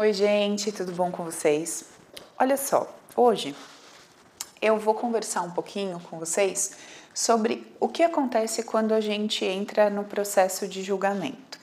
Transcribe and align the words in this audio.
Oi, 0.00 0.12
gente, 0.12 0.70
tudo 0.70 0.92
bom 0.92 1.10
com 1.10 1.24
vocês? 1.24 1.86
Olha 2.38 2.56
só, 2.56 2.88
hoje 3.16 3.52
eu 4.62 4.78
vou 4.78 4.94
conversar 4.94 5.42
um 5.42 5.50
pouquinho 5.50 5.98
com 6.08 6.20
vocês 6.20 6.76
sobre 7.12 7.66
o 7.80 7.88
que 7.88 8.04
acontece 8.04 8.62
quando 8.62 8.94
a 8.94 9.00
gente 9.00 9.44
entra 9.44 9.90
no 9.90 10.04
processo 10.04 10.68
de 10.68 10.84
julgamento. 10.84 11.58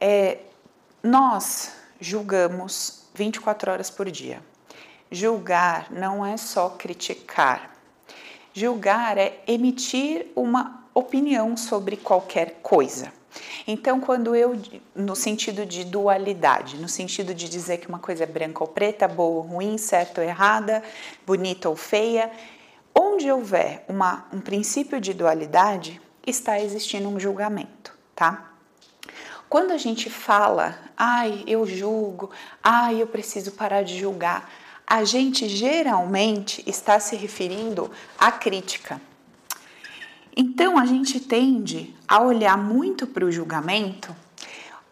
É, 0.00 0.38
nós 1.02 1.72
julgamos 2.00 3.02
24 3.14 3.70
horas 3.70 3.90
por 3.90 4.10
dia. 4.10 4.42
Julgar 5.10 5.92
não 5.92 6.24
é 6.24 6.38
só 6.38 6.70
criticar. 6.70 7.70
Julgar 8.54 9.18
é 9.18 9.42
emitir 9.46 10.28
uma 10.34 10.86
opinião 10.94 11.54
sobre 11.54 11.98
qualquer 11.98 12.60
coisa. 12.62 13.12
Então, 13.66 14.00
quando 14.00 14.34
eu, 14.34 14.60
no 14.94 15.16
sentido 15.16 15.66
de 15.66 15.84
dualidade, 15.84 16.76
no 16.76 16.88
sentido 16.88 17.34
de 17.34 17.48
dizer 17.48 17.78
que 17.78 17.88
uma 17.88 17.98
coisa 17.98 18.24
é 18.24 18.26
branca 18.26 18.62
ou 18.62 18.68
preta, 18.68 19.06
boa 19.08 19.36
ou 19.36 19.40
ruim, 19.42 19.78
certa 19.78 20.20
ou 20.20 20.26
errada, 20.26 20.82
bonita 21.26 21.68
ou 21.68 21.76
feia, 21.76 22.30
onde 22.94 23.30
houver 23.30 23.84
uma, 23.88 24.26
um 24.32 24.40
princípio 24.40 25.00
de 25.00 25.12
dualidade, 25.12 26.00
está 26.26 26.60
existindo 26.60 27.08
um 27.08 27.20
julgamento, 27.20 27.92
tá? 28.14 28.52
Quando 29.48 29.70
a 29.70 29.78
gente 29.78 30.10
fala, 30.10 30.76
ai, 30.96 31.44
eu 31.46 31.64
julgo, 31.66 32.30
ai, 32.62 33.00
eu 33.00 33.06
preciso 33.06 33.52
parar 33.52 33.82
de 33.82 33.98
julgar, 33.98 34.50
a 34.86 35.04
gente 35.04 35.48
geralmente 35.48 36.62
está 36.68 36.98
se 36.98 37.16
referindo 37.16 37.90
à 38.18 38.32
crítica. 38.32 39.00
Então 40.36 40.78
a 40.78 40.84
gente 40.84 41.18
tende 41.18 41.96
a 42.06 42.20
olhar 42.20 42.58
muito 42.58 43.06
para 43.06 43.24
o 43.24 43.32
julgamento, 43.32 44.14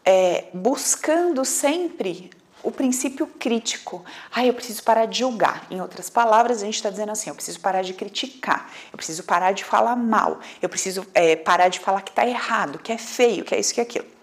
é, 0.02 0.46
buscando 0.54 1.44
sempre 1.44 2.30
o 2.62 2.70
princípio 2.70 3.26
crítico. 3.26 4.02
Ah, 4.34 4.44
eu 4.44 4.54
preciso 4.54 4.82
parar 4.82 5.04
de 5.04 5.18
julgar. 5.18 5.66
Em 5.70 5.82
outras 5.82 6.08
palavras, 6.08 6.62
a 6.62 6.64
gente 6.64 6.76
está 6.76 6.88
dizendo 6.88 7.12
assim: 7.12 7.28
eu 7.28 7.34
preciso 7.34 7.60
parar 7.60 7.82
de 7.82 7.92
criticar, 7.92 8.70
eu 8.90 8.96
preciso 8.96 9.22
parar 9.22 9.52
de 9.52 9.64
falar 9.64 9.94
mal, 9.94 10.40
eu 10.62 10.68
preciso 10.68 11.06
é, 11.12 11.36
parar 11.36 11.68
de 11.68 11.78
falar 11.78 12.00
que 12.00 12.10
está 12.10 12.26
errado, 12.26 12.78
que 12.78 12.90
é 12.90 12.98
feio, 12.98 13.44
que 13.44 13.54
é 13.54 13.60
isso, 13.60 13.74
que 13.74 13.80
é 13.80 13.82
aquilo. 13.82 14.13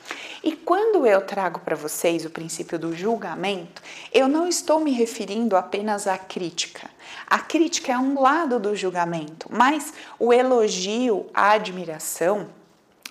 E 0.43 0.53
quando 0.53 1.05
eu 1.05 1.21
trago 1.21 1.59
para 1.59 1.75
vocês 1.75 2.25
o 2.25 2.29
princípio 2.29 2.79
do 2.79 2.95
julgamento, 2.95 3.81
eu 4.11 4.27
não 4.27 4.47
estou 4.47 4.79
me 4.79 4.91
referindo 4.91 5.55
apenas 5.55 6.07
à 6.07 6.17
crítica. 6.17 6.89
A 7.27 7.37
crítica 7.37 7.91
é 7.91 7.97
um 7.97 8.19
lado 8.19 8.59
do 8.59 8.75
julgamento, 8.75 9.47
mas 9.51 9.93
o 10.17 10.33
elogio, 10.33 11.27
a 11.33 11.51
admiração, 11.51 12.47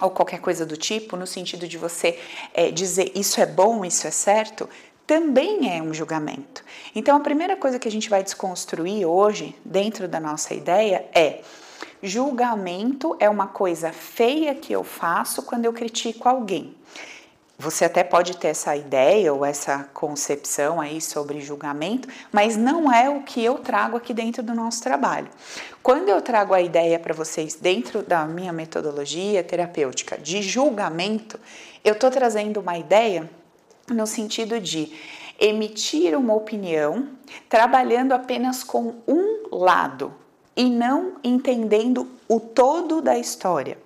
ou 0.00 0.10
qualquer 0.10 0.40
coisa 0.40 0.66
do 0.66 0.76
tipo, 0.76 1.16
no 1.16 1.26
sentido 1.26 1.68
de 1.68 1.78
você 1.78 2.18
é, 2.52 2.70
dizer 2.70 3.12
isso 3.14 3.40
é 3.40 3.46
bom, 3.46 3.84
isso 3.84 4.06
é 4.06 4.10
certo, 4.10 4.68
também 5.06 5.76
é 5.76 5.82
um 5.82 5.92
julgamento. 5.94 6.64
Então, 6.94 7.16
a 7.16 7.20
primeira 7.20 7.56
coisa 7.56 7.78
que 7.78 7.86
a 7.86 7.90
gente 7.90 8.08
vai 8.08 8.22
desconstruir 8.22 9.06
hoje, 9.06 9.56
dentro 9.64 10.08
da 10.08 10.18
nossa 10.18 10.54
ideia, 10.54 11.04
é 11.14 11.42
julgamento 12.02 13.16
é 13.20 13.28
uma 13.28 13.46
coisa 13.46 13.92
feia 13.92 14.54
que 14.54 14.72
eu 14.72 14.82
faço 14.82 15.42
quando 15.42 15.64
eu 15.64 15.72
critico 15.72 16.28
alguém. 16.28 16.74
Você 17.60 17.84
até 17.84 18.02
pode 18.02 18.38
ter 18.38 18.48
essa 18.48 18.74
ideia 18.74 19.34
ou 19.34 19.44
essa 19.44 19.86
concepção 19.92 20.80
aí 20.80 20.98
sobre 20.98 21.42
julgamento, 21.42 22.08
mas 22.32 22.56
não 22.56 22.90
é 22.90 23.10
o 23.10 23.22
que 23.22 23.44
eu 23.44 23.58
trago 23.58 23.98
aqui 23.98 24.14
dentro 24.14 24.42
do 24.42 24.54
nosso 24.54 24.82
trabalho. 24.82 25.28
Quando 25.82 26.08
eu 26.08 26.22
trago 26.22 26.54
a 26.54 26.62
ideia 26.62 26.98
para 26.98 27.12
vocês 27.12 27.56
dentro 27.56 28.02
da 28.02 28.24
minha 28.24 28.50
metodologia 28.50 29.44
terapêutica 29.44 30.16
de 30.16 30.40
julgamento, 30.40 31.38
eu 31.84 31.92
estou 31.92 32.10
trazendo 32.10 32.60
uma 32.60 32.78
ideia 32.78 33.28
no 33.90 34.06
sentido 34.06 34.58
de 34.58 34.90
emitir 35.38 36.16
uma 36.16 36.32
opinião 36.32 37.08
trabalhando 37.46 38.12
apenas 38.12 38.64
com 38.64 38.94
um 39.06 39.54
lado 39.54 40.14
e 40.56 40.64
não 40.64 41.16
entendendo 41.22 42.08
o 42.26 42.40
todo 42.40 43.02
da 43.02 43.18
história 43.18 43.76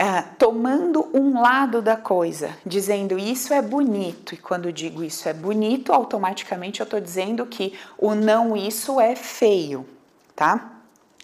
é, 0.00 0.22
tomando 0.38 1.10
um 1.12 1.42
lado 1.42 1.82
da 1.82 1.94
coisa, 1.94 2.56
dizendo 2.64 3.18
isso 3.18 3.52
é 3.52 3.60
bonito, 3.60 4.34
e 4.34 4.38
quando 4.38 4.72
digo 4.72 5.04
isso 5.04 5.28
é 5.28 5.34
bonito, 5.34 5.92
automaticamente 5.92 6.80
eu 6.80 6.84
estou 6.84 6.98
dizendo 6.98 7.44
que 7.44 7.78
o 7.98 8.14
não 8.14 8.56
isso 8.56 8.98
é 8.98 9.14
feio, 9.14 9.86
tá? 10.34 10.72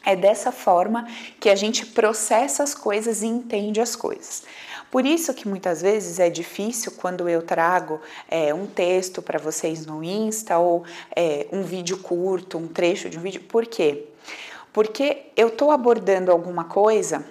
É 0.04 0.14
dessa 0.14 0.52
forma 0.52 1.08
que 1.40 1.48
a 1.48 1.54
gente 1.54 1.86
processa 1.86 2.62
as 2.62 2.74
coisas 2.74 3.22
e 3.22 3.26
entende 3.26 3.80
as 3.80 3.96
coisas. 3.96 4.42
Por 4.90 5.06
isso 5.06 5.32
que 5.32 5.48
muitas 5.48 5.80
vezes 5.80 6.20
é 6.20 6.28
difícil 6.28 6.92
quando 6.98 7.26
eu 7.30 7.40
trago 7.40 7.98
é, 8.28 8.52
um 8.52 8.66
texto 8.66 9.22
para 9.22 9.38
vocês 9.38 9.86
no 9.86 10.04
Insta 10.04 10.58
ou 10.58 10.84
é, 11.16 11.46
um 11.50 11.62
vídeo 11.62 11.96
curto, 11.96 12.58
um 12.58 12.68
trecho 12.68 13.08
de 13.08 13.18
um 13.18 13.22
vídeo. 13.22 13.40
Por 13.40 13.64
quê? 13.64 14.04
Porque 14.70 15.28
eu 15.34 15.48
estou 15.48 15.70
abordando 15.70 16.30
alguma 16.30 16.64
coisa 16.64 17.24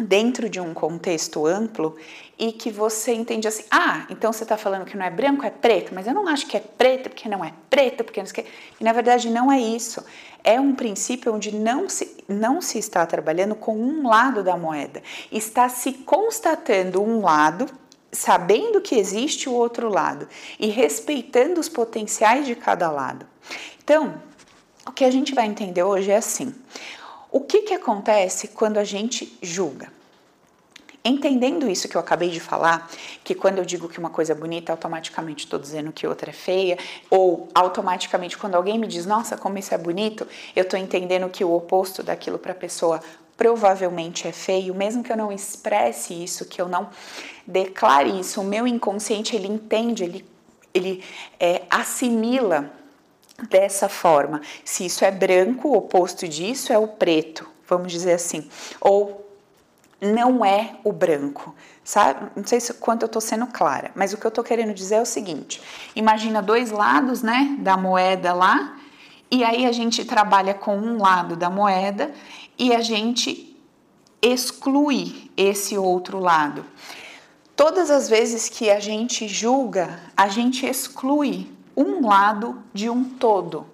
dentro 0.00 0.48
de 0.48 0.60
um 0.60 0.74
contexto 0.74 1.46
amplo 1.46 1.96
e 2.38 2.52
que 2.52 2.70
você 2.70 3.14
entende 3.14 3.48
assim, 3.48 3.64
ah, 3.70 4.06
então 4.10 4.32
você 4.32 4.42
está 4.42 4.56
falando 4.56 4.84
que 4.84 4.96
não 4.96 5.06
é 5.06 5.10
branco, 5.10 5.44
é 5.44 5.50
preto, 5.50 5.94
mas 5.94 6.06
eu 6.06 6.14
não 6.14 6.28
acho 6.28 6.46
que 6.46 6.56
é 6.56 6.60
preto 6.60 7.08
porque 7.08 7.28
não 7.28 7.44
é 7.44 7.52
preto, 7.70 8.04
porque 8.04 8.20
não 8.20 8.26
sei. 8.26 8.46
E 8.78 8.84
na 8.84 8.92
verdade 8.92 9.30
não 9.30 9.50
é 9.50 9.58
isso. 9.58 10.04
É 10.44 10.60
um 10.60 10.74
princípio 10.74 11.34
onde 11.34 11.54
não 11.54 11.88
se, 11.88 12.16
não 12.28 12.60
se 12.60 12.78
está 12.78 13.04
trabalhando 13.06 13.54
com 13.54 13.76
um 13.76 14.06
lado 14.06 14.42
da 14.42 14.56
moeda, 14.56 15.02
está 15.32 15.68
se 15.68 15.92
constatando 15.92 17.02
um 17.02 17.22
lado, 17.22 17.66
sabendo 18.12 18.80
que 18.80 18.96
existe 18.96 19.48
o 19.48 19.52
outro 19.52 19.88
lado 19.88 20.28
e 20.60 20.68
respeitando 20.68 21.58
os 21.58 21.68
potenciais 21.68 22.46
de 22.46 22.54
cada 22.54 22.90
lado. 22.90 23.26
Então, 23.82 24.20
o 24.86 24.92
que 24.92 25.04
a 25.04 25.10
gente 25.10 25.34
vai 25.34 25.46
entender 25.46 25.82
hoje 25.82 26.10
é 26.10 26.16
assim: 26.16 26.54
o 27.36 27.40
que, 27.40 27.60
que 27.60 27.74
acontece 27.74 28.48
quando 28.48 28.78
a 28.78 28.84
gente 28.84 29.36
julga? 29.42 29.92
Entendendo 31.04 31.68
isso 31.68 31.86
que 31.86 31.94
eu 31.94 32.00
acabei 32.00 32.30
de 32.30 32.40
falar, 32.40 32.90
que 33.22 33.34
quando 33.34 33.58
eu 33.58 33.64
digo 33.66 33.90
que 33.90 33.98
uma 33.98 34.08
coisa 34.08 34.32
é 34.32 34.34
bonita, 34.34 34.72
automaticamente 34.72 35.44
estou 35.44 35.58
dizendo 35.58 35.92
que 35.92 36.06
outra 36.06 36.30
é 36.30 36.32
feia, 36.32 36.78
ou 37.10 37.46
automaticamente 37.54 38.38
quando 38.38 38.54
alguém 38.54 38.78
me 38.78 38.86
diz, 38.86 39.04
nossa, 39.04 39.36
como 39.36 39.58
isso 39.58 39.74
é 39.74 39.76
bonito, 39.76 40.26
eu 40.56 40.62
estou 40.62 40.80
entendendo 40.80 41.28
que 41.28 41.44
o 41.44 41.52
oposto 41.52 42.02
daquilo 42.02 42.38
para 42.38 42.52
a 42.52 42.54
pessoa 42.54 43.02
provavelmente 43.36 44.26
é 44.26 44.32
feio, 44.32 44.74
mesmo 44.74 45.04
que 45.04 45.12
eu 45.12 45.16
não 45.16 45.30
expresse 45.30 46.14
isso, 46.14 46.46
que 46.46 46.58
eu 46.58 46.66
não 46.66 46.88
declare 47.46 48.18
isso, 48.18 48.40
o 48.40 48.44
meu 48.44 48.66
inconsciente 48.66 49.36
ele 49.36 49.46
entende, 49.46 50.04
ele, 50.04 50.24
ele 50.72 51.04
é, 51.38 51.64
assimila 51.68 52.72
dessa 53.48 53.88
forma. 53.88 54.40
Se 54.64 54.86
isso 54.86 55.04
é 55.04 55.10
branco, 55.10 55.68
o 55.68 55.76
oposto 55.76 56.26
disso 56.26 56.72
é 56.72 56.78
o 56.78 56.88
preto, 56.88 57.48
vamos 57.68 57.92
dizer 57.92 58.12
assim. 58.12 58.48
Ou 58.80 59.26
não 60.00 60.44
é 60.44 60.76
o 60.84 60.92
branco, 60.92 61.54
sabe? 61.82 62.30
Não 62.36 62.46
sei 62.46 62.60
se 62.60 62.72
quanto 62.74 63.02
eu 63.02 63.08
tô 63.08 63.20
sendo 63.20 63.46
clara, 63.46 63.90
mas 63.94 64.12
o 64.12 64.18
que 64.18 64.26
eu 64.26 64.30
tô 64.30 64.42
querendo 64.42 64.74
dizer 64.74 64.96
é 64.96 65.02
o 65.02 65.06
seguinte: 65.06 65.60
imagina 65.94 66.42
dois 66.42 66.70
lados, 66.70 67.22
né, 67.22 67.56
da 67.60 67.76
moeda 67.76 68.32
lá, 68.32 68.78
e 69.30 69.42
aí 69.44 69.66
a 69.66 69.72
gente 69.72 70.04
trabalha 70.04 70.54
com 70.54 70.76
um 70.76 71.00
lado 71.00 71.36
da 71.36 71.50
moeda 71.50 72.12
e 72.58 72.74
a 72.74 72.80
gente 72.80 73.56
exclui 74.20 75.30
esse 75.36 75.76
outro 75.76 76.18
lado. 76.18 76.64
Todas 77.54 77.90
as 77.90 78.08
vezes 78.08 78.48
que 78.48 78.70
a 78.70 78.78
gente 78.78 79.26
julga, 79.26 79.98
a 80.14 80.28
gente 80.28 80.66
exclui 80.66 81.55
um 81.76 82.06
lado 82.06 82.62
de 82.72 82.88
um 82.88 83.04
todo. 83.04 83.66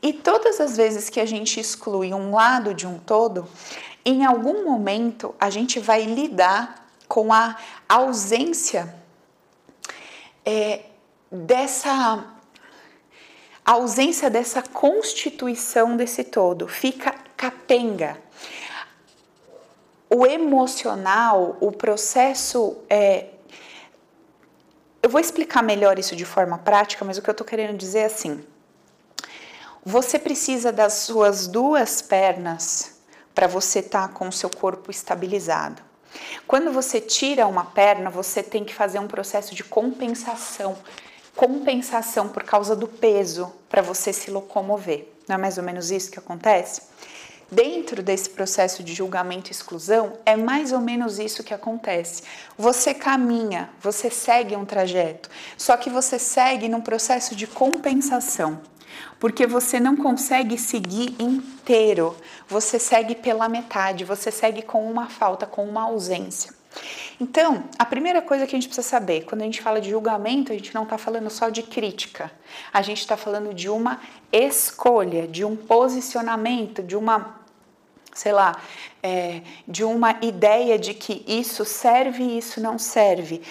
E 0.00 0.12
todas 0.12 0.60
as 0.60 0.76
vezes 0.76 1.10
que 1.10 1.20
a 1.20 1.26
gente 1.26 1.60
exclui 1.60 2.14
um 2.14 2.34
lado 2.34 2.72
de 2.72 2.86
um 2.86 2.98
todo, 2.98 3.48
em 4.04 4.24
algum 4.24 4.64
momento 4.64 5.34
a 5.38 5.50
gente 5.50 5.80
vai 5.80 6.04
lidar 6.04 6.88
com 7.08 7.32
a 7.32 7.56
ausência 7.88 8.94
é, 10.44 10.82
dessa 11.30 12.24
a 13.64 13.72
ausência 13.72 14.30
dessa 14.30 14.62
constituição 14.62 15.94
desse 15.94 16.24
todo, 16.24 16.66
fica 16.66 17.14
capenga. 17.36 18.16
O 20.08 20.24
emocional, 20.24 21.58
o 21.60 21.70
processo 21.70 22.78
é, 22.88 23.26
eu 25.02 25.10
vou 25.10 25.20
explicar 25.20 25.62
melhor 25.62 25.98
isso 25.98 26.16
de 26.16 26.24
forma 26.24 26.58
prática, 26.58 27.04
mas 27.04 27.18
o 27.18 27.22
que 27.22 27.30
eu 27.30 27.32
estou 27.32 27.46
querendo 27.46 27.76
dizer 27.76 28.00
é 28.00 28.04
assim: 28.06 28.44
você 29.84 30.18
precisa 30.18 30.72
das 30.72 30.94
suas 30.94 31.46
duas 31.46 32.02
pernas 32.02 32.98
para 33.34 33.46
você 33.46 33.78
estar 33.78 34.08
tá 34.08 34.14
com 34.14 34.28
o 34.28 34.32
seu 34.32 34.50
corpo 34.50 34.90
estabilizado. 34.90 35.82
Quando 36.46 36.72
você 36.72 37.00
tira 37.00 37.46
uma 37.46 37.64
perna, 37.64 38.10
você 38.10 38.42
tem 38.42 38.64
que 38.64 38.74
fazer 38.74 38.98
um 38.98 39.06
processo 39.06 39.54
de 39.54 39.62
compensação 39.62 40.76
compensação 41.38 42.28
por 42.28 42.42
causa 42.42 42.74
do 42.74 42.88
peso 42.88 43.52
para 43.68 43.80
você 43.80 44.12
se 44.12 44.28
locomover. 44.28 45.06
Não 45.28 45.36
é 45.36 45.38
mais 45.38 45.56
ou 45.56 45.62
menos 45.62 45.88
isso 45.88 46.10
que 46.10 46.18
acontece? 46.18 46.82
Dentro 47.50 48.02
desse 48.02 48.30
processo 48.30 48.82
de 48.82 48.94
julgamento 48.94 49.50
e 49.50 49.52
exclusão, 49.52 50.14
é 50.24 50.36
mais 50.36 50.72
ou 50.72 50.80
menos 50.80 51.18
isso 51.18 51.42
que 51.42 51.54
acontece. 51.54 52.22
Você 52.56 52.92
caminha, 52.92 53.70
você 53.80 54.10
segue 54.10 54.56
um 54.56 54.64
trajeto, 54.64 55.30
só 55.56 55.76
que 55.76 55.90
você 55.90 56.18
segue 56.18 56.68
num 56.68 56.80
processo 56.80 57.34
de 57.34 57.46
compensação. 57.46 58.60
Porque 59.20 59.46
você 59.46 59.78
não 59.78 59.96
consegue 59.96 60.58
seguir 60.58 61.14
inteiro, 61.18 62.16
você 62.48 62.78
segue 62.78 63.14
pela 63.14 63.48
metade, 63.48 64.04
você 64.04 64.30
segue 64.30 64.62
com 64.62 64.90
uma 64.90 65.08
falta, 65.08 65.46
com 65.46 65.64
uma 65.64 65.82
ausência. 65.82 66.57
Então, 67.20 67.64
a 67.78 67.84
primeira 67.84 68.22
coisa 68.22 68.46
que 68.46 68.54
a 68.54 68.58
gente 68.58 68.68
precisa 68.68 68.86
saber, 68.86 69.24
quando 69.24 69.42
a 69.42 69.44
gente 69.44 69.60
fala 69.60 69.80
de 69.80 69.90
julgamento, 69.90 70.52
a 70.52 70.54
gente 70.54 70.74
não 70.74 70.84
está 70.84 70.96
falando 70.96 71.28
só 71.30 71.48
de 71.48 71.62
crítica, 71.62 72.30
a 72.72 72.80
gente 72.80 73.00
está 73.00 73.16
falando 73.16 73.52
de 73.52 73.68
uma 73.68 74.00
escolha, 74.32 75.26
de 75.26 75.44
um 75.44 75.56
posicionamento, 75.56 76.82
de 76.82 76.96
uma, 76.96 77.40
sei 78.14 78.32
lá, 78.32 78.60
é, 79.02 79.42
de 79.66 79.82
uma 79.82 80.16
ideia 80.22 80.78
de 80.78 80.94
que 80.94 81.24
isso 81.26 81.64
serve 81.64 82.22
e 82.22 82.38
isso 82.38 82.60
não 82.60 82.78
serve, 82.78 83.42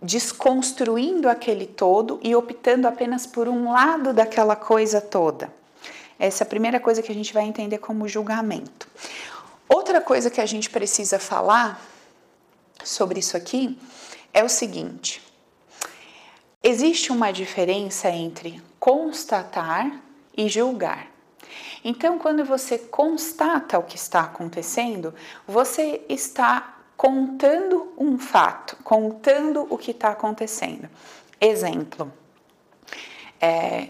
desconstruindo 0.00 1.28
aquele 1.28 1.66
todo 1.66 2.18
e 2.22 2.34
optando 2.34 2.88
apenas 2.88 3.26
por 3.26 3.48
um 3.48 3.70
lado 3.70 4.14
daquela 4.14 4.56
coisa 4.56 4.98
toda. 4.98 5.52
Essa 6.18 6.42
é 6.42 6.46
a 6.46 6.48
primeira 6.48 6.80
coisa 6.80 7.02
que 7.02 7.12
a 7.12 7.14
gente 7.14 7.34
vai 7.34 7.44
entender 7.44 7.78
como 7.78 8.08
julgamento. 8.08 8.88
Outra 9.68 10.00
coisa 10.00 10.30
que 10.30 10.40
a 10.40 10.46
gente 10.46 10.70
precisa 10.70 11.18
falar 11.18 11.80
sobre 12.84 13.20
isso 13.20 13.36
aqui 13.36 13.78
é 14.32 14.42
o 14.44 14.48
seguinte: 14.48 15.22
existe 16.62 17.12
uma 17.12 17.32
diferença 17.32 18.08
entre 18.10 18.62
constatar 18.78 20.00
e 20.36 20.48
julgar. 20.48 21.08
Então, 21.84 22.18
quando 22.18 22.44
você 22.44 22.78
constata 22.78 23.78
o 23.78 23.82
que 23.82 23.96
está 23.96 24.20
acontecendo, 24.20 25.14
você 25.46 26.04
está 26.08 26.76
contando 26.96 27.92
um 27.96 28.18
fato, 28.18 28.76
contando 28.84 29.66
o 29.70 29.78
que 29.78 29.90
está 29.90 30.10
acontecendo. 30.10 30.88
Exemplo: 31.40 32.12
é, 33.40 33.88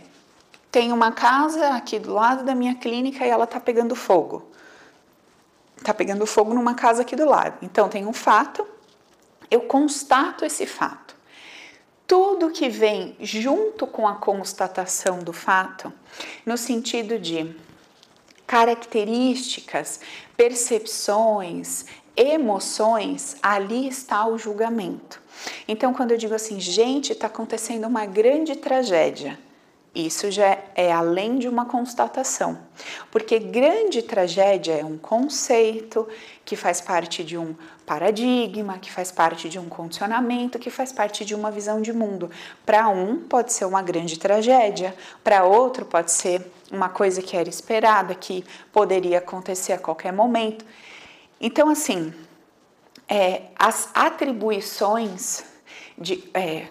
tem 0.70 0.92
uma 0.92 1.10
casa 1.10 1.70
aqui 1.70 1.98
do 1.98 2.14
lado 2.14 2.44
da 2.44 2.54
minha 2.54 2.76
clínica 2.76 3.26
e 3.26 3.28
ela 3.28 3.44
está 3.44 3.58
pegando 3.58 3.96
fogo. 3.96 4.48
Está 5.76 5.92
pegando 5.92 6.24
fogo 6.26 6.54
numa 6.54 6.74
casa 6.74 7.02
aqui 7.02 7.16
do 7.16 7.24
lado. 7.24 7.58
Então, 7.62 7.88
tem 7.88 8.06
um 8.06 8.12
fato, 8.12 8.66
eu 9.50 9.62
constato 9.62 10.44
esse 10.44 10.66
fato. 10.66 11.16
Tudo 12.06 12.50
que 12.50 12.68
vem 12.68 13.16
junto 13.20 13.86
com 13.86 14.06
a 14.06 14.16
constatação 14.16 15.20
do 15.20 15.32
fato, 15.32 15.92
no 16.44 16.56
sentido 16.56 17.18
de 17.18 17.54
características, 18.46 20.00
percepções, 20.36 21.84
emoções, 22.16 23.36
ali 23.42 23.86
está 23.86 24.26
o 24.26 24.36
julgamento. 24.36 25.22
Então, 25.68 25.94
quando 25.94 26.10
eu 26.10 26.18
digo 26.18 26.34
assim, 26.34 26.58
gente, 26.58 27.12
está 27.12 27.28
acontecendo 27.28 27.86
uma 27.86 28.04
grande 28.06 28.56
tragédia, 28.56 29.38
isso 29.94 30.30
já 30.30 30.58
é 30.74 30.92
além 30.92 31.38
de 31.38 31.48
uma 31.48 31.64
constatação, 31.64 32.58
porque 33.10 33.38
grande 33.38 34.02
tragédia 34.02 34.74
é 34.74 34.84
um 34.84 34.96
conceito 34.96 36.06
que 36.44 36.54
faz 36.54 36.80
parte 36.80 37.24
de 37.24 37.36
um 37.36 37.56
paradigma, 37.90 38.78
que 38.78 38.88
faz 38.88 39.10
parte 39.10 39.48
de 39.48 39.58
um 39.58 39.68
condicionamento, 39.68 40.60
que 40.60 40.70
faz 40.70 40.92
parte 40.92 41.24
de 41.24 41.34
uma 41.34 41.50
visão 41.50 41.82
de 41.82 41.92
mundo. 41.92 42.30
Para 42.64 42.88
um 42.88 43.16
pode 43.16 43.52
ser 43.52 43.64
uma 43.64 43.82
grande 43.82 44.16
tragédia, 44.16 44.94
para 45.24 45.42
outro 45.42 45.84
pode 45.84 46.12
ser 46.12 46.40
uma 46.70 46.88
coisa 46.88 47.20
que 47.20 47.36
era 47.36 47.48
esperada, 47.48 48.14
que 48.14 48.44
poderia 48.70 49.18
acontecer 49.18 49.72
a 49.72 49.78
qualquer 49.78 50.12
momento. 50.12 50.64
Então, 51.40 51.68
assim, 51.68 52.14
é, 53.08 53.46
as 53.58 53.90
atribuições 53.92 55.42
de, 55.98 56.30
é, 56.32 56.68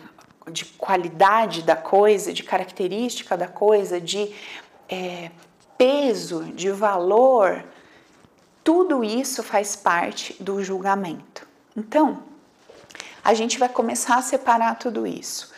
de 0.49 0.63
qualidade 0.63 1.63
da 1.63 1.75
coisa, 1.75 2.31
de 2.31 2.43
característica 2.43 3.35
da 3.35 3.49
coisa, 3.49 3.99
de 3.99 4.33
é, 4.87 5.31
peso, 5.77 6.45
de 6.45 6.71
valor, 6.71 7.65
tudo 8.69 9.03
isso 9.03 9.41
faz 9.41 9.75
parte 9.75 10.35
do 10.39 10.63
julgamento. 10.63 11.47
Então, 11.75 12.21
a 13.23 13.33
gente 13.33 13.57
vai 13.57 13.67
começar 13.67 14.17
a 14.17 14.21
separar 14.21 14.75
tudo 14.75 15.07
isso 15.07 15.51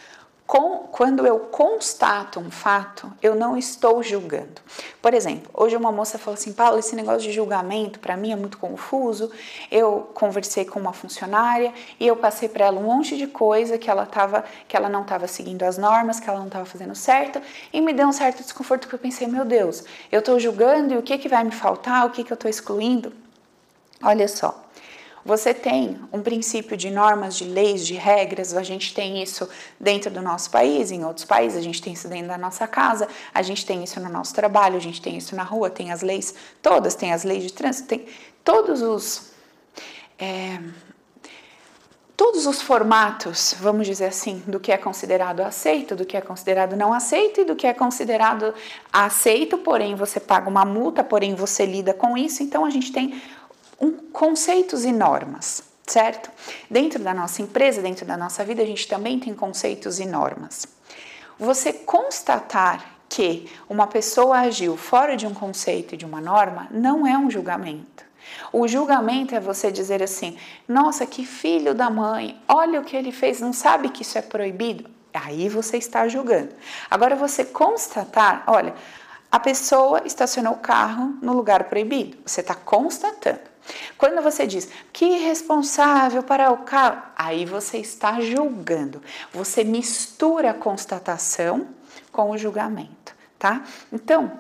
com, 0.52 0.80
quando 0.92 1.26
eu 1.26 1.40
constato 1.40 2.38
um 2.38 2.52
fato, 2.52 3.10
eu 3.22 3.34
não 3.34 3.56
estou 3.56 4.04
julgando. 4.04 4.62
Por 5.02 5.14
exemplo, 5.14 5.50
hoje 5.54 5.78
uma 5.78 5.94
moça 5.94 6.20
falou 6.20 6.34
assim: 6.34 6.52
Paulo, 6.52 6.78
esse 6.78 6.94
negócio 6.94 7.22
de 7.22 7.32
julgamento 7.32 8.02
para 8.02 8.18
mim 8.18 8.34
é 8.34 8.36
muito 8.36 8.58
confuso. 8.58 9.32
Eu 9.72 10.12
conversei 10.14 10.66
com 10.66 10.78
uma 10.78 10.92
funcionária 10.92 11.74
e 11.98 12.06
eu 12.06 12.18
passei 12.18 12.50
para 12.50 12.66
ela 12.66 12.78
um 12.82 12.84
monte 12.84 13.16
de 13.16 13.28
coisa 13.28 13.78
que 13.78 13.90
ela 13.90 14.06
tava, 14.06 14.44
que 14.68 14.76
ela 14.76 14.90
não 14.90 15.04
estava 15.04 15.26
seguindo 15.26 15.64
as 15.64 15.78
normas, 15.78 16.20
que 16.20 16.30
ela 16.30 16.40
não 16.40 16.48
estava 16.48 16.66
fazendo 16.66 16.96
certo, 16.96 17.42
e 17.72 17.80
me 17.80 17.94
deu 17.94 18.10
um 18.10 18.12
certo 18.12 18.44
desconforto 18.44 18.90
que 18.90 18.94
eu 18.94 19.00
pensei: 19.00 19.28
meu 19.28 19.46
Deus, 19.46 19.86
eu 20.12 20.20
estou 20.20 20.38
julgando 20.38 20.94
e 20.94 20.98
o 20.98 21.02
que, 21.02 21.18
que 21.18 21.30
vai 21.30 21.46
me 21.46 21.52
faltar, 21.52 22.06
o 22.06 22.10
que, 22.10 22.26
que 22.26 22.34
eu 22.34 22.36
estou 22.36 22.50
excluindo? 22.50 23.14
Olha 24.04 24.28
só. 24.28 24.66
Você 25.24 25.54
tem 25.54 26.00
um 26.12 26.22
princípio 26.22 26.76
de 26.76 26.90
normas, 26.90 27.36
de 27.36 27.44
leis, 27.44 27.86
de 27.86 27.94
regras, 27.94 28.56
a 28.56 28.64
gente 28.64 28.94
tem 28.94 29.22
isso 29.22 29.48
dentro 29.80 30.10
do 30.10 30.22
nosso 30.22 30.50
país, 30.50 30.92
em 30.92 31.06
outros 31.06 31.26
países, 31.26 31.58
a 31.58 31.62
gente 31.62 31.82
tem 31.82 31.94
isso 31.94 32.08
dentro 32.08 32.28
da 32.28 32.38
nossa 32.38 32.68
casa, 32.68 33.08
a 33.34 33.42
gente 33.42 33.66
tem 33.66 33.84
isso 33.84 34.00
no 34.00 34.10
nosso 34.10 34.34
trabalho, 34.34 34.78
a 34.78 34.82
gente 34.82 35.02
tem 35.02 35.18
isso 35.18 35.36
na 35.36 35.44
rua, 35.44 35.70
tem 35.70 35.92
as 35.92 36.02
leis 36.02 36.34
todas, 36.62 36.96
tem 36.96 37.14
as 37.14 37.24
leis 37.24 37.44
de 37.44 37.54
trânsito, 37.54 37.88
tem 37.88 38.06
todos 38.44 38.82
os. 38.82 39.32
É, 40.18 40.60
todos 42.22 42.46
os 42.46 42.62
formatos, 42.62 43.56
vamos 43.60 43.88
dizer 43.88 44.06
assim, 44.06 44.44
do 44.46 44.60
que 44.60 44.72
é 44.72 44.78
considerado 44.78 45.40
aceito, 45.40 45.96
do 45.96 46.06
que 46.06 46.16
é 46.16 46.22
considerado 46.22 46.76
não 46.76 46.94
aceito 46.94 47.42
e 47.42 47.44
do 47.44 47.56
que 47.56 47.66
é 47.66 47.74
considerado 47.74 48.54
aceito, 48.94 49.58
porém 49.58 49.96
você 49.96 50.20
paga 50.20 50.48
uma 50.48 50.64
multa, 50.64 51.04
porém 51.04 51.34
você 51.34 51.66
lida 51.66 51.96
com 51.96 52.16
isso. 52.16 52.44
Então 52.44 52.64
a 52.64 52.70
gente 52.70 52.92
tem 52.92 53.20
um, 53.82 53.92
conceitos 54.12 54.86
e 54.86 54.92
normas, 54.92 55.64
certo? 55.88 56.30
Dentro 56.70 57.04
da 57.04 57.14
nossa 57.14 57.42
empresa, 57.42 57.82
dentro 57.82 58.06
da 58.06 58.16
nossa 58.16 58.44
vida, 58.44 58.62
a 58.62 58.66
gente 58.66 58.88
também 58.88 59.20
tem 59.20 59.34
conceitos 59.34 60.00
e 60.00 60.06
normas. 60.06 60.68
Você 61.40 61.74
constatar 61.74 62.98
que 63.10 63.52
uma 63.68 63.88
pessoa 63.88 64.40
agiu 64.40 64.78
fora 64.78 65.18
de 65.18 65.28
um 65.28 65.34
conceito 65.34 65.96
e 65.96 65.98
de 65.98 66.06
uma 66.06 66.22
norma 66.22 66.68
não 66.72 67.06
é 67.06 67.18
um 67.18 67.30
julgamento. 67.30 68.06
O 68.54 68.68
julgamento 68.68 69.36
é 69.36 69.40
você 69.40 69.72
dizer 69.72 70.02
assim: 70.02 70.38
nossa, 70.68 71.06
que 71.06 71.26
filho 71.26 71.74
da 71.74 71.90
mãe, 71.90 72.40
olha 72.48 72.80
o 72.80 72.84
que 72.84 72.96
ele 72.96 73.12
fez, 73.12 73.42
não 73.42 73.52
sabe 73.52 73.90
que 73.90 74.04
isso 74.04 74.18
é 74.18 74.22
proibido? 74.22 74.90
Aí 75.14 75.50
você 75.50 75.78
está 75.78 76.08
julgando. 76.08 76.54
Agora, 76.90 77.16
você 77.16 77.44
constatar: 77.44 78.44
olha, 78.48 78.74
a 79.32 79.40
pessoa 79.40 80.04
estacionou 80.06 80.54
o 80.54 80.60
carro 80.60 81.18
no 81.22 81.34
lugar 81.34 81.66
proibido, 81.66 82.18
você 82.26 82.42
está 82.42 82.56
constatando. 82.56 83.51
Quando 83.98 84.22
você 84.22 84.48
diz 84.48 84.70
que 84.92 85.06
irresponsável 85.06 86.24
para 86.24 86.52
o 86.52 86.60
carro, 86.60 87.02
aí 87.16 87.46
você 87.46 87.78
está 87.78 88.20
julgando. 88.20 89.02
Você 89.32 89.64
mistura 89.64 90.52
a 90.52 90.54
constatação 90.54 91.68
com 92.12 92.32
o 92.32 92.38
julgamento, 92.38 93.16
tá? 93.38 93.64
Então, 93.92 94.32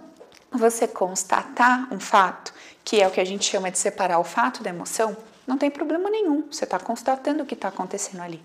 você 0.51 0.87
constatar 0.87 1.87
um 1.93 1.99
fato, 1.99 2.53
que 2.83 3.01
é 3.01 3.07
o 3.07 3.11
que 3.11 3.21
a 3.21 3.25
gente 3.25 3.45
chama 3.45 3.71
de 3.71 3.77
separar 3.77 4.19
o 4.19 4.23
fato 4.23 4.63
da 4.63 4.69
emoção, 4.69 5.15
não 5.47 5.57
tem 5.57 5.69
problema 5.69 6.09
nenhum. 6.09 6.43
Você 6.51 6.65
está 6.65 6.79
constatando 6.79 7.43
o 7.43 7.45
que 7.45 7.53
está 7.53 7.69
acontecendo 7.69 8.21
ali. 8.21 8.41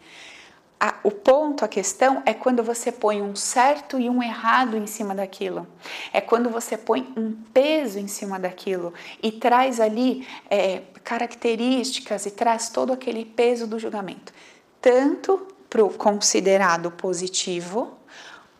A, 0.78 0.96
o 1.02 1.10
ponto, 1.10 1.64
a 1.64 1.68
questão 1.68 2.22
é 2.26 2.34
quando 2.34 2.62
você 2.62 2.92
põe 2.92 3.22
um 3.22 3.34
certo 3.34 3.98
e 3.98 4.10
um 4.10 4.22
errado 4.22 4.76
em 4.76 4.86
cima 4.86 5.14
daquilo. 5.14 5.66
É 6.12 6.20
quando 6.20 6.50
você 6.50 6.76
põe 6.76 7.12
um 7.16 7.32
peso 7.54 7.98
em 7.98 8.06
cima 8.06 8.38
daquilo 8.38 8.92
e 9.22 9.32
traz 9.32 9.80
ali 9.80 10.26
é, 10.50 10.82
características 11.02 12.26
e 12.26 12.30
traz 12.30 12.68
todo 12.68 12.92
aquele 12.92 13.24
peso 13.24 13.66
do 13.66 13.78
julgamento, 13.78 14.34
tanto 14.80 15.46
para 15.70 15.82
o 15.82 15.90
considerado 15.90 16.90
positivo 16.90 17.96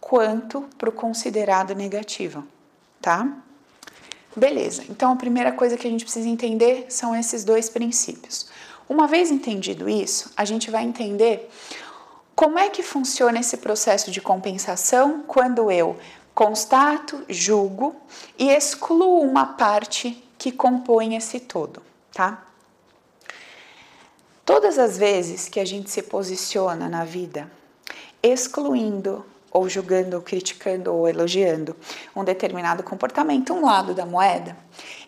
quanto 0.00 0.62
para 0.78 0.88
o 0.88 0.92
considerado 0.92 1.75
negativo, 1.75 2.44
tá? 3.00 3.28
Beleza, 4.35 4.85
então 4.88 5.12
a 5.12 5.16
primeira 5.16 5.50
coisa 5.50 5.76
que 5.76 5.87
a 5.87 5.90
gente 5.90 6.04
precisa 6.04 6.28
entender 6.28 6.87
são 6.88 7.16
esses 7.16 7.42
dois 7.42 7.68
princípios. 7.68 8.49
Uma 8.88 9.08
vez 9.08 9.30
entendido 9.30 9.88
isso, 9.88 10.30
a 10.37 10.44
gente 10.44 10.70
vai 10.70 10.85
entender 10.85 11.50
como 12.37 12.59
é 12.59 12.69
que 12.69 12.83
funciona 12.83 13.40
esse 13.40 13.57
processo 13.57 14.11
de 14.11 14.21
compensação 14.21 15.25
quando 15.26 15.71
eu 15.71 15.97
constato, 16.35 17.25
julgo 17.31 17.97
e 18.38 18.50
excluo 18.50 19.23
uma 19.23 19.55
parte 19.55 20.23
que 20.37 20.52
compõe 20.52 21.16
esse 21.16 21.40
todo, 21.40 21.83
tá? 22.12 22.47
Todas 24.45 24.78
as 24.78 24.99
vezes 24.99 25.49
que 25.49 25.59
a 25.59 25.64
gente 25.64 25.90
se 25.90 26.02
posiciona 26.02 26.90
na 26.90 27.05
vida 27.05 27.50
excluindo 28.23 29.25
ou 29.50 29.66
julgando, 29.66 30.16
ou 30.16 30.23
criticando 30.23 30.93
ou 30.93 31.09
elogiando 31.09 31.75
um 32.14 32.23
determinado 32.23 32.83
comportamento, 32.83 33.55
um 33.55 33.64
lado 33.64 33.95
da 33.95 34.05
moeda, 34.05 34.55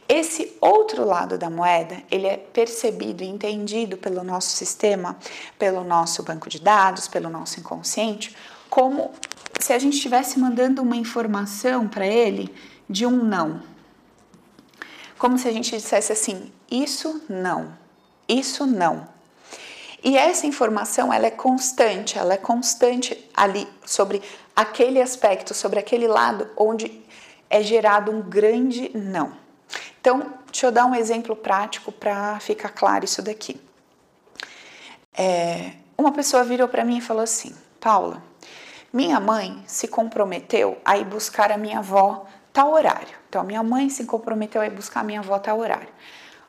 Esse 0.08 0.56
outro 0.58 1.04
lado 1.04 1.36
da 1.36 1.50
moeda, 1.50 2.02
ele 2.10 2.26
é 2.26 2.38
percebido 2.38 3.22
e 3.22 3.26
entendido 3.26 3.98
pelo 3.98 4.24
nosso 4.24 4.48
sistema, 4.56 5.18
pelo 5.58 5.84
nosso 5.84 6.22
banco 6.22 6.48
de 6.48 6.58
dados, 6.58 7.06
pelo 7.06 7.28
nosso 7.28 7.60
inconsciente, 7.60 8.34
como 8.70 9.12
se 9.60 9.72
a 9.74 9.78
gente 9.78 9.96
estivesse 9.96 10.38
mandando 10.38 10.80
uma 10.80 10.96
informação 10.96 11.86
para 11.86 12.06
ele 12.06 12.54
de 12.88 13.04
um 13.04 13.22
não. 13.22 13.62
Como 15.18 15.36
se 15.36 15.46
a 15.46 15.52
gente 15.52 15.76
dissesse 15.76 16.10
assim: 16.10 16.50
isso 16.70 17.22
não, 17.28 17.76
isso 18.26 18.66
não. 18.66 19.06
E 20.02 20.16
essa 20.16 20.46
informação 20.46 21.12
ela 21.12 21.26
é 21.26 21.30
constante, 21.30 22.16
ela 22.16 22.32
é 22.32 22.38
constante 22.38 23.28
ali 23.34 23.68
sobre 23.84 24.22
aquele 24.56 25.02
aspecto, 25.02 25.52
sobre 25.52 25.78
aquele 25.78 26.06
lado 26.06 26.48
onde 26.56 27.02
é 27.50 27.62
gerado 27.62 28.10
um 28.10 28.22
grande 28.22 28.90
não. 28.94 29.47
Então, 30.08 30.26
deixa 30.46 30.64
eu 30.64 30.72
dar 30.72 30.86
um 30.86 30.94
exemplo 30.94 31.36
prático 31.36 31.92
para 31.92 32.40
ficar 32.40 32.70
claro 32.70 33.04
isso 33.04 33.20
daqui. 33.20 33.60
É, 35.12 35.72
uma 35.98 36.12
pessoa 36.12 36.42
virou 36.44 36.66
para 36.66 36.82
mim 36.82 36.96
e 36.96 37.00
falou 37.02 37.22
assim: 37.22 37.54
Paula, 37.78 38.22
minha 38.90 39.20
mãe 39.20 39.62
se 39.66 39.86
comprometeu 39.86 40.78
a 40.82 40.96
ir 40.96 41.04
buscar 41.04 41.52
a 41.52 41.58
minha 41.58 41.80
avó 41.80 42.24
tal 42.54 42.72
horário. 42.72 43.14
Então, 43.28 43.44
minha 43.44 43.62
mãe 43.62 43.90
se 43.90 44.06
comprometeu 44.06 44.62
a 44.62 44.66
ir 44.66 44.70
buscar 44.70 45.00
a 45.00 45.04
minha 45.04 45.20
avó 45.20 45.38
tal 45.38 45.58
horário. 45.58 45.90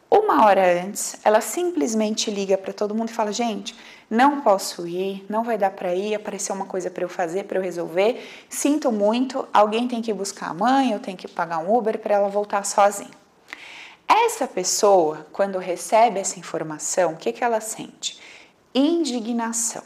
Uma 0.09 0.45
hora 0.45 0.81
antes, 0.81 1.17
ela 1.25 1.41
simplesmente 1.41 2.31
liga 2.31 2.57
para 2.57 2.71
todo 2.71 2.95
mundo 2.95 3.09
e 3.09 3.13
fala: 3.13 3.33
gente, 3.33 3.75
não 4.09 4.39
posso 4.39 4.87
ir, 4.87 5.25
não 5.27 5.43
vai 5.43 5.57
dar 5.57 5.71
para 5.71 5.93
ir, 5.93 6.15
apareceu 6.15 6.55
uma 6.55 6.65
coisa 6.65 6.89
para 6.89 7.03
eu 7.03 7.09
fazer, 7.09 7.43
para 7.43 7.59
eu 7.59 7.61
resolver. 7.61 8.25
Sinto 8.47 8.89
muito, 8.89 9.45
alguém 9.51 9.85
tem 9.85 10.01
que 10.01 10.13
buscar 10.13 10.47
a 10.47 10.53
mãe, 10.53 10.93
eu 10.93 10.99
tenho 11.01 11.17
que 11.17 11.27
pagar 11.27 11.57
um 11.57 11.75
Uber 11.75 11.99
para 11.99 12.15
ela 12.15 12.29
voltar 12.29 12.63
sozinha. 12.63 13.19
Essa 14.11 14.47
pessoa, 14.47 15.27
quando 15.31 15.59
recebe 15.59 16.19
essa 16.19 16.39
informação, 16.39 17.13
o 17.13 17.17
que, 17.17 17.31
que 17.31 17.43
ela 17.43 17.61
sente? 17.61 18.19
Indignação. 18.73 19.83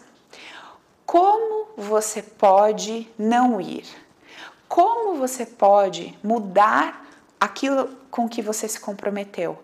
Como 1.06 1.68
você 1.76 2.22
pode 2.22 3.12
não 3.20 3.60
ir? 3.60 3.86
Como 4.70 5.18
você 5.18 5.46
pode 5.46 6.18
mudar 6.24 7.06
aquilo 7.38 7.90
com 8.10 8.30
que 8.30 8.42
você 8.42 8.66
se 8.66 8.80
comprometeu? 8.80 9.62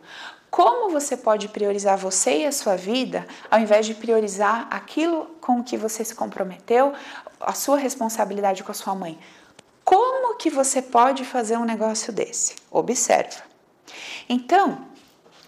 Como 0.52 0.92
você 0.92 1.16
pode 1.16 1.48
priorizar 1.48 1.98
você 1.98 2.40
e 2.40 2.46
a 2.46 2.52
sua 2.52 2.76
vida 2.76 3.26
ao 3.50 3.60
invés 3.60 3.86
de 3.86 3.94
priorizar 3.94 4.68
aquilo 4.70 5.26
com 5.40 5.64
que 5.64 5.78
você 5.78 6.04
se 6.04 6.14
comprometeu, 6.14 6.94
a 7.40 7.54
sua 7.54 7.78
responsabilidade 7.78 8.64
com 8.64 8.72
a 8.72 8.76
sua 8.76 8.94
mãe? 8.94 9.18
Como 9.86 10.36
que 10.36 10.50
você 10.50 10.82
pode 10.82 11.24
fazer 11.24 11.58
um 11.58 11.66
negócio 11.66 12.12
desse? 12.12 12.56
Observa. 12.70 13.49
Então, 14.28 14.86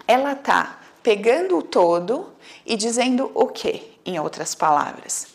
ela 0.07 0.36
tá 0.36 0.79
pegando 1.03 1.57
o 1.57 1.62
todo 1.62 2.33
e 2.65 2.75
dizendo 2.75 3.31
o 3.33 3.48
quê? 3.48 3.91
Em 4.05 4.19
outras 4.19 4.55
palavras, 4.55 5.27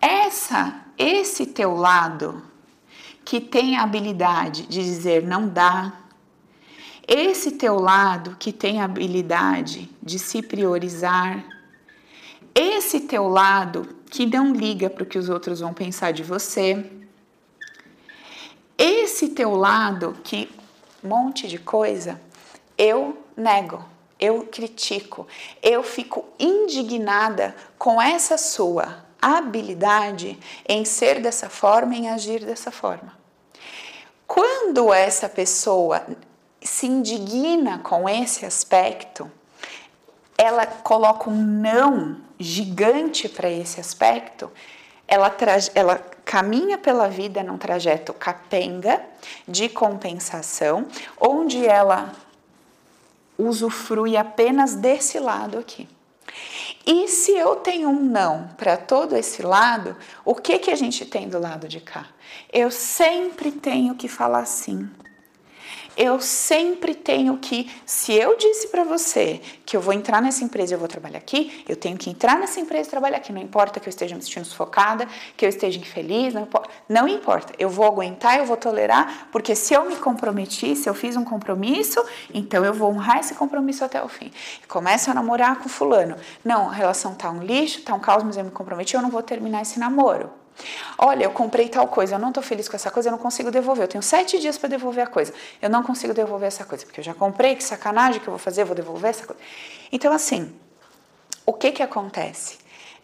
essa, 0.00 0.80
esse 0.96 1.46
teu 1.46 1.74
lado 1.74 2.42
que 3.24 3.40
tem 3.40 3.76
a 3.76 3.82
habilidade 3.82 4.66
de 4.66 4.82
dizer 4.82 5.22
não 5.22 5.48
dá, 5.48 5.92
esse 7.06 7.52
teu 7.52 7.76
lado 7.78 8.36
que 8.38 8.52
tem 8.52 8.80
a 8.80 8.84
habilidade 8.84 9.90
de 10.02 10.18
se 10.18 10.42
priorizar, 10.42 11.44
esse 12.54 13.00
teu 13.00 13.28
lado 13.28 13.96
que 14.10 14.26
não 14.26 14.52
liga 14.52 14.88
para 14.88 15.02
o 15.02 15.06
que 15.06 15.18
os 15.18 15.28
outros 15.28 15.60
vão 15.60 15.72
pensar 15.72 16.12
de 16.12 16.22
você, 16.22 16.84
esse 18.76 19.28
teu 19.28 19.54
lado 19.54 20.16
que 20.22 20.50
monte 21.02 21.48
de 21.48 21.58
coisa 21.58 22.20
eu 22.78 23.18
nego, 23.36 23.84
eu 24.18 24.46
critico, 24.46 25.26
eu 25.62 25.82
fico 25.82 26.24
indignada 26.38 27.54
com 27.76 28.00
essa 28.00 28.38
sua 28.38 29.04
habilidade 29.20 30.38
em 30.66 30.84
ser 30.84 31.20
dessa 31.20 31.50
forma, 31.50 31.94
em 31.94 32.08
agir 32.08 32.44
dessa 32.44 32.70
forma. 32.70 33.18
Quando 34.26 34.92
essa 34.92 35.28
pessoa 35.28 36.06
se 36.62 36.86
indigna 36.86 37.78
com 37.78 38.08
esse 38.08 38.46
aspecto, 38.46 39.30
ela 40.36 40.66
coloca 40.66 41.28
um 41.28 41.42
não 41.42 42.20
gigante 42.38 43.28
para 43.28 43.50
esse 43.50 43.80
aspecto, 43.80 44.50
ela, 45.08 45.34
ela 45.74 45.98
caminha 46.24 46.76
pela 46.76 47.08
vida 47.08 47.42
num 47.42 47.56
trajeto 47.56 48.12
capenga 48.12 49.02
de 49.48 49.68
compensação, 49.68 50.86
onde 51.18 51.66
ela 51.66 52.12
usufrui 53.38 54.16
apenas 54.16 54.74
desse 54.74 55.18
lado 55.18 55.58
aqui. 55.58 55.88
E 56.86 57.08
se 57.08 57.32
eu 57.32 57.56
tenho 57.56 57.88
um 57.88 58.02
não 58.02 58.48
para 58.56 58.76
todo 58.76 59.16
esse 59.16 59.42
lado, 59.42 59.96
o 60.24 60.34
que 60.34 60.58
que 60.58 60.70
a 60.70 60.74
gente 60.74 61.04
tem 61.06 61.28
do 61.28 61.38
lado 61.38 61.68
de 61.68 61.80
cá? 61.80 62.06
Eu 62.52 62.70
sempre 62.70 63.52
tenho 63.52 63.94
que 63.94 64.08
falar 64.08 64.44
sim 64.44 64.88
eu 65.98 66.20
sempre 66.20 66.94
tenho 66.94 67.36
que, 67.38 67.68
se 67.84 68.12
eu 68.12 68.36
disse 68.36 68.68
para 68.68 68.84
você 68.84 69.40
que 69.66 69.76
eu 69.76 69.80
vou 69.80 69.92
entrar 69.92 70.22
nessa 70.22 70.44
empresa 70.44 70.72
e 70.72 70.74
eu 70.76 70.78
vou 70.78 70.86
trabalhar 70.86 71.18
aqui, 71.18 71.64
eu 71.68 71.74
tenho 71.74 71.98
que 71.98 72.08
entrar 72.08 72.38
nessa 72.38 72.60
empresa 72.60 72.86
e 72.86 72.90
trabalhar 72.90 73.16
aqui. 73.16 73.32
Não 73.32 73.42
importa 73.42 73.80
que 73.80 73.88
eu 73.88 73.90
esteja 73.90 74.14
me 74.14 74.22
sentindo 74.22 74.46
sufocada, 74.46 75.08
que 75.36 75.44
eu 75.44 75.48
esteja 75.48 75.76
infeliz, 75.76 76.32
não 76.32 76.42
importa. 76.42 76.70
Não 76.88 77.08
importa. 77.08 77.52
Eu 77.58 77.68
vou 77.68 77.84
aguentar, 77.84 78.38
eu 78.38 78.46
vou 78.46 78.56
tolerar, 78.56 79.28
porque 79.32 79.56
se 79.56 79.74
eu 79.74 79.86
me 79.86 79.96
comprometi, 79.96 80.76
se 80.76 80.88
eu 80.88 80.94
fiz 80.94 81.16
um 81.16 81.24
compromisso, 81.24 82.00
então 82.32 82.64
eu 82.64 82.72
vou 82.72 82.90
honrar 82.92 83.18
esse 83.18 83.34
compromisso 83.34 83.84
até 83.84 84.00
o 84.00 84.08
fim. 84.08 84.30
Começo 84.68 85.10
a 85.10 85.14
namorar 85.14 85.58
com 85.58 85.68
fulano. 85.68 86.14
Não, 86.44 86.68
a 86.68 86.72
relação 86.72 87.16
tá 87.16 87.28
um 87.28 87.42
lixo, 87.42 87.82
tá 87.82 87.92
um 87.92 88.00
caos, 88.00 88.22
mas 88.22 88.36
eu 88.36 88.44
me 88.44 88.52
comprometi, 88.52 88.94
eu 88.94 89.02
não 89.02 89.10
vou 89.10 89.22
terminar 89.22 89.62
esse 89.62 89.80
namoro. 89.80 90.37
Olha, 90.96 91.24
eu 91.24 91.30
comprei 91.30 91.68
tal 91.68 91.86
coisa, 91.88 92.16
eu 92.16 92.18
não 92.18 92.28
estou 92.28 92.42
feliz 92.42 92.68
com 92.68 92.76
essa 92.76 92.90
coisa, 92.90 93.08
eu 93.08 93.12
não 93.12 93.18
consigo 93.18 93.50
devolver. 93.50 93.84
Eu 93.84 93.88
tenho 93.88 94.02
sete 94.02 94.38
dias 94.38 94.58
para 94.58 94.68
devolver 94.68 95.04
a 95.04 95.06
coisa. 95.06 95.32
Eu 95.60 95.70
não 95.70 95.82
consigo 95.82 96.12
devolver 96.12 96.48
essa 96.48 96.64
coisa, 96.64 96.84
porque 96.84 97.00
eu 97.00 97.04
já 97.04 97.14
comprei, 97.14 97.54
que 97.54 97.64
sacanagem 97.64 98.20
que 98.20 98.28
eu 98.28 98.32
vou 98.32 98.38
fazer, 98.38 98.62
eu 98.62 98.66
vou 98.66 98.76
devolver 98.76 99.10
essa 99.10 99.26
coisa. 99.26 99.40
Então, 99.92 100.12
assim, 100.12 100.52
o 101.46 101.52
que 101.52 101.72
que 101.72 101.82
acontece? 101.82 102.58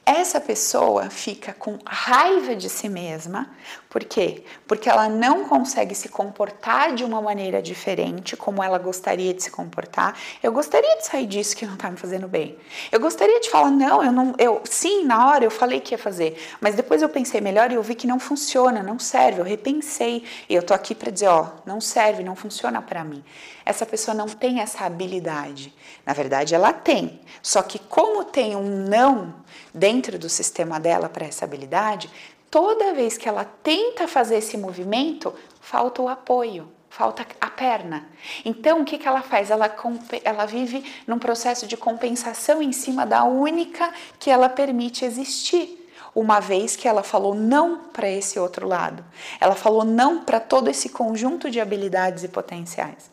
Essa 0.06 0.40
pessoa 0.40 1.08
fica 1.08 1.52
com 1.54 1.78
raiva 1.86 2.54
de 2.54 2.68
si 2.68 2.88
mesma, 2.88 3.50
por 3.88 4.02
quê? 4.04 4.42
Porque 4.66 4.88
ela 4.88 5.08
não 5.08 5.44
consegue 5.44 5.94
se 5.94 6.08
comportar 6.08 6.94
de 6.94 7.04
uma 7.04 7.22
maneira 7.22 7.62
diferente 7.62 8.36
como 8.36 8.60
ela 8.60 8.76
gostaria 8.76 9.32
de 9.32 9.42
se 9.42 9.52
comportar. 9.52 10.18
Eu 10.42 10.52
gostaria 10.52 10.96
de 10.96 11.06
sair 11.06 11.26
disso 11.26 11.56
que 11.56 11.64
não 11.64 11.74
está 11.74 11.88
me 11.90 11.96
fazendo 11.96 12.26
bem. 12.26 12.58
Eu 12.90 12.98
gostaria 12.98 13.40
de 13.40 13.48
falar 13.48 13.70
não, 13.70 14.02
eu 14.04 14.10
não, 14.10 14.34
eu 14.36 14.60
sim, 14.64 15.04
na 15.04 15.28
hora 15.28 15.44
eu 15.44 15.50
falei 15.50 15.80
que 15.80 15.94
ia 15.94 15.98
fazer, 15.98 16.36
mas 16.60 16.74
depois 16.74 17.02
eu 17.02 17.08
pensei 17.08 17.40
melhor 17.40 17.70
e 17.70 17.76
eu 17.76 17.82
vi 17.84 17.94
que 17.94 18.06
não 18.06 18.18
funciona, 18.18 18.82
não 18.82 18.98
serve. 18.98 19.40
Eu 19.40 19.44
repensei 19.44 20.24
e 20.48 20.54
eu 20.54 20.62
tô 20.62 20.74
aqui 20.74 20.94
para 20.94 21.10
dizer, 21.10 21.28
ó, 21.28 21.52
não 21.64 21.80
serve, 21.80 22.24
não 22.24 22.34
funciona 22.34 22.82
para 22.82 23.04
mim. 23.04 23.24
Essa 23.64 23.86
pessoa 23.86 24.14
não 24.14 24.26
tem 24.26 24.60
essa 24.60 24.84
habilidade. 24.84 25.72
Na 26.04 26.12
verdade, 26.12 26.54
ela 26.54 26.72
tem. 26.72 27.20
Só 27.40 27.62
que 27.62 27.78
como 27.78 28.24
tem 28.24 28.54
um 28.56 28.88
não 28.88 29.34
dentro 29.72 29.93
do 30.00 30.28
sistema 30.28 30.78
dela 30.80 31.08
para 31.08 31.26
essa 31.26 31.44
habilidade, 31.44 32.10
toda 32.50 32.94
vez 32.94 33.16
que 33.16 33.28
ela 33.28 33.44
tenta 33.44 34.06
fazer 34.06 34.36
esse 34.36 34.56
movimento, 34.56 35.34
falta 35.60 36.02
o 36.02 36.08
apoio, 36.08 36.68
falta 36.88 37.26
a 37.40 37.50
perna. 37.50 38.08
Então, 38.44 38.82
o 38.82 38.84
que, 38.84 38.98
que 38.98 39.08
ela 39.08 39.22
faz? 39.22 39.50
Ela, 39.50 39.74
ela 40.22 40.46
vive 40.46 40.84
num 41.06 41.18
processo 41.18 41.66
de 41.66 41.76
compensação 41.76 42.62
em 42.62 42.72
cima 42.72 43.04
da 43.04 43.24
única 43.24 43.92
que 44.18 44.30
ela 44.30 44.48
permite 44.48 45.04
existir 45.04 45.80
uma 46.14 46.38
vez 46.38 46.76
que 46.76 46.86
ela 46.86 47.02
falou 47.02 47.34
não 47.34 47.78
para 47.92 48.08
esse 48.08 48.38
outro 48.38 48.68
lado. 48.68 49.04
Ela 49.40 49.56
falou 49.56 49.84
não 49.84 50.22
para 50.22 50.38
todo 50.38 50.68
esse 50.68 50.88
conjunto 50.90 51.50
de 51.50 51.60
habilidades 51.60 52.22
e 52.22 52.28
potenciais. 52.28 53.10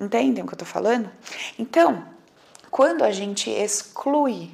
Entendem 0.00 0.42
o 0.42 0.46
que 0.46 0.54
eu 0.54 0.56
estou 0.56 0.66
falando? 0.66 1.08
Então, 1.56 2.04
quando 2.70 3.04
a 3.04 3.12
gente 3.12 3.48
exclui 3.48 4.50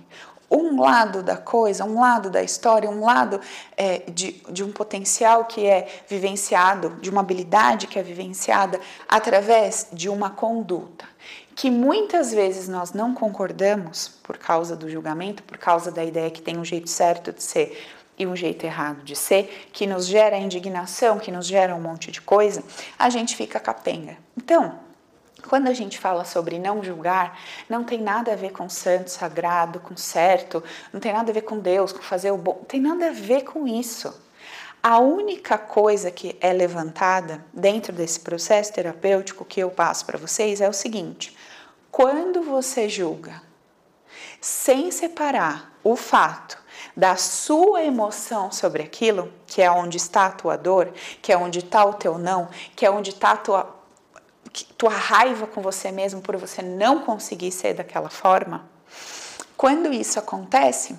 um 0.51 0.81
lado 0.81 1.23
da 1.23 1.37
coisa, 1.37 1.85
um 1.85 2.01
lado 2.01 2.29
da 2.29 2.43
história, 2.43 2.91
um 2.91 3.05
lado 3.05 3.41
é, 3.77 3.99
de, 4.11 4.43
de 4.51 4.65
um 4.65 4.73
potencial 4.73 5.45
que 5.45 5.65
é 5.67 5.87
vivenciado, 6.09 6.91
de 7.01 7.09
uma 7.09 7.21
habilidade 7.21 7.87
que 7.87 7.99
é 7.99 8.03
vivenciada 8.03 8.81
através 9.09 9.87
de 9.93 10.09
uma 10.09 10.31
conduta 10.31 11.05
que 11.55 11.71
muitas 11.71 12.33
vezes 12.33 12.69
nós 12.69 12.95
não 12.95 13.13
concordamos 13.13 14.09
por 14.23 14.39
causa 14.39 14.75
do 14.75 14.89
julgamento, 14.89 15.43
por 15.43 15.59
causa 15.59 15.91
da 15.91 16.03
ideia 16.03 16.31
que 16.31 16.41
tem 16.41 16.57
um 16.57 16.65
jeito 16.65 16.89
certo 16.89 17.33
de 17.33 17.43
ser 17.43 17.79
e 18.19 18.27
um 18.27 18.35
jeito 18.35 18.65
errado 18.65 19.03
de 19.03 19.15
ser, 19.15 19.69
que 19.73 19.87
nos 19.87 20.07
gera 20.07 20.39
indignação, 20.39 21.19
que 21.19 21.31
nos 21.31 21.47
gera 21.47 21.75
um 21.75 21.81
monte 21.81 22.11
de 22.11 22.21
coisa, 22.21 22.63
a 22.99 23.11
gente 23.11 23.37
fica 23.37 23.61
capenga. 23.61 24.17
Então, 24.37 24.79
quando 25.43 25.69
a 25.69 25.73
gente 25.73 25.99
fala 25.99 26.25
sobre 26.25 26.59
não 26.59 26.83
julgar, 26.83 27.39
não 27.69 27.85
tem 27.85 28.01
nada 28.01 28.33
a 28.33 28.37
ver 28.37 28.51
com 28.51 28.69
santo, 28.69 29.11
sagrado, 29.11 29.81
com 29.81 29.97
certo, 29.97 30.63
não 30.93 31.01
tem 31.01 31.13
nada 31.13 31.31
a 31.31 31.35
ver 31.35 31.43
com 31.43 31.59
Deus, 31.59 31.93
com 31.93 32.03
fazer 32.03 32.31
o 32.31 32.37
bom, 32.37 32.57
não 32.59 32.65
tem 32.65 32.81
nada 32.81 33.09
a 33.09 33.13
ver 33.13 33.45
com 33.45 33.67
isso. 33.67 34.15
A 34.83 34.99
única 34.99 35.59
coisa 35.59 36.11
que 36.11 36.37
é 36.41 36.53
levantada 36.53 37.45
dentro 37.53 37.93
desse 37.93 38.21
processo 38.21 38.73
terapêutico 38.73 39.45
que 39.45 39.61
eu 39.61 39.71
passo 39.71 40.07
para 40.07 40.17
vocês 40.17 40.61
é 40.61 40.69
o 40.69 40.73
seguinte: 40.73 41.37
quando 41.91 42.43
você 42.43 42.89
julga, 42.89 43.43
sem 44.41 44.91
separar 44.91 45.71
o 45.85 45.97
fato 45.97 46.59
da 46.97 47.17
sua 47.17 47.83
emoção 47.83 48.51
sobre 48.51 48.83
aquilo, 48.83 49.33
que 49.47 49.61
é 49.61 49.71
onde 49.71 49.97
está 49.97 50.27
a 50.27 50.31
tua 50.31 50.57
dor, 50.57 50.93
que 51.21 51.33
é 51.33 51.37
onde 51.37 51.59
está 51.59 51.85
o 51.85 51.95
teu 51.95 52.19
não, 52.19 52.49
que 52.75 52.87
é 52.87 52.91
onde 52.91 53.11
está 53.11 53.33
a 53.33 53.37
tua, 53.37 53.80
tua 54.77 54.91
raiva 54.91 55.47
com 55.47 55.61
você 55.61 55.93
mesmo 55.93 56.21
por 56.21 56.37
você 56.37 56.63
não 56.63 57.01
conseguir 57.01 57.53
ser 57.53 57.75
daquela 57.75 58.11
forma, 58.11 58.69
quando 59.57 59.93
isso 59.93 60.19
acontece, 60.19 60.97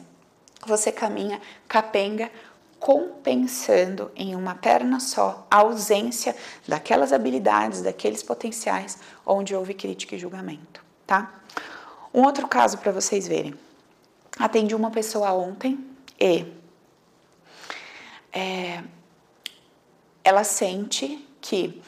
você 0.65 0.91
caminha 0.91 1.41
capenga 1.67 2.31
compensando 2.79 4.11
em 4.15 4.35
uma 4.35 4.55
perna 4.55 4.99
só 4.99 5.45
a 5.51 5.57
ausência 5.57 6.35
daquelas 6.67 7.13
habilidades, 7.13 7.81
daqueles 7.81 8.23
potenciais 8.23 8.97
onde 9.25 9.55
houve 9.55 9.75
crítica 9.75 10.15
e 10.15 10.19
julgamento, 10.19 10.83
tá? 11.05 11.41
Um 12.11 12.23
outro 12.23 12.47
caso 12.47 12.79
para 12.79 12.91
vocês 12.91 13.27
verem. 13.27 13.53
Atendi 14.39 14.73
uma 14.73 14.89
pessoa 14.89 15.31
ontem 15.31 15.79
e 16.19 16.45
é, 18.33 18.83
ela 20.23 20.43
sente 20.43 21.27
que, 21.39 21.81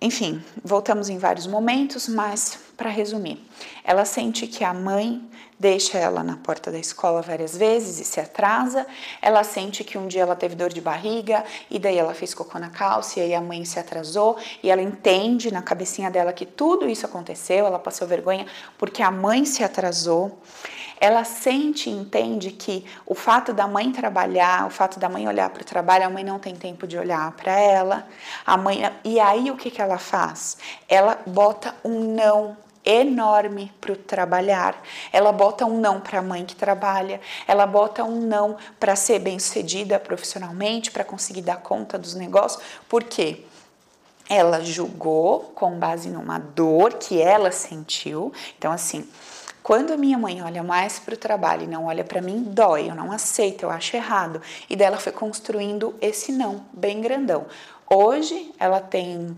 enfim, 0.00 0.42
voltamos 0.62 1.08
em 1.08 1.18
vários 1.18 1.46
momentos, 1.46 2.06
mas 2.08 2.58
para 2.76 2.90
resumir, 2.90 3.42
ela 3.82 4.04
sente 4.04 4.46
que 4.46 4.62
a 4.62 4.74
mãe 4.74 5.22
deixa 5.58 5.96
ela 5.96 6.22
na 6.22 6.36
porta 6.36 6.70
da 6.70 6.78
escola 6.78 7.22
várias 7.22 7.56
vezes 7.56 7.98
e 7.98 8.04
se 8.04 8.20
atrasa. 8.20 8.86
Ela 9.22 9.42
sente 9.42 9.82
que 9.82 9.96
um 9.96 10.06
dia 10.06 10.22
ela 10.22 10.36
teve 10.36 10.54
dor 10.54 10.70
de 10.70 10.80
barriga 10.80 11.44
e 11.70 11.78
daí 11.78 11.96
ela 11.96 12.12
fez 12.12 12.34
cocô 12.34 12.58
na 12.58 12.68
calça 12.68 13.18
e 13.18 13.22
aí 13.22 13.34
a 13.34 13.40
mãe 13.40 13.64
se 13.64 13.78
atrasou 13.78 14.36
e 14.62 14.70
ela 14.70 14.82
entende 14.82 15.50
na 15.50 15.62
cabecinha 15.62 16.10
dela 16.10 16.32
que 16.32 16.44
tudo 16.44 16.88
isso 16.88 17.06
aconteceu, 17.06 17.66
ela 17.66 17.78
passou 17.78 18.06
vergonha 18.06 18.46
porque 18.76 19.02
a 19.02 19.10
mãe 19.10 19.44
se 19.44 19.64
atrasou. 19.64 20.38
Ela 21.00 21.24
sente 21.24 21.90
e 21.90 21.92
entende 21.92 22.50
que 22.50 22.84
o 23.04 23.14
fato 23.14 23.52
da 23.52 23.66
mãe 23.66 23.92
trabalhar, 23.92 24.66
o 24.66 24.70
fato 24.70 24.98
da 24.98 25.08
mãe 25.08 25.28
olhar 25.28 25.50
para 25.50 25.62
o 25.62 25.64
trabalho, 25.64 26.06
a 26.06 26.10
mãe 26.10 26.24
não 26.24 26.38
tem 26.38 26.54
tempo 26.54 26.86
de 26.86 26.96
olhar 26.98 27.32
para 27.32 27.52
ela. 27.52 28.06
A 28.44 28.56
mãe 28.56 28.82
e 29.04 29.20
aí 29.20 29.50
o 29.50 29.56
que 29.56 29.70
que 29.70 29.82
ela 29.82 29.98
faz? 29.98 30.56
Ela 30.88 31.18
bota 31.26 31.74
um 31.84 32.14
não 32.14 32.56
enorme 32.86 33.72
para 33.80 33.92
o 33.92 33.96
trabalhar. 33.96 34.80
Ela 35.12 35.32
bota 35.32 35.66
um 35.66 35.80
não 35.80 36.00
para 36.00 36.20
a 36.20 36.22
mãe 36.22 36.44
que 36.46 36.54
trabalha, 36.54 37.20
ela 37.46 37.66
bota 37.66 38.04
um 38.04 38.20
não 38.20 38.56
para 38.78 38.94
ser 38.94 39.18
bem-sucedida 39.18 39.98
profissionalmente, 39.98 40.92
para 40.92 41.02
conseguir 41.02 41.42
dar 41.42 41.56
conta 41.56 41.98
dos 41.98 42.14
negócios. 42.14 42.62
Por 42.88 43.02
quê? 43.02 43.42
Ela 44.28 44.64
julgou 44.64 45.52
com 45.54 45.78
base 45.78 46.08
numa 46.08 46.38
dor 46.38 46.94
que 46.94 47.20
ela 47.20 47.50
sentiu. 47.50 48.32
Então, 48.58 48.72
assim, 48.72 49.08
quando 49.66 49.92
a 49.92 49.96
minha 49.96 50.16
mãe 50.16 50.40
olha 50.40 50.62
mais 50.62 51.00
para 51.00 51.14
o 51.14 51.16
trabalho 51.16 51.64
e 51.64 51.66
não 51.66 51.86
olha 51.86 52.04
para 52.04 52.22
mim, 52.22 52.40
dói, 52.40 52.88
eu 52.88 52.94
não 52.94 53.10
aceito, 53.10 53.64
eu 53.64 53.70
acho 53.70 53.96
errado. 53.96 54.40
E 54.70 54.76
dela 54.76 54.96
foi 54.96 55.10
construindo 55.10 55.92
esse 56.00 56.30
não, 56.30 56.64
bem 56.72 57.00
grandão. 57.00 57.46
Hoje 57.90 58.54
ela 58.60 58.80
tem 58.80 59.36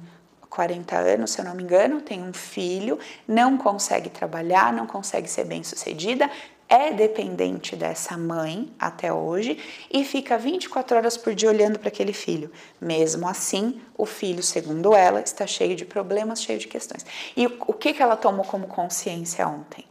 40 0.50 0.98
anos, 0.98 1.30
se 1.30 1.40
eu 1.40 1.46
não 1.46 1.54
me 1.54 1.62
engano, 1.62 2.02
tem 2.02 2.22
um 2.22 2.34
filho, 2.34 2.98
não 3.26 3.56
consegue 3.56 4.10
trabalhar, 4.10 4.70
não 4.70 4.86
consegue 4.86 5.30
ser 5.30 5.44
bem-sucedida, 5.44 6.30
é 6.68 6.92
dependente 6.92 7.74
dessa 7.74 8.14
mãe 8.18 8.70
até 8.78 9.10
hoje 9.10 9.58
e 9.90 10.04
fica 10.04 10.36
24 10.36 10.98
horas 10.98 11.16
por 11.16 11.34
dia 11.34 11.48
olhando 11.48 11.78
para 11.78 11.88
aquele 11.88 12.12
filho. 12.12 12.52
Mesmo 12.78 13.26
assim, 13.26 13.80
o 13.96 14.04
filho, 14.04 14.42
segundo 14.42 14.94
ela, 14.94 15.22
está 15.22 15.46
cheio 15.46 15.74
de 15.74 15.86
problemas, 15.86 16.42
cheio 16.42 16.58
de 16.58 16.68
questões. 16.68 17.06
E 17.34 17.46
o 17.46 17.72
que, 17.72 17.94
que 17.94 18.02
ela 18.02 18.14
tomou 18.14 18.44
como 18.44 18.66
consciência 18.66 19.48
ontem? 19.48 19.86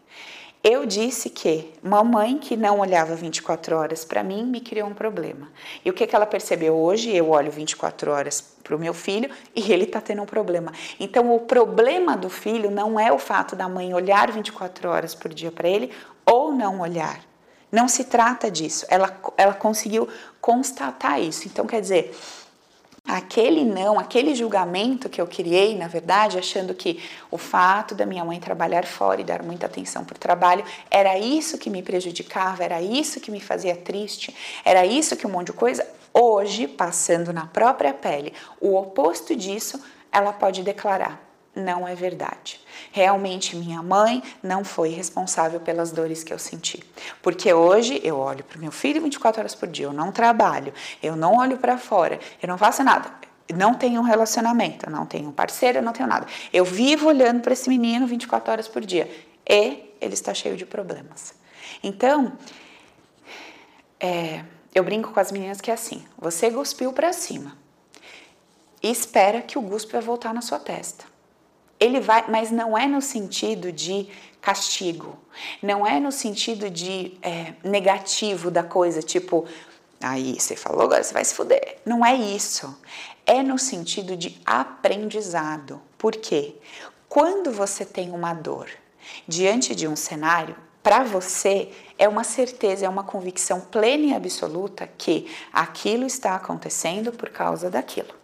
Eu 0.69 0.85
disse 0.85 1.29
que 1.29 1.73
mamãe 1.81 2.37
que 2.37 2.57
não 2.57 2.79
olhava 2.79 3.15
24 3.15 3.73
horas 3.73 4.03
para 4.03 4.21
mim 4.21 4.43
me 4.43 4.59
criou 4.59 4.89
um 4.89 4.93
problema. 4.93 5.49
E 5.85 5.89
o 5.89 5.93
que, 5.93 6.05
que 6.05 6.13
ela 6.13 6.25
percebeu 6.25 6.75
hoje? 6.75 7.09
Eu 7.15 7.29
olho 7.29 7.49
24 7.49 8.11
horas 8.11 8.41
para 8.41 8.75
o 8.75 8.79
meu 8.79 8.93
filho 8.93 9.29
e 9.55 9.71
ele 9.71 9.85
está 9.85 10.01
tendo 10.01 10.21
um 10.21 10.25
problema. 10.25 10.73
Então, 10.99 11.33
o 11.33 11.39
problema 11.39 12.17
do 12.17 12.29
filho 12.29 12.69
não 12.69 12.99
é 12.99 13.09
o 13.13 13.17
fato 13.17 13.55
da 13.55 13.69
mãe 13.69 13.93
olhar 13.93 14.29
24 14.29 14.89
horas 14.89 15.15
por 15.15 15.33
dia 15.33 15.53
para 15.53 15.69
ele 15.69 15.89
ou 16.25 16.51
não 16.51 16.81
olhar. 16.81 17.21
Não 17.71 17.87
se 17.87 18.03
trata 18.03 18.51
disso. 18.51 18.85
Ela, 18.89 19.17
ela 19.37 19.53
conseguiu 19.53 20.09
constatar 20.41 21.21
isso. 21.21 21.47
Então, 21.47 21.65
quer 21.65 21.79
dizer, 21.79 22.13
aquele 23.07 23.63
não, 23.63 23.97
aquele 23.97 24.35
julgamento 24.35 25.07
que 25.07 25.21
eu 25.21 25.25
criei, 25.25 25.77
na 25.77 25.87
verdade, 25.87 26.37
achando 26.37 26.73
que 26.73 27.01
o 27.31 27.37
fato 27.37 27.95
da 27.95 28.05
minha 28.05 28.25
mãe 28.25 28.39
trabalhar 28.39 28.85
fora 28.85 29.21
e 29.21 29.23
dar 29.23 29.41
muita 29.41 29.65
atenção 29.65 30.03
para 30.03 30.15
o 30.15 30.19
trabalho 30.19 30.63
era 30.91 31.17
isso 31.17 31.57
que 31.57 31.69
me 31.69 31.81
prejudicava, 31.81 32.63
era 32.63 32.81
isso 32.81 33.19
que 33.21 33.31
me 33.31 33.39
fazia 33.39 33.75
triste, 33.75 34.35
era 34.65 34.85
isso 34.85 35.15
que 35.15 35.25
um 35.25 35.29
monte 35.29 35.47
de 35.47 35.53
coisa. 35.53 35.87
Hoje, 36.13 36.67
passando 36.67 37.31
na 37.31 37.45
própria 37.45 37.93
pele, 37.93 38.33
o 38.59 38.75
oposto 38.75 39.35
disso, 39.35 39.79
ela 40.11 40.33
pode 40.33 40.63
declarar: 40.63 41.26
não 41.57 41.87
é 41.87 41.95
verdade. 41.95 42.61
Realmente 42.91 43.55
minha 43.55 43.81
mãe 43.81 44.23
não 44.41 44.63
foi 44.63 44.89
responsável 44.89 45.59
pelas 45.59 45.91
dores 45.91 46.23
que 46.23 46.31
eu 46.31 46.39
senti. 46.39 46.83
Porque 47.21 47.51
hoje 47.51 47.99
eu 48.03 48.17
olho 48.17 48.43
para 48.43 48.57
o 48.57 48.61
meu 48.61 48.71
filho 48.71 49.01
24 49.01 49.41
horas 49.41 49.55
por 49.55 49.67
dia, 49.67 49.85
eu 49.85 49.93
não 49.93 50.11
trabalho, 50.11 50.73
eu 51.01 51.15
não 51.15 51.35
olho 51.37 51.57
para 51.57 51.77
fora, 51.77 52.19
eu 52.41 52.47
não 52.47 52.57
faço 52.57 52.83
nada. 52.83 53.11
Não 53.53 53.73
tenho 53.73 54.01
um 54.01 54.03
relacionamento, 54.03 54.89
não 54.89 55.05
tenho 55.05 55.29
um 55.29 55.31
parceiro, 55.31 55.81
não 55.81 55.93
tenho 55.93 56.07
nada. 56.07 56.27
Eu 56.51 56.65
vivo 56.65 57.07
olhando 57.07 57.41
para 57.41 57.53
esse 57.53 57.69
menino 57.69 58.05
24 58.05 58.51
horas 58.51 58.67
por 58.67 58.85
dia 58.85 59.09
e 59.49 59.93
ele 60.01 60.13
está 60.13 60.33
cheio 60.33 60.57
de 60.57 60.65
problemas. 60.65 61.33
Então, 61.81 62.33
é, 63.99 64.43
eu 64.75 64.83
brinco 64.83 65.11
com 65.11 65.19
as 65.19 65.31
meninas 65.31 65.61
que 65.61 65.71
é 65.71 65.73
assim: 65.73 66.05
você 66.17 66.51
cuspiu 66.51 66.91
para 66.91 67.13
cima 67.13 67.57
e 68.83 68.91
espera 68.91 69.41
que 69.41 69.57
o 69.57 69.61
guspe 69.61 69.93
vai 69.93 70.01
voltar 70.01 70.33
na 70.33 70.41
sua 70.41 70.59
testa 70.59 71.05
ele 71.79 71.99
vai, 71.99 72.25
mas 72.29 72.51
não 72.51 72.77
é 72.77 72.87
no 72.87 73.01
sentido 73.01 73.71
de 73.71 74.07
castigo, 74.41 75.17
não 75.61 75.85
é 75.85 75.99
no 75.99 76.11
sentido 76.11 76.69
de 76.69 77.17
é, 77.21 77.53
negativo 77.63 78.49
da 78.49 78.63
coisa, 78.63 79.01
tipo, 79.01 79.45
aí 80.01 80.39
você 80.39 80.55
falou, 80.55 80.83
agora 80.83 81.03
você 81.03 81.13
vai 81.13 81.25
se 81.25 81.33
fuder. 81.33 81.79
Não 81.85 82.05
é 82.05 82.15
isso. 82.15 82.75
É 83.25 83.43
no 83.43 83.59
sentido 83.59 84.15
de 84.15 84.39
aprendizado. 84.45 85.81
Por 85.97 86.13
quê? 86.13 86.55
Quando 87.09 87.51
você 87.51 87.85
tem 87.85 88.11
uma 88.11 88.33
dor 88.33 88.69
diante 89.27 89.75
de 89.75 89.87
um 89.87 89.95
cenário, 89.95 90.55
para 90.81 91.03
você 91.03 91.69
é 91.97 92.07
uma 92.07 92.23
certeza, 92.23 92.85
é 92.85 92.89
uma 92.89 93.03
convicção 93.03 93.59
plena 93.59 94.05
e 94.05 94.13
absoluta 94.13 94.87
que 94.97 95.29
aquilo 95.51 96.05
está 96.05 96.35
acontecendo 96.35 97.11
por 97.11 97.29
causa 97.29 97.69
daquilo. 97.69 98.16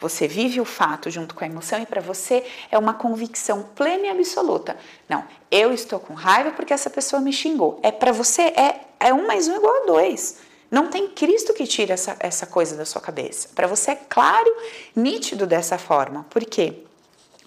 Você 0.00 0.28
vive 0.28 0.60
o 0.60 0.64
fato 0.64 1.10
junto 1.10 1.34
com 1.34 1.44
a 1.44 1.46
emoção 1.46 1.80
e 1.80 1.86
para 1.86 2.00
você 2.00 2.44
é 2.70 2.78
uma 2.78 2.94
convicção 2.94 3.62
plena 3.74 4.06
e 4.06 4.10
absoluta. 4.10 4.76
Não, 5.08 5.24
eu 5.50 5.72
estou 5.72 5.98
com 5.98 6.14
raiva 6.14 6.50
porque 6.50 6.72
essa 6.72 6.90
pessoa 6.90 7.20
me 7.20 7.32
xingou. 7.32 7.78
É 7.82 7.90
para 7.90 8.12
você 8.12 8.42
é, 8.42 8.80
é 9.00 9.12
um 9.12 9.26
mais 9.26 9.48
um 9.48 9.56
igual 9.56 9.82
a 9.82 9.86
dois. 9.86 10.38
Não 10.70 10.88
tem 10.88 11.08
Cristo 11.08 11.52
que 11.52 11.66
tire 11.66 11.92
essa, 11.92 12.16
essa 12.18 12.46
coisa 12.46 12.76
da 12.76 12.86
sua 12.86 13.00
cabeça. 13.00 13.50
Para 13.54 13.66
você 13.66 13.90
é 13.90 13.96
claro, 13.96 14.50
nítido 14.96 15.46
dessa 15.46 15.76
forma. 15.76 16.24
Por 16.30 16.44
quê? 16.46 16.84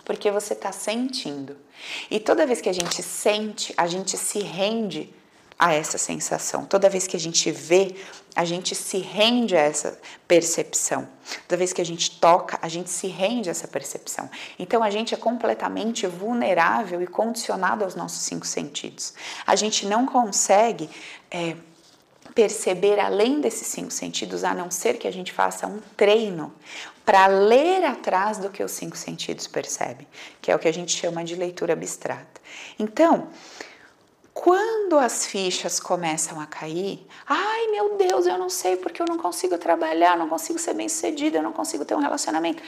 Porque 0.04 0.30
você 0.30 0.54
está 0.54 0.72
sentindo. 0.72 1.58
E 2.12 2.20
toda 2.20 2.46
vez 2.46 2.62
que 2.62 2.70
a 2.70 2.74
gente 2.74 3.02
sente, 3.02 3.74
a 3.76 3.88
gente 3.88 4.16
se 4.16 4.40
rende 4.40 5.12
a 5.58 5.74
essa 5.74 5.98
sensação. 5.98 6.66
Toda 6.66 6.90
vez 6.90 7.08
que 7.08 7.16
a 7.16 7.20
gente 7.20 7.50
vê, 7.52 7.96
a 8.36 8.44
gente 8.44 8.76
se 8.76 8.98
rende 8.98 9.56
a 9.56 9.62
essa 9.62 9.98
percepção. 10.28 11.08
Toda 11.48 11.58
vez 11.58 11.72
que 11.72 11.82
a 11.82 11.86
gente 11.86 12.20
toca, 12.20 12.60
a 12.62 12.68
gente 12.68 12.90
se 12.90 13.08
rende 13.08 13.50
a 13.50 13.52
essa 13.52 13.68
percepção. 13.68 14.30
Então 14.60 14.84
a 14.84 14.90
gente 14.90 15.14
é 15.14 15.18
completamente 15.18 16.06
vulnerável 16.06 17.02
e 17.02 17.08
condicionado 17.08 17.84
aos 17.84 17.96
nossos 17.96 18.24
cinco 18.24 18.46
sentidos. 18.46 19.14
A 19.48 19.56
gente 19.56 19.86
não 19.86 20.06
consegue 20.06 20.90
é, 21.32 21.56
perceber 22.36 23.00
além 23.00 23.40
desses 23.40 23.68
cinco 23.68 23.92
sentidos, 23.92 24.44
a 24.44 24.54
não 24.54 24.70
ser 24.70 24.98
que 24.98 25.08
a 25.08 25.12
gente 25.12 25.32
faça 25.32 25.66
um 25.66 25.80
treino 25.96 26.54
para 27.06 27.28
ler 27.28 27.86
atrás 27.86 28.40
do 28.40 28.50
que 28.50 28.62
os 28.62 28.72
cinco 28.72 28.98
sentidos 28.98 29.48
percebem, 29.48 30.06
que 30.42 30.52
é 30.52 30.56
o 30.56 30.60
que 30.60 30.68
a 30.68 30.74
gente 30.74 30.98
chama 30.98 31.24
de 31.24 31.36
leitura 31.36 31.72
abstrata. 31.72 32.42
Então, 32.78 33.30
quando 34.36 35.00
as 35.00 35.26
fichas 35.26 35.80
começam 35.80 36.42
a 36.42 36.46
cair, 36.46 37.08
ai 37.26 37.68
meu 37.72 37.96
Deus, 37.96 38.28
eu 38.28 38.38
não 38.38 38.50
sei 38.50 38.76
porque 38.76 39.02
eu 39.02 39.06
não 39.08 39.18
consigo 39.18 39.58
trabalhar, 39.58 40.18
não 40.18 40.28
consigo 40.28 40.60
ser 40.60 40.74
bem 40.74 40.90
sucedida, 40.90 41.38
eu 41.38 41.42
não 41.42 41.54
consigo 41.54 41.86
ter 41.86 41.96
um 41.96 42.02
relacionamento. 42.02 42.62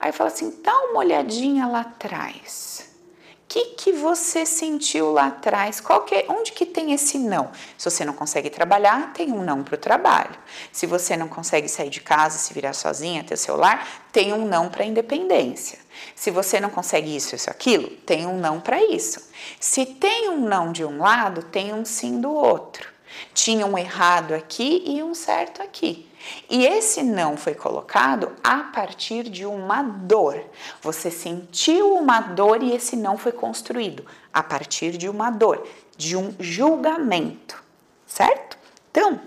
Aí 0.00 0.10
fala 0.10 0.30
assim: 0.30 0.60
dá 0.64 0.76
uma 0.86 0.98
olhadinha 0.98 1.68
lá 1.68 1.82
atrás. 1.82 2.90
O 3.30 3.46
que, 3.46 3.66
que 3.66 3.92
você 3.92 4.44
sentiu 4.44 5.12
lá 5.12 5.26
atrás? 5.26 5.80
Qual 5.80 6.02
que 6.02 6.14
é, 6.14 6.26
onde 6.28 6.50
que 6.52 6.66
tem 6.66 6.92
esse 6.92 7.18
não? 7.18 7.52
Se 7.78 7.88
você 7.88 8.04
não 8.04 8.14
consegue 8.14 8.50
trabalhar, 8.50 9.12
tem 9.12 9.30
um 9.30 9.44
não 9.44 9.62
para 9.62 9.76
o 9.76 9.78
trabalho. 9.78 10.36
Se 10.72 10.86
você 10.86 11.16
não 11.16 11.28
consegue 11.28 11.68
sair 11.68 11.90
de 11.90 12.00
casa, 12.00 12.36
se 12.36 12.52
virar 12.52 12.72
sozinha, 12.72 13.22
ter 13.22 13.38
lar, 13.52 13.86
tem 14.10 14.32
um 14.32 14.44
não 14.44 14.68
para 14.68 14.82
a 14.82 14.86
independência. 14.86 15.78
Se 16.14 16.30
você 16.30 16.60
não 16.60 16.70
consegue 16.70 17.14
isso, 17.14 17.34
isso, 17.34 17.50
aquilo, 17.50 17.88
tem 17.88 18.26
um 18.26 18.38
não 18.38 18.60
para 18.60 18.82
isso. 18.82 19.30
Se 19.58 19.84
tem 19.86 20.28
um 20.28 20.40
não 20.40 20.72
de 20.72 20.84
um 20.84 20.98
lado, 20.98 21.42
tem 21.42 21.72
um 21.72 21.84
sim 21.84 22.20
do 22.20 22.32
outro. 22.32 22.88
Tinha 23.34 23.66
um 23.66 23.76
errado 23.76 24.32
aqui 24.34 24.82
e 24.86 25.02
um 25.02 25.14
certo 25.14 25.62
aqui. 25.62 26.08
E 26.48 26.64
esse 26.64 27.02
não 27.02 27.36
foi 27.36 27.54
colocado 27.54 28.32
a 28.42 28.58
partir 28.58 29.24
de 29.24 29.44
uma 29.44 29.82
dor. 29.82 30.44
Você 30.80 31.10
sentiu 31.10 31.94
uma 31.94 32.20
dor 32.20 32.62
e 32.62 32.72
esse 32.72 32.96
não 32.96 33.18
foi 33.18 33.32
construído 33.32 34.06
a 34.32 34.42
partir 34.42 34.96
de 34.96 35.08
uma 35.08 35.30
dor, 35.30 35.66
de 35.96 36.16
um 36.16 36.34
julgamento, 36.38 37.62
certo? 38.06 38.56
Então, 38.90 39.20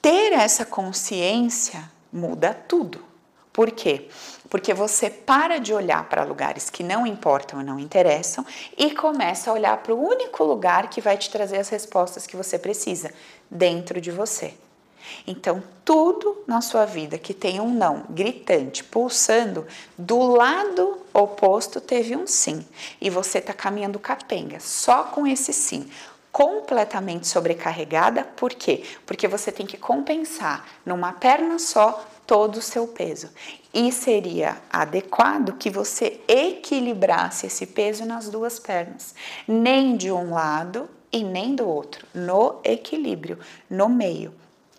ter 0.00 0.32
essa 0.32 0.64
consciência 0.64 1.90
muda 2.12 2.54
tudo. 2.54 3.04
Por 3.56 3.70
quê? 3.70 4.06
Porque 4.50 4.74
você 4.74 5.08
para 5.08 5.58
de 5.58 5.72
olhar 5.72 6.06
para 6.10 6.24
lugares 6.24 6.68
que 6.68 6.82
não 6.82 7.06
importam 7.06 7.58
e 7.58 7.64
não 7.64 7.78
interessam 7.78 8.44
e 8.76 8.90
começa 8.90 9.48
a 9.50 9.54
olhar 9.54 9.78
para 9.78 9.94
o 9.94 9.98
único 9.98 10.44
lugar 10.44 10.90
que 10.90 11.00
vai 11.00 11.16
te 11.16 11.30
trazer 11.30 11.56
as 11.56 11.70
respostas 11.70 12.26
que 12.26 12.36
você 12.36 12.58
precisa 12.58 13.10
dentro 13.50 13.98
de 13.98 14.10
você. 14.10 14.52
Então, 15.26 15.62
tudo 15.86 16.44
na 16.46 16.60
sua 16.60 16.84
vida 16.84 17.16
que 17.16 17.32
tem 17.32 17.58
um 17.58 17.72
não 17.72 18.04
gritante, 18.10 18.84
pulsando, 18.84 19.66
do 19.96 20.18
lado 20.18 20.98
oposto 21.14 21.80
teve 21.80 22.14
um 22.14 22.26
sim. 22.26 22.62
E 23.00 23.08
você 23.08 23.38
está 23.38 23.54
caminhando 23.54 23.98
capenga, 23.98 24.60
só 24.60 25.04
com 25.04 25.26
esse 25.26 25.54
sim 25.54 25.88
completamente 26.30 27.26
sobrecarregada, 27.26 28.22
por 28.22 28.52
quê? 28.52 28.84
Porque 29.06 29.26
você 29.26 29.50
tem 29.50 29.64
que 29.64 29.78
compensar 29.78 30.66
numa 30.84 31.14
perna 31.14 31.58
só 31.58 32.04
todo 32.26 32.56
o 32.56 32.62
seu 32.62 32.88
peso. 32.88 33.30
E 33.72 33.92
seria 33.92 34.58
adequado 34.70 35.56
que 35.56 35.70
você 35.70 36.20
equilibrasse 36.26 37.46
esse 37.46 37.66
peso 37.66 38.04
nas 38.04 38.28
duas 38.28 38.58
pernas, 38.58 39.14
nem 39.46 39.96
de 39.96 40.10
um 40.10 40.32
lado 40.32 40.88
e 41.12 41.22
nem 41.22 41.54
do 41.54 41.68
outro, 41.68 42.06
no 42.14 42.60
equilíbrio, 42.64 43.38
no 43.70 43.88
meio 43.88 44.32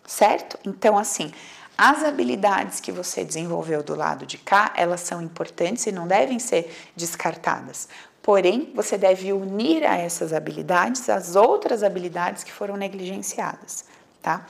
certo? 0.08 0.58
Então, 0.66 0.98
assim, 0.98 1.32
as 1.78 2.04
habilidades 2.04 2.80
que 2.80 2.92
você 2.92 3.24
desenvolveu 3.24 3.84
do 3.84 3.94
lado 3.94 4.26
de 4.26 4.38
cá, 4.38 4.72
elas 4.76 5.02
são 5.02 5.22
importantes 5.22 5.86
e 5.86 5.92
não 5.92 6.08
devem 6.08 6.40
ser 6.40 6.74
descartadas. 6.96 7.90
Porém, 8.24 8.72
você 8.74 8.98
deve 8.98 9.32
unir 9.32 9.86
a 9.86 9.96
essas 9.96 10.34
habilidades 10.34 11.08
as 11.10 11.36
outras 11.36 11.84
habilidades 11.84 12.44
que 12.44 12.52
foram 12.52 12.76
negligenciadas, 12.76 13.86
tá? 14.22 14.46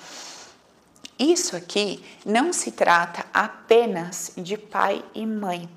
Isso 1.20 1.56
aqui 1.56 2.04
não 2.26 2.54
se 2.54 2.72
trata 2.72 3.26
apenas 3.34 4.34
de 4.38 4.58
pai 4.58 5.04
e 5.16 5.26
mãe. 5.26 5.68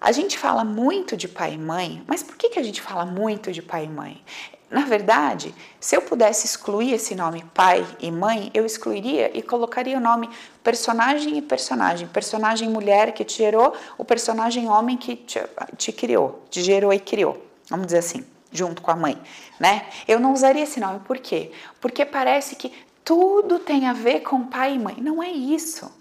A 0.00 0.12
gente 0.12 0.38
fala 0.38 0.64
muito 0.64 1.16
de 1.16 1.26
pai 1.26 1.54
e 1.54 1.58
mãe, 1.58 2.04
mas 2.06 2.22
por 2.22 2.36
que, 2.36 2.50
que 2.50 2.58
a 2.58 2.62
gente 2.62 2.82
fala 2.82 3.06
muito 3.06 3.50
de 3.50 3.62
pai 3.62 3.84
e 3.84 3.88
mãe? 3.88 4.22
Na 4.70 4.82
verdade, 4.82 5.54
se 5.78 5.96
eu 5.96 6.02
pudesse 6.02 6.46
excluir 6.46 6.92
esse 6.92 7.14
nome 7.14 7.44
pai 7.54 7.86
e 8.00 8.10
mãe, 8.10 8.50
eu 8.52 8.66
excluiria 8.66 9.30
e 9.32 9.40
colocaria 9.40 9.96
o 9.96 10.00
nome 10.00 10.28
personagem 10.62 11.38
e 11.38 11.42
personagem. 11.42 12.08
Personagem 12.08 12.68
mulher 12.68 13.12
que 13.12 13.24
te 13.24 13.38
gerou, 13.38 13.72
o 13.96 14.04
personagem 14.04 14.68
homem 14.68 14.96
que 14.96 15.16
te, 15.16 15.40
te 15.76 15.92
criou, 15.92 16.42
te 16.50 16.60
gerou 16.60 16.92
e 16.92 16.98
criou. 16.98 17.42
Vamos 17.70 17.86
dizer 17.86 17.98
assim, 17.98 18.26
junto 18.52 18.82
com 18.82 18.90
a 18.90 18.96
mãe, 18.96 19.16
né? 19.58 19.86
Eu 20.06 20.18
não 20.18 20.32
usaria 20.32 20.64
esse 20.64 20.80
nome, 20.80 21.00
por 21.00 21.18
quê? 21.18 21.52
Porque 21.80 22.04
parece 22.04 22.56
que 22.56 22.72
tudo 23.04 23.58
tem 23.58 23.86
a 23.86 23.92
ver 23.92 24.20
com 24.20 24.46
pai 24.46 24.74
e 24.74 24.78
mãe. 24.78 24.96
Não 24.98 25.22
é 25.22 25.30
isso. 25.30 25.92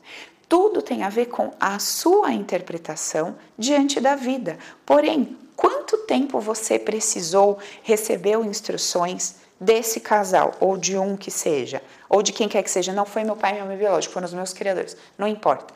Tudo 0.48 0.82
tem 0.82 1.04
a 1.04 1.10
ver 1.10 1.26
com 1.26 1.52
a 1.60 1.78
sua 1.78 2.32
interpretação 2.32 3.36
diante 3.58 4.00
da 4.00 4.16
vida. 4.16 4.58
Porém, 4.86 5.38
quanto 5.56 5.98
tempo 6.00 6.40
você 6.40 6.80
precisou, 6.80 7.60
recebeu 7.82 8.46
instruções 8.46 9.36
desse 9.60 10.00
casal, 10.00 10.54
ou 10.60 10.78
de 10.78 10.98
um 10.98 11.16
que 11.16 11.32
seja, 11.32 11.82
ou 12.10 12.22
de 12.22 12.34
quem 12.34 12.50
quer 12.50 12.64
que 12.64 12.72
seja, 12.72 12.92
não 12.92 13.06
foi 13.06 13.24
meu 13.24 13.36
pai 13.36 13.52
e 13.52 13.54
minha 13.56 13.66
mãe 13.66 13.78
biológico, 13.78 14.14
foram 14.14 14.28
os 14.28 14.34
meus 14.34 14.52
criadores, 14.52 14.98
não 15.18 15.28
importa. 15.28 15.74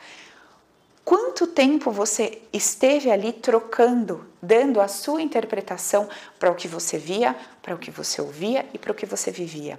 Quanto 1.04 1.46
tempo 1.46 1.90
você 1.90 2.42
esteve 2.52 3.10
ali 3.10 3.32
trocando, 3.32 4.26
dando 4.42 4.78
a 4.78 4.88
sua 4.88 5.22
interpretação 5.22 6.06
para 6.38 6.50
o 6.50 6.54
que 6.54 6.68
você 6.68 6.98
via, 6.98 7.34
para 7.62 7.74
o 7.74 7.78
que 7.78 7.90
você 7.90 8.20
ouvia 8.20 8.66
e 8.74 8.78
para 8.78 8.92
o 8.92 8.94
que 8.94 9.06
você 9.06 9.30
vivia? 9.30 9.78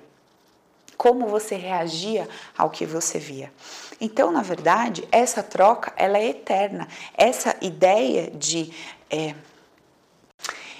Como 1.00 1.28
você 1.28 1.56
reagia 1.56 2.28
ao 2.58 2.70
que 2.70 2.86
você 2.86 3.20
via? 3.20 3.54
Então, 4.02 4.34
na 4.34 4.42
verdade, 4.42 5.08
essa 5.14 5.42
troca 5.42 5.94
ela 5.96 6.18
é 6.18 6.28
eterna. 6.28 6.90
Essa 7.16 7.56
ideia 7.62 8.30
de 8.30 8.74
é, 9.10 9.34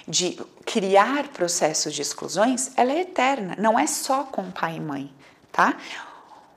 de 0.06 0.38
criar 0.66 1.28
processos 1.28 1.94
de 1.94 2.02
exclusões, 2.02 2.70
ela 2.76 2.92
é 2.92 3.00
eterna, 3.00 3.56
não 3.58 3.78
é 3.78 3.86
só 3.86 4.24
com 4.24 4.50
pai 4.50 4.76
e 4.76 4.80
mãe, 4.80 5.10
tá? 5.50 5.78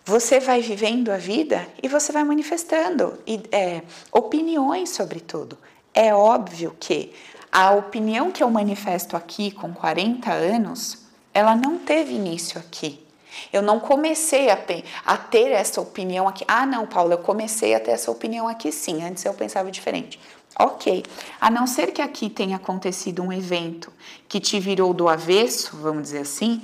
Você 0.03 0.41
vai 0.41 0.59
vivendo 0.59 1.09
a 1.09 1.17
vida 1.17 1.65
e 1.81 1.87
você 1.87 2.11
vai 2.11 2.25
manifestando 2.25 3.17
é, 3.49 3.81
opiniões 4.11 4.89
sobre 4.89 5.21
tudo. 5.21 5.57
É 5.93 6.13
óbvio 6.13 6.75
que 6.77 7.15
a 7.49 7.71
opinião 7.71 8.29
que 8.29 8.43
eu 8.43 8.49
manifesto 8.49 9.15
aqui 9.15 9.51
com 9.51 9.73
40 9.73 10.33
anos, 10.33 10.97
ela 11.33 11.55
não 11.55 11.77
teve 11.77 12.11
início 12.11 12.59
aqui. 12.59 13.02
Eu 13.51 13.61
não 13.61 13.79
comecei 13.79 14.49
a, 14.49 14.57
a, 15.05 15.17
ter 15.17 15.51
essa 15.51 15.81
opinião 15.81 16.27
aqui. 16.27 16.43
Ah, 16.47 16.65
não, 16.65 16.85
Paula, 16.85 17.13
eu 17.13 17.19
comecei 17.19 17.73
a 17.73 17.79
ter 17.79 17.91
essa 17.91 18.11
opinião 18.11 18.47
aqui 18.47 18.71
sim. 18.71 19.03
Antes 19.03 19.25
eu 19.25 19.33
pensava 19.33 19.71
diferente. 19.71 20.19
Ok, 20.59 21.03
a 21.41 21.49
não 21.49 21.65
ser 21.65 21.91
que 21.91 22.01
aqui 22.01 22.29
tenha 22.29 22.57
acontecido 22.57 23.23
um 23.23 23.33
evento 23.33 23.91
que 24.27 24.39
te 24.39 24.59
virou 24.59 24.93
do 24.93 25.09
avesso, 25.09 25.75
vamos 25.77 26.03
dizer 26.03 26.19
assim, 26.19 26.61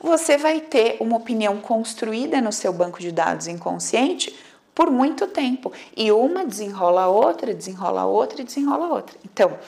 você 0.00 0.36
vai 0.36 0.60
ter 0.60 0.96
uma 0.98 1.16
opinião 1.16 1.58
construída 1.58 2.40
no 2.40 2.50
seu 2.50 2.72
banco 2.72 2.98
de 2.98 3.12
dados 3.12 3.46
inconsciente 3.46 4.34
por 4.74 4.90
muito 4.90 5.26
tempo. 5.26 5.72
E 5.96 6.10
uma 6.10 6.44
desenrola 6.44 7.02
a 7.02 7.08
outra, 7.08 7.52
desenrola 7.54 8.00
a 8.00 8.06
outra 8.06 8.40
e 8.40 8.44
desenrola 8.44 8.86
a 8.86 8.88
outra. 8.88 9.16
Então, 9.24 9.58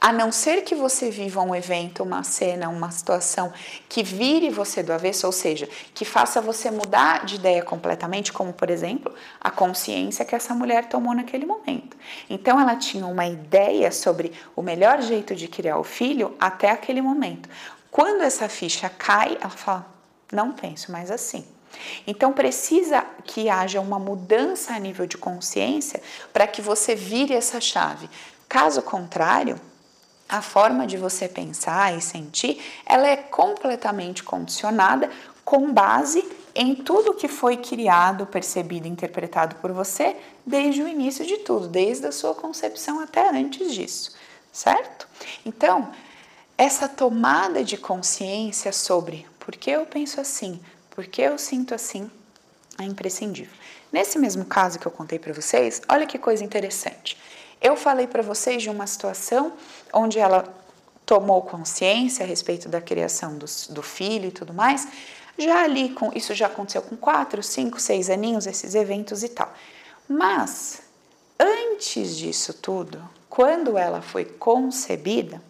a 0.00 0.12
não 0.12 0.30
ser 0.30 0.62
que 0.62 0.74
você 0.74 1.10
viva 1.10 1.42
um 1.42 1.54
evento, 1.54 2.04
uma 2.04 2.22
cena, 2.22 2.68
uma 2.68 2.90
situação 2.90 3.52
que 3.88 4.02
vire 4.02 4.48
você 4.48 4.82
do 4.82 4.92
avesso, 4.92 5.26
ou 5.26 5.32
seja, 5.32 5.68
que 5.92 6.04
faça 6.04 6.40
você 6.40 6.70
mudar 6.70 7.26
de 7.26 7.34
ideia 7.34 7.62
completamente, 7.62 8.32
como 8.32 8.52
por 8.52 8.70
exemplo, 8.70 9.12
a 9.40 9.50
consciência 9.50 10.24
que 10.24 10.36
essa 10.36 10.54
mulher 10.54 10.86
tomou 10.86 11.14
naquele 11.14 11.44
momento. 11.44 11.96
Então 12.30 12.60
ela 12.60 12.76
tinha 12.76 13.06
uma 13.06 13.26
ideia 13.26 13.90
sobre 13.90 14.32
o 14.54 14.62
melhor 14.62 15.02
jeito 15.02 15.34
de 15.34 15.48
criar 15.48 15.78
o 15.78 15.84
filho 15.84 16.36
até 16.38 16.70
aquele 16.70 17.02
momento. 17.02 17.48
Quando 17.90 18.22
essa 18.22 18.48
ficha 18.48 18.88
cai, 18.88 19.36
ela 19.40 19.50
fala: 19.50 19.86
"Não 20.32 20.52
penso 20.52 20.92
mais 20.92 21.10
assim". 21.10 21.44
Então 22.06 22.32
precisa 22.32 23.04
que 23.24 23.48
haja 23.48 23.80
uma 23.80 23.98
mudança 23.98 24.74
a 24.74 24.78
nível 24.78 25.06
de 25.06 25.18
consciência 25.18 26.00
para 26.32 26.46
que 26.46 26.62
você 26.62 26.94
vire 26.94 27.34
essa 27.34 27.60
chave. 27.60 28.08
Caso 28.48 28.80
contrário, 28.82 29.60
a 30.28 30.42
forma 30.42 30.86
de 30.86 30.96
você 30.96 31.26
pensar 31.26 31.96
e 31.96 32.00
sentir, 32.00 32.62
ela 32.84 33.08
é 33.08 33.16
completamente 33.16 34.22
condicionada 34.22 35.10
com 35.44 35.72
base 35.72 36.22
em 36.54 36.74
tudo 36.74 37.14
que 37.14 37.28
foi 37.28 37.56
criado, 37.56 38.26
percebido, 38.26 38.86
interpretado 38.86 39.56
por 39.56 39.72
você 39.72 40.16
desde 40.44 40.82
o 40.82 40.88
início 40.88 41.24
de 41.24 41.38
tudo, 41.38 41.68
desde 41.68 42.06
a 42.06 42.12
sua 42.12 42.34
concepção 42.34 43.00
até 43.00 43.30
antes 43.30 43.72
disso, 43.72 44.14
certo? 44.52 45.08
Então, 45.46 45.90
essa 46.56 46.88
tomada 46.88 47.62
de 47.62 47.76
consciência 47.76 48.72
sobre 48.72 49.26
por 49.38 49.56
que 49.56 49.70
eu 49.70 49.86
penso 49.86 50.20
assim, 50.20 50.60
por 50.90 51.06
que 51.06 51.22
eu 51.22 51.38
sinto 51.38 51.74
assim, 51.74 52.10
é 52.78 52.84
imprescindível. 52.84 53.54
Nesse 53.92 54.18
mesmo 54.18 54.44
caso 54.44 54.78
que 54.78 54.86
eu 54.86 54.92
contei 54.92 55.18
para 55.18 55.32
vocês, 55.32 55.80
olha 55.88 56.06
que 56.06 56.18
coisa 56.18 56.44
interessante. 56.44 57.16
Eu 57.60 57.76
falei 57.76 58.06
para 58.06 58.22
vocês 58.22 58.62
de 58.62 58.70
uma 58.70 58.86
situação 58.86 59.52
onde 59.92 60.18
ela 60.18 60.44
tomou 61.04 61.40
consciência 61.42 62.24
a 62.24 62.28
respeito 62.28 62.68
da 62.68 62.80
criação 62.80 63.38
do, 63.38 63.46
do 63.70 63.82
filho 63.82 64.28
e 64.28 64.30
tudo 64.30 64.52
mais. 64.52 64.86
Já 65.38 65.62
ali, 65.62 65.90
com, 65.90 66.12
isso 66.14 66.34
já 66.34 66.46
aconteceu 66.46 66.82
com 66.82 66.96
quatro, 66.96 67.42
cinco, 67.42 67.80
seis 67.80 68.10
aninhos, 68.10 68.46
esses 68.46 68.74
eventos 68.74 69.22
e 69.22 69.28
tal. 69.28 69.52
Mas, 70.08 70.82
antes 71.38 72.16
disso 72.16 72.52
tudo, 72.52 73.02
quando 73.30 73.78
ela 73.78 74.02
foi 74.02 74.24
concebida, 74.24 75.40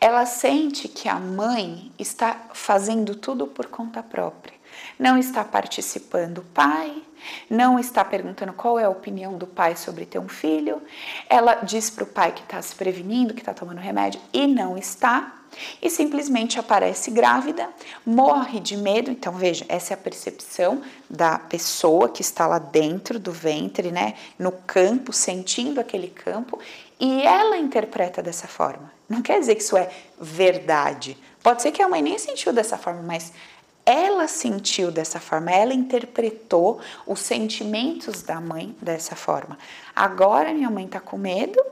ela 0.00 0.26
sente 0.26 0.88
que 0.88 1.08
a 1.08 1.20
mãe 1.20 1.92
está 1.98 2.48
fazendo 2.52 3.14
tudo 3.14 3.46
por 3.46 3.66
conta 3.66 4.02
própria. 4.02 4.55
Não 4.98 5.18
está 5.18 5.44
participando 5.44 6.38
o 6.38 6.44
pai, 6.44 7.02
não 7.50 7.78
está 7.78 8.04
perguntando 8.04 8.52
qual 8.52 8.78
é 8.78 8.84
a 8.84 8.90
opinião 8.90 9.36
do 9.36 9.46
pai 9.46 9.76
sobre 9.76 10.06
ter 10.06 10.18
um 10.18 10.28
filho. 10.28 10.80
Ela 11.28 11.56
diz 11.56 11.90
para 11.90 12.04
o 12.04 12.06
pai 12.06 12.32
que 12.32 12.42
está 12.42 12.60
se 12.62 12.74
prevenindo, 12.74 13.34
que 13.34 13.40
está 13.40 13.54
tomando 13.54 13.78
remédio 13.78 14.20
e 14.32 14.46
não 14.46 14.76
está. 14.76 15.32
E 15.80 15.88
simplesmente 15.88 16.58
aparece 16.58 17.10
grávida, 17.10 17.68
morre 18.04 18.60
de 18.60 18.76
medo. 18.76 19.10
Então, 19.10 19.32
veja, 19.32 19.64
essa 19.68 19.92
é 19.92 19.94
a 19.94 19.98
percepção 19.98 20.82
da 21.08 21.38
pessoa 21.38 22.10
que 22.10 22.20
está 22.20 22.46
lá 22.46 22.58
dentro 22.58 23.18
do 23.18 23.32
ventre, 23.32 23.90
né? 23.90 24.14
No 24.38 24.52
campo, 24.52 25.12
sentindo 25.12 25.80
aquele 25.80 26.08
campo, 26.08 26.58
e 27.00 27.22
ela 27.22 27.56
interpreta 27.56 28.22
dessa 28.22 28.46
forma. 28.46 28.92
Não 29.08 29.22
quer 29.22 29.38
dizer 29.38 29.54
que 29.54 29.62
isso 29.62 29.76
é 29.76 29.88
verdade. 30.20 31.16
Pode 31.42 31.62
ser 31.62 31.70
que 31.70 31.80
a 31.80 31.88
mãe 31.88 32.02
nem 32.02 32.18
sentiu 32.18 32.52
dessa 32.52 32.76
forma, 32.76 33.02
mas 33.02 33.32
ela 33.88 34.26
sentiu 34.26 34.90
dessa 34.90 35.20
forma, 35.20 35.52
ela 35.52 35.72
interpretou 35.72 36.80
os 37.06 37.20
sentimentos 37.20 38.20
da 38.20 38.40
mãe 38.40 38.74
dessa 38.82 39.14
forma. 39.14 39.56
Agora 39.94 40.52
minha 40.52 40.68
mãe 40.68 40.88
tá 40.88 40.98
com 40.98 41.16
medo, 41.16 41.62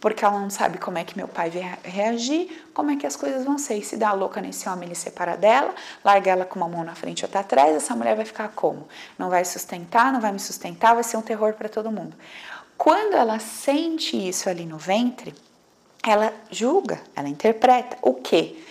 porque 0.00 0.24
ela 0.24 0.38
não 0.38 0.50
sabe 0.50 0.78
como 0.78 0.98
é 0.98 1.04
que 1.04 1.16
meu 1.16 1.26
pai 1.26 1.50
vai 1.50 1.76
reagir, 1.82 2.64
como 2.72 2.92
é 2.92 2.96
que 2.96 3.04
as 3.04 3.16
coisas 3.16 3.44
vão 3.44 3.58
ser. 3.58 3.74
E 3.74 3.84
se 3.84 3.96
dá 3.96 4.12
louca 4.12 4.40
nesse 4.40 4.68
homem, 4.68 4.86
ele 4.86 4.94
separa 4.94 5.36
dela, 5.36 5.74
larga 6.04 6.30
ela 6.30 6.44
com 6.44 6.60
uma 6.60 6.68
mão 6.68 6.84
na 6.84 6.94
frente 6.94 7.22
e 7.22 7.24
outra 7.24 7.40
atrás, 7.40 7.74
essa 7.74 7.96
mulher 7.96 8.14
vai 8.14 8.24
ficar 8.24 8.50
como? 8.54 8.86
Não 9.18 9.28
vai 9.28 9.44
sustentar, 9.44 10.12
não 10.12 10.20
vai 10.20 10.30
me 10.30 10.38
sustentar, 10.38 10.94
vai 10.94 11.02
ser 11.02 11.16
um 11.16 11.22
terror 11.22 11.54
para 11.54 11.68
todo 11.68 11.90
mundo. 11.90 12.14
Quando 12.78 13.14
ela 13.14 13.40
sente 13.40 14.16
isso 14.16 14.48
ali 14.48 14.64
no 14.64 14.78
ventre, 14.78 15.34
ela 16.06 16.32
julga, 16.52 17.00
ela 17.16 17.28
interpreta 17.28 17.98
o 18.00 18.14
quê? 18.14 18.62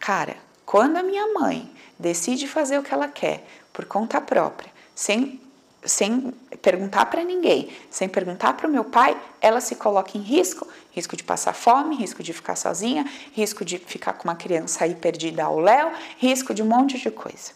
Cara, 0.00 0.36
quando 0.66 0.96
a 0.96 1.02
minha 1.04 1.32
mãe 1.32 1.77
decide 1.98 2.46
fazer 2.46 2.78
o 2.78 2.82
que 2.82 2.92
ela 2.92 3.08
quer 3.08 3.46
por 3.72 3.84
conta 3.84 4.20
própria, 4.20 4.70
sem, 4.94 5.40
sem 5.84 6.32
perguntar 6.62 7.06
para 7.06 7.22
ninguém, 7.22 7.70
sem 7.90 8.08
perguntar 8.08 8.54
para 8.54 8.66
o 8.66 8.70
meu 8.70 8.84
pai, 8.84 9.20
ela 9.40 9.60
se 9.60 9.76
coloca 9.76 10.16
em 10.16 10.20
risco 10.20 10.66
risco 10.98 11.16
de 11.16 11.22
passar 11.22 11.52
fome, 11.52 11.96
risco 11.96 12.22
de 12.22 12.32
ficar 12.32 12.56
sozinha, 12.56 13.06
risco 13.32 13.64
de 13.64 13.78
ficar 13.78 14.14
com 14.14 14.24
uma 14.24 14.34
criança 14.34 14.84
aí 14.84 14.94
perdida 14.94 15.44
ao 15.44 15.58
léu, 15.58 15.92
risco 16.18 16.52
de 16.52 16.62
um 16.62 16.66
monte 16.66 16.98
de 16.98 17.10
coisa. 17.10 17.52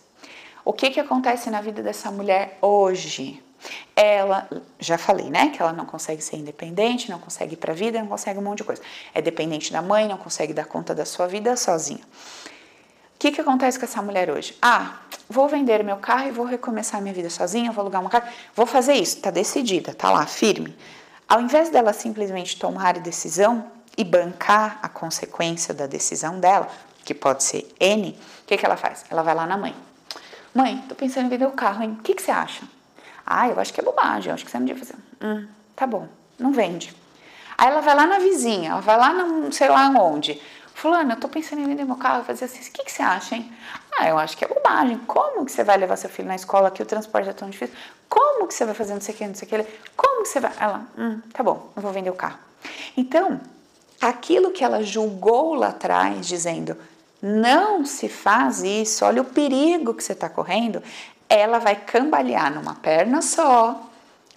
O 0.65 0.73
que, 0.73 0.91
que 0.91 1.01
acontece 1.01 1.51
na 1.51 1.61
vida 1.61 1.83
dessa 1.83 2.11
mulher 2.11 2.57
hoje? 2.63 3.43
Ela, 3.95 4.49
já 4.79 4.97
falei, 4.99 5.29
né, 5.29 5.51
que 5.51 5.61
ela 5.61 5.73
não 5.73 5.85
consegue 5.85 6.23
ser 6.23 6.37
independente, 6.37 7.11
não 7.11 7.19
consegue 7.19 7.55
ir 7.55 7.57
para 7.57 7.73
a 7.73 7.77
vida, 7.77 8.01
não 8.01 8.09
consegue 8.09 8.39
um 8.39 8.43
monte 8.43 8.59
de 8.59 8.65
coisa. 8.65 8.83
É 9.13 9.21
dependente 9.21 9.73
da 9.73 9.83
mãe, 9.83 10.07
não 10.07 10.19
consegue 10.19 10.53
dar 10.53 10.65
conta 10.65 10.95
da 10.95 11.05
sua 11.05 11.27
vida 11.27 11.57
sozinha 11.57 12.01
que, 13.23 13.31
que 13.31 13.41
acontece 13.41 13.79
com 13.79 13.85
essa 13.85 14.03
mulher 14.03 14.29
hoje? 14.31 14.57
Ah, 14.61 14.97
vou 15.31 15.47
vender 15.47 15.85
meu 15.85 15.97
carro 15.99 16.27
e 16.27 16.33
vou 16.33 16.45
recomeçar 16.45 17.01
minha 17.01 17.15
vida 17.15 17.31
sozinha, 17.31 17.71
vou 17.71 17.83
alugar 17.83 18.01
uma 18.01 18.11
casa, 18.11 18.27
vou 18.53 18.67
fazer 18.67 18.95
isso, 18.95 19.21
tá 19.21 19.31
decidida, 19.31 19.95
tá 19.95 20.11
lá, 20.11 20.27
firme. 20.27 20.77
Ao 21.29 21.41
invés 21.41 21.71
dela 21.71 21.93
simplesmente 21.93 22.59
tomar 22.59 22.97
a 22.97 22.99
decisão 22.99 23.65
e 23.97 24.03
bancar 24.03 24.81
a 24.83 24.89
consequência 24.89 25.73
da 25.73 25.87
decisão 25.87 26.41
dela, 26.41 26.67
que 27.05 27.15
pode 27.15 27.45
ser 27.45 27.73
N, 27.79 28.11
o 28.43 28.47
que, 28.47 28.57
que 28.57 28.67
ela 28.67 28.77
faz? 28.77 29.05
Ela 29.09 29.23
vai 29.23 29.37
lá 29.37 29.47
na 29.47 29.57
mãe. 29.57 29.75
Mãe, 30.53 30.83
tô 30.89 30.97
pensando 30.97 31.27
em 31.27 31.29
vender 31.29 31.47
o 31.47 31.53
carro, 31.53 31.85
hein? 31.85 31.97
O 32.01 32.03
que, 32.03 32.15
que 32.15 32.23
você 32.23 32.33
acha? 32.33 32.65
Ah, 33.25 33.49
eu 33.49 33.61
acho 33.61 33.73
que 33.73 33.81
é 33.81 33.85
bobagem, 33.85 34.31
eu 34.31 34.35
acho 34.35 34.45
que 34.45 34.51
você 34.51 34.59
não 34.59 34.67
devia 34.67 34.85
fazer. 34.85 34.99
Hum, 35.23 35.47
tá 35.77 35.87
bom, 35.87 36.09
não 36.37 36.53
vende. 36.53 36.93
Aí 37.57 37.69
ela 37.69 37.81
vai 37.81 37.95
lá 37.95 38.05
na 38.05 38.19
vizinha, 38.19 38.71
ela 38.71 38.81
vai 38.81 38.99
lá, 38.99 39.13
não 39.13 39.53
sei 39.53 39.69
lá 39.69 39.89
onde. 39.91 40.43
Fulano, 40.75 41.13
eu 41.13 41.21
tô 41.21 41.29
pensando 41.29 41.61
em 41.61 41.67
vender 41.67 41.85
meu 41.85 41.97
carro, 41.97 42.25
fazer 42.25 42.47
assim, 42.47 42.61
o 42.61 42.73
que, 42.73 42.85
que 42.85 42.93
você 42.93 43.03
acha, 43.03 43.37
hein? 43.37 43.53
Ah, 43.99 44.09
eu 44.09 44.19
acho 44.19 44.37
que 44.37 44.45
é 44.45 44.49
bobagem. 44.49 44.99
Como 45.07 45.45
que 45.45 45.53
você 45.53 45.63
vai 45.63 45.77
levar 45.77 45.97
seu 45.97 46.11
filho 46.11 46.29
na 46.29 46.35
escola 46.35 46.71
que 46.71 46.83
o 46.83 46.87
transporte 46.87 47.29
é 47.29 47.33
tão 47.33 47.49
difícil? 47.51 47.75
Como 48.09 48.47
que 48.47 48.55
você 48.55 48.65
vai 48.65 48.75
fazer 48.75 48.95
não 48.95 49.01
sei 49.01 49.15
o 49.15 49.19
que, 49.19 49.27
não 49.27 49.35
sei 49.35 49.47
o 49.47 49.51
que? 49.51 49.71
Como 49.97 50.23
que 50.23 50.29
você 50.29 50.41
vai? 50.41 50.53
Ela, 50.59 50.87
hum, 50.99 51.21
tá 51.33 51.43
bom, 51.43 51.71
eu 51.77 51.83
vou 51.83 51.93
vender 51.93 52.11
o 52.11 52.15
carro. 52.15 52.39
Então, 52.97 53.41
aquilo 54.01 54.51
que 54.51 54.65
ela 54.65 54.83
julgou 54.83 55.55
lá 55.55 55.69
atrás, 55.69 56.27
dizendo, 56.27 56.77
não 57.21 57.85
se 57.85 58.09
faz 58.09 58.63
isso, 58.63 59.05
olha 59.05 59.23
o 59.23 59.27
perigo 59.27 59.95
que 59.95 60.03
você 60.03 60.13
está 60.13 60.29
correndo, 60.29 60.83
ela 61.29 61.59
vai 61.59 61.77
cambalear 61.77 62.53
numa 62.53 62.75
perna 62.75 63.23
só, 63.23 63.81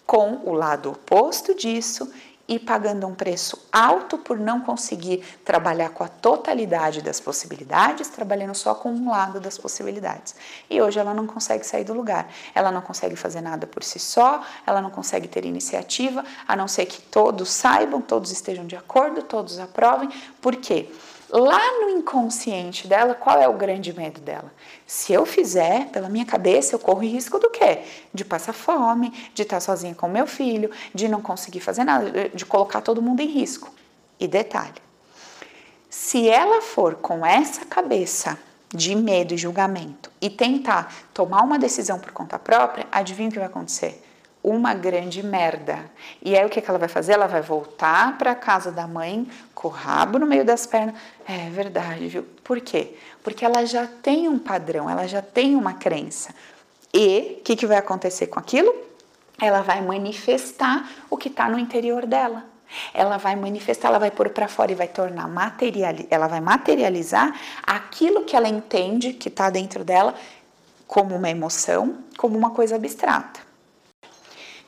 com 0.05 0.41
o 0.45 0.53
lado 0.53 0.91
oposto 0.91 1.55
disso 1.55 2.11
e 2.47 2.59
pagando 2.59 3.07
um 3.07 3.15
preço 3.15 3.67
alto 3.71 4.17
por 4.17 4.37
não 4.37 4.61
conseguir 4.61 5.23
trabalhar 5.43 5.89
com 5.89 6.03
a 6.03 6.07
totalidade 6.07 7.01
das 7.01 7.19
possibilidades, 7.19 8.07
trabalhando 8.09 8.53
só 8.53 8.75
com 8.75 8.91
um 8.91 9.09
lado 9.09 9.39
das 9.39 9.57
possibilidades. 9.57 10.35
E 10.69 10.81
hoje 10.81 10.99
ela 10.99 11.13
não 11.13 11.25
consegue 11.25 11.65
sair 11.65 11.83
do 11.83 11.93
lugar, 11.93 12.29
ela 12.53 12.71
não 12.71 12.81
consegue 12.81 13.15
fazer 13.15 13.41
nada 13.41 13.65
por 13.65 13.83
si 13.83 13.99
só, 13.99 14.43
ela 14.65 14.81
não 14.81 14.91
consegue 14.91 15.27
ter 15.27 15.45
iniciativa, 15.45 16.23
a 16.47 16.55
não 16.55 16.67
ser 16.67 16.85
que 16.85 17.01
todos 17.01 17.49
saibam, 17.49 18.01
todos 18.01 18.31
estejam 18.31 18.65
de 18.65 18.75
acordo, 18.75 19.23
todos 19.23 19.59
aprovem. 19.59 20.09
Por 20.39 20.55
quê? 20.55 20.89
Lá 21.29 21.81
no 21.81 21.89
inconsciente 21.89 22.87
dela, 22.87 23.15
qual 23.15 23.41
é 23.41 23.47
o 23.47 23.53
grande 23.53 23.91
medo 23.91 24.21
dela? 24.21 24.53
Se 24.85 25.11
eu 25.11 25.25
fizer, 25.25 25.87
pela 25.87 26.07
minha 26.07 26.25
cabeça, 26.25 26.75
eu 26.75 26.79
corro 26.79 26.99
risco 26.99 27.39
do 27.39 27.49
quê? 27.49 27.81
De 28.13 28.23
passar 28.23 28.53
fome, 28.53 29.11
de 29.33 29.41
estar 29.41 29.59
sozinha 29.59 29.95
com 29.95 30.07
meu 30.07 30.27
filho, 30.27 30.69
de 30.93 31.07
não 31.07 31.21
conseguir 31.21 31.61
fazer 31.61 31.83
nada, 31.83 32.29
de 32.29 32.45
colocar 32.45 32.81
todo 32.81 33.01
mundo 33.01 33.21
em 33.21 33.27
risco. 33.27 33.73
E 34.19 34.27
detalhe: 34.27 34.75
se 35.89 36.29
ela 36.29 36.61
for 36.61 36.95
com 36.95 37.25
essa 37.25 37.65
cabeça 37.65 38.37
de 38.69 38.95
medo 38.95 39.33
e 39.33 39.37
julgamento 39.37 40.11
e 40.21 40.29
tentar 40.29 40.93
tomar 41.13 41.41
uma 41.41 41.57
decisão 41.57 41.99
por 41.99 42.11
conta 42.11 42.37
própria, 42.37 42.87
adivinha 42.91 43.29
o 43.29 43.31
que 43.31 43.39
vai 43.39 43.47
acontecer? 43.47 44.03
Uma 44.45 44.75
grande 44.75 45.23
merda. 45.23 45.89
E 46.21 46.37
aí 46.37 46.45
o 46.45 46.49
que, 46.49 46.61
que 46.61 46.69
ela 46.69 46.77
vai 46.77 46.87
fazer? 46.87 47.13
Ela 47.13 47.25
vai 47.25 47.41
voltar 47.41 48.15
para 48.15 48.31
a 48.31 48.35
casa 48.35 48.71
da 48.71 48.85
mãe 48.85 49.27
com 49.55 49.67
o 49.67 49.71
rabo 49.71 50.19
no 50.19 50.27
meio 50.27 50.45
das 50.45 50.67
pernas. 50.67 50.95
É 51.27 51.49
verdade, 51.49 52.07
viu? 52.07 52.23
Por 52.43 52.61
quê? 52.61 52.95
Porque 53.23 53.43
ela 53.43 53.65
já 53.65 53.87
tem 53.87 54.29
um 54.29 54.37
padrão, 54.37 54.87
ela 54.87 55.07
já 55.07 55.21
tem 55.21 55.55
uma 55.55 55.73
crença. 55.73 56.33
E 56.93 57.37
o 57.39 57.43
que, 57.43 57.55
que 57.55 57.65
vai 57.65 57.77
acontecer 57.77 58.27
com 58.27 58.39
aquilo? 58.39 58.73
Ela 59.41 59.63
vai 59.63 59.81
manifestar 59.81 60.87
o 61.09 61.17
que 61.17 61.27
está 61.27 61.49
no 61.49 61.57
interior 61.57 62.05
dela. 62.05 62.45
Ela 62.93 63.17
vai 63.17 63.35
manifestar, 63.35 63.87
ela 63.87 63.99
vai 63.99 64.11
pôr 64.11 64.29
para 64.29 64.47
fora 64.47 64.71
e 64.71 64.75
vai 64.75 64.87
tornar 64.87 65.27
material, 65.27 65.93
ela 66.09 66.27
vai 66.27 66.39
materializar 66.39 67.33
aquilo 67.63 68.23
que 68.23 68.35
ela 68.35 68.47
entende 68.47 69.13
que 69.13 69.27
está 69.27 69.49
dentro 69.49 69.83
dela 69.83 70.13
como 70.87 71.15
uma 71.15 71.29
emoção, 71.29 71.97
como 72.17 72.37
uma 72.37 72.51
coisa 72.51 72.75
abstrata. 72.75 73.44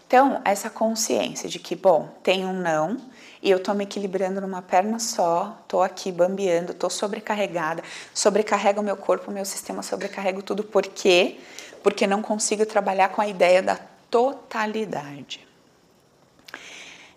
Então, 0.07 0.41
essa 0.45 0.69
consciência 0.69 1.49
de 1.49 1.59
que, 1.59 1.75
bom, 1.75 2.07
tem 2.23 2.45
um 2.45 2.53
não 2.53 2.97
e 3.43 3.51
eu 3.51 3.61
tô 3.61 3.73
me 3.73 3.83
equilibrando 3.83 4.39
numa 4.39 4.61
perna 4.61 4.99
só, 4.99 5.61
tô 5.67 5.81
aqui 5.81 6.13
bambeando, 6.13 6.73
tô 6.73 6.89
sobrecarregada, 6.89 7.83
sobrecarrega 8.13 8.79
o 8.79 8.83
meu 8.83 8.95
corpo, 8.95 9.29
o 9.29 9.33
meu 9.33 9.43
sistema 9.43 9.83
sobrecarrega 9.83 10.41
tudo. 10.41 10.63
Por 10.63 10.83
quê? 10.83 11.37
Porque 11.83 12.07
não 12.07 12.21
consigo 12.21 12.65
trabalhar 12.65 13.09
com 13.09 13.19
a 13.19 13.27
ideia 13.27 13.61
da 13.61 13.77
totalidade. 14.09 15.45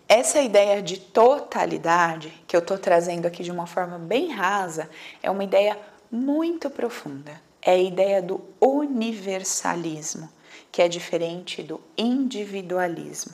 Essa 0.05 0.41
ideia 0.41 0.81
de 0.81 0.99
totalidade 0.99 2.43
que 2.45 2.53
eu 2.53 2.59
estou 2.59 2.77
trazendo 2.77 3.25
aqui 3.25 3.41
de 3.41 3.51
uma 3.51 3.65
forma 3.65 3.97
bem 3.97 4.33
rasa 4.33 4.89
é 5.23 5.31
uma 5.31 5.45
ideia 5.45 5.79
muito 6.11 6.69
profunda. 6.69 7.31
É 7.61 7.71
a 7.71 7.77
ideia 7.77 8.21
do 8.21 8.41
universalismo 8.59 10.29
que 10.71 10.81
é 10.81 10.87
diferente 10.87 11.61
do 11.61 11.81
individualismo. 11.97 13.33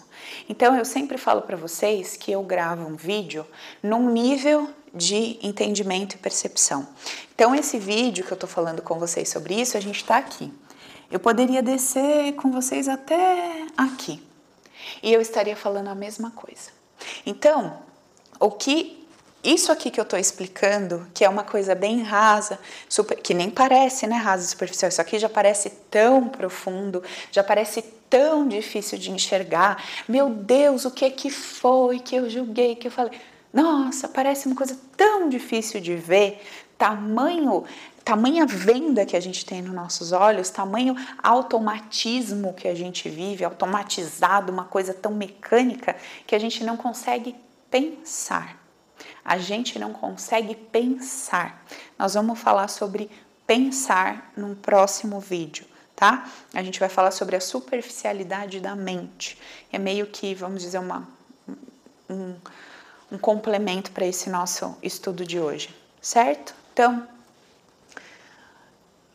Então 0.49 0.75
eu 0.75 0.83
sempre 0.83 1.17
falo 1.17 1.41
para 1.41 1.55
vocês 1.55 2.17
que 2.17 2.31
eu 2.31 2.41
gravo 2.41 2.87
um 2.87 2.95
vídeo 2.95 3.45
num 3.81 4.09
nível 4.09 4.69
de 4.93 5.37
entendimento 5.41 6.15
e 6.15 6.17
percepção. 6.17 6.87
Então 7.35 7.53
esse 7.53 7.77
vídeo 7.77 8.25
que 8.25 8.31
eu 8.31 8.35
estou 8.35 8.49
falando 8.49 8.81
com 8.81 8.97
vocês 8.97 9.29
sobre 9.29 9.53
isso, 9.53 9.77
a 9.77 9.79
gente 9.79 9.97
está 9.97 10.17
aqui. 10.17 10.51
Eu 11.11 11.19
poderia 11.19 11.61
descer 11.61 12.33
com 12.33 12.51
vocês 12.51 12.87
até 12.87 13.65
aqui 13.77 14.21
e 15.01 15.13
eu 15.13 15.21
estaria 15.21 15.55
falando 15.55 15.87
a 15.87 15.95
mesma 15.95 16.31
coisa. 16.31 16.71
Então, 17.25 17.79
o 18.39 18.51
que 18.51 19.06
isso 19.43 19.71
aqui 19.71 19.91
que 19.91 19.99
eu 19.99 20.03
estou 20.03 20.17
explicando, 20.17 21.07
que 21.13 21.23
é 21.23 21.29
uma 21.29 21.43
coisa 21.43 21.75
bem 21.75 22.01
rasa, 22.01 22.59
super, 22.89 23.15
que 23.17 23.33
nem 23.33 23.49
parece, 23.49 24.07
né, 24.07 24.15
rasa 24.15 24.47
superficial, 24.47 24.89
isso 24.89 24.99
aqui 24.99 25.19
já 25.19 25.29
parece 25.29 25.69
tão 25.91 26.27
profundo, 26.27 27.03
já 27.31 27.43
parece 27.43 27.81
tão 28.09 28.47
difícil 28.47 28.97
de 28.97 29.11
enxergar. 29.11 29.83
Meu 30.07 30.29
Deus, 30.29 30.85
o 30.85 30.91
que 30.91 31.05
é 31.05 31.09
que 31.09 31.29
foi 31.29 31.99
que 31.99 32.15
eu 32.15 32.29
julguei, 32.29 32.75
que 32.75 32.87
eu 32.87 32.91
falei? 32.91 33.19
Nossa, 33.53 34.07
parece 34.07 34.47
uma 34.47 34.55
coisa 34.55 34.77
tão 34.95 35.29
difícil 35.29 35.79
de 35.79 35.95
ver, 35.95 36.43
tamanho, 36.77 37.63
tamanha 38.03 38.45
venda 38.45 39.05
que 39.05 39.15
a 39.15 39.19
gente 39.19 39.45
tem 39.45 39.61
nos 39.61 39.73
nossos 39.73 40.11
olhos, 40.11 40.49
tamanho 40.49 40.95
automatismo 41.21 42.53
que 42.53 42.67
a 42.67 42.75
gente 42.75 43.07
vive, 43.07 43.45
automatizado, 43.45 44.51
uma 44.51 44.65
coisa 44.65 44.93
tão 44.93 45.13
mecânica 45.13 45.95
que 46.25 46.35
a 46.35 46.39
gente 46.39 46.63
não 46.63 46.75
consegue 46.75 47.35
pensar 47.69 48.66
a 49.27 49.37
gente 49.37 49.77
não 49.77 49.91
consegue 49.91 50.55
pensar. 50.55 51.61
Nós 51.99 52.13
vamos 52.13 52.39
falar 52.39 52.69
sobre 52.69 53.11
pensar 53.45 54.31
num 54.37 54.55
próximo 54.55 55.19
vídeo, 55.19 55.65
tá? 55.93 56.29
A 56.53 56.63
gente 56.63 56.79
vai 56.79 56.87
falar 56.87 57.11
sobre 57.11 57.35
a 57.35 57.41
superficialidade 57.41 58.61
da 58.61 58.73
mente. 58.73 59.37
É 59.69 59.77
meio 59.77 60.07
que, 60.07 60.33
vamos 60.33 60.61
dizer, 60.61 60.79
uma, 60.79 61.05
um, 62.09 62.35
um 63.11 63.17
complemento 63.17 63.91
para 63.91 64.05
esse 64.05 64.29
nosso 64.29 64.77
estudo 64.81 65.25
de 65.25 65.37
hoje, 65.37 65.75
certo? 66.01 66.55
Então, 66.71 67.05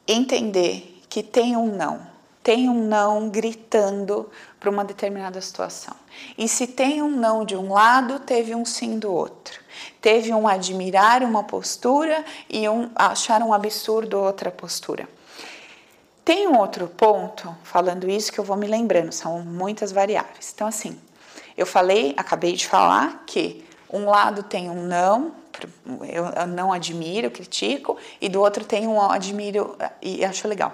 entender 0.07 1.01
que 1.09 1.23
tem 1.23 1.57
um 1.57 1.75
não, 1.75 2.07
tem 2.43 2.69
um 2.69 2.87
não 2.87 3.31
gritando 3.31 4.31
para 4.61 4.69
uma 4.69 4.85
determinada 4.85 5.41
situação. 5.41 5.97
E 6.37 6.47
se 6.47 6.67
tem 6.67 7.01
um 7.01 7.11
não 7.11 7.47
de 7.47 7.57
um 7.57 7.73
lado, 7.73 8.21
teve 8.21 8.55
um 8.55 8.67
sim 8.67 8.99
do 8.99 9.11
outro. 9.11 9.62
Teve 10.01 10.33
um 10.33 10.49
admirar 10.49 11.23
uma 11.23 11.45
postura 11.45 12.25
e 12.49 12.69
um 12.69 12.91
achar 12.95 13.43
um 13.43 13.53
absurdo 13.53 14.19
outra 14.19 14.51
postura. 14.51 15.09
Tem 16.25 16.47
um 16.47 16.57
outro 16.59 16.87
ponto, 16.87 17.55
falando 17.65 18.09
isso, 18.09 18.33
que 18.33 18.39
eu 18.39 18.45
vou 18.45 18.57
me 18.57 18.67
lembrando, 18.67 19.11
são 19.11 19.41
muitas 19.41 19.91
variáveis. 19.91 20.53
Então, 20.55 20.69
assim, 20.69 20.99
eu 21.57 21.67
falei, 21.67 22.15
acabei 22.17 22.53
de 22.53 22.67
falar 22.67 23.25
que 23.27 23.65
um 23.93 24.07
lado 24.07 24.43
tem 24.43 24.71
um 24.71 24.83
não, 24.87 25.35
eu 26.09 26.47
não 26.47 26.73
admiro, 26.73 27.31
critico, 27.31 27.97
e 28.21 28.29
do 28.29 28.41
outro 28.41 28.65
tem 28.65 28.87
um 28.87 29.01
admiro 29.01 29.77
e 30.01 30.25
acho 30.25 30.47
legal. 30.47 30.73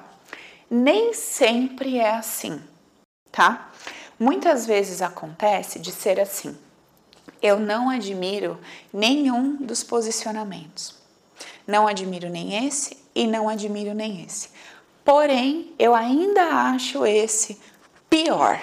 Nem 0.71 1.15
sempre 1.15 1.99
é 1.99 2.11
assim, 2.11 2.61
tá? 3.33 3.71
Muitas 4.19 4.67
vezes 4.67 5.01
acontece 5.01 5.79
de 5.79 5.91
ser 5.91 6.21
assim. 6.21 6.57
Eu 7.43 7.59
não 7.59 7.91
admiro 7.91 8.59
nenhum 8.93 9.57
dos 9.57 9.83
posicionamentos. 9.83 10.95
Não 11.67 11.87
admiro 11.87 12.29
nem 12.29 12.67
esse 12.67 12.97
e 13.15 13.27
não 13.27 13.49
admiro 13.49 13.95
nem 13.95 14.25
esse. 14.25 14.51
Porém, 15.05 15.73
eu 15.79 15.95
ainda 15.95 16.43
acho 16.73 17.07
esse 17.07 17.61
pior. 18.09 18.61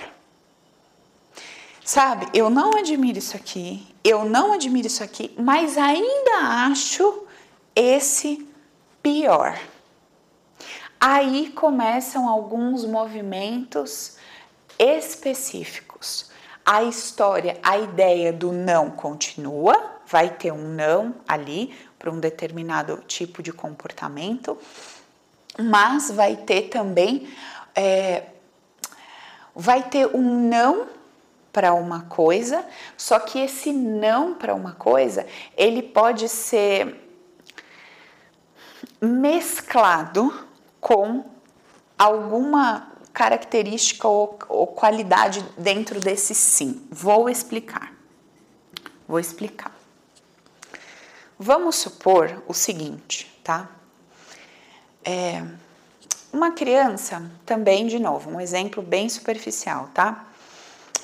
Sabe, 1.84 2.28
eu 2.34 2.50
não 2.50 2.78
admiro 2.78 3.20
isso 3.20 3.36
aqui, 3.38 3.86
eu 4.04 4.26
não 4.26 4.54
admiro 4.54 4.88
isso 4.88 5.04
aqui, 5.04 5.32
mas 5.38 5.78
ainda 5.78 6.66
acho 6.68 7.28
esse 7.76 8.48
pior. 9.04 9.60
Aí 11.00 11.52
começam 11.52 12.28
alguns 12.28 12.84
movimentos 12.86 14.18
específicos. 14.80 16.32
A 16.66 16.84
história, 16.84 17.60
a 17.62 17.78
ideia 17.78 18.34
do 18.34 18.52
não 18.52 18.90
continua, 18.90 20.00
vai 20.08 20.30
ter 20.30 20.52
um 20.52 20.68
não 20.74 21.16
ali 21.28 21.76
para 22.00 22.12
um 22.12 22.20
determinado 22.20 23.04
tipo 23.08 23.44
de 23.44 23.54
comportamento, 23.54 24.58
mas 25.60 26.10
vai 26.12 26.36
ter 26.36 26.64
também, 26.64 27.30
é, 27.76 28.24
vai 29.56 29.84
ter 29.84 30.08
um 30.08 30.50
não 30.50 30.88
para 31.54 31.74
uma 31.74 32.02
coisa, 32.02 32.66
só 32.98 33.20
que 33.20 33.40
esse 33.40 33.72
não 33.72 34.34
para 34.34 34.54
uma 34.54 34.74
coisa, 34.74 35.26
ele 35.56 35.82
pode 35.82 36.28
ser 36.28 37.02
mesclado 39.00 40.34
com 40.82 41.24
alguma 41.98 42.95
característica 43.16 44.06
ou, 44.08 44.38
ou 44.50 44.68
qualidade 44.68 45.44
dentro 45.58 46.02
desse 46.02 46.36
sim. 46.36 46.86
Vou 46.92 47.30
explicar. 47.30 47.94
Vou 49.08 49.20
explicar. 49.20 49.74
Vamos 51.40 51.78
supor 51.78 52.44
o 52.46 52.54
seguinte, 52.54 53.32
tá? 53.42 53.70
É, 55.04 55.42
uma 56.32 56.52
criança, 56.52 57.24
também, 57.46 57.88
de 57.88 58.00
novo, 58.00 58.30
um 58.30 58.42
exemplo 58.42 58.84
bem 58.84 59.08
superficial, 59.08 59.90
tá? 59.94 60.28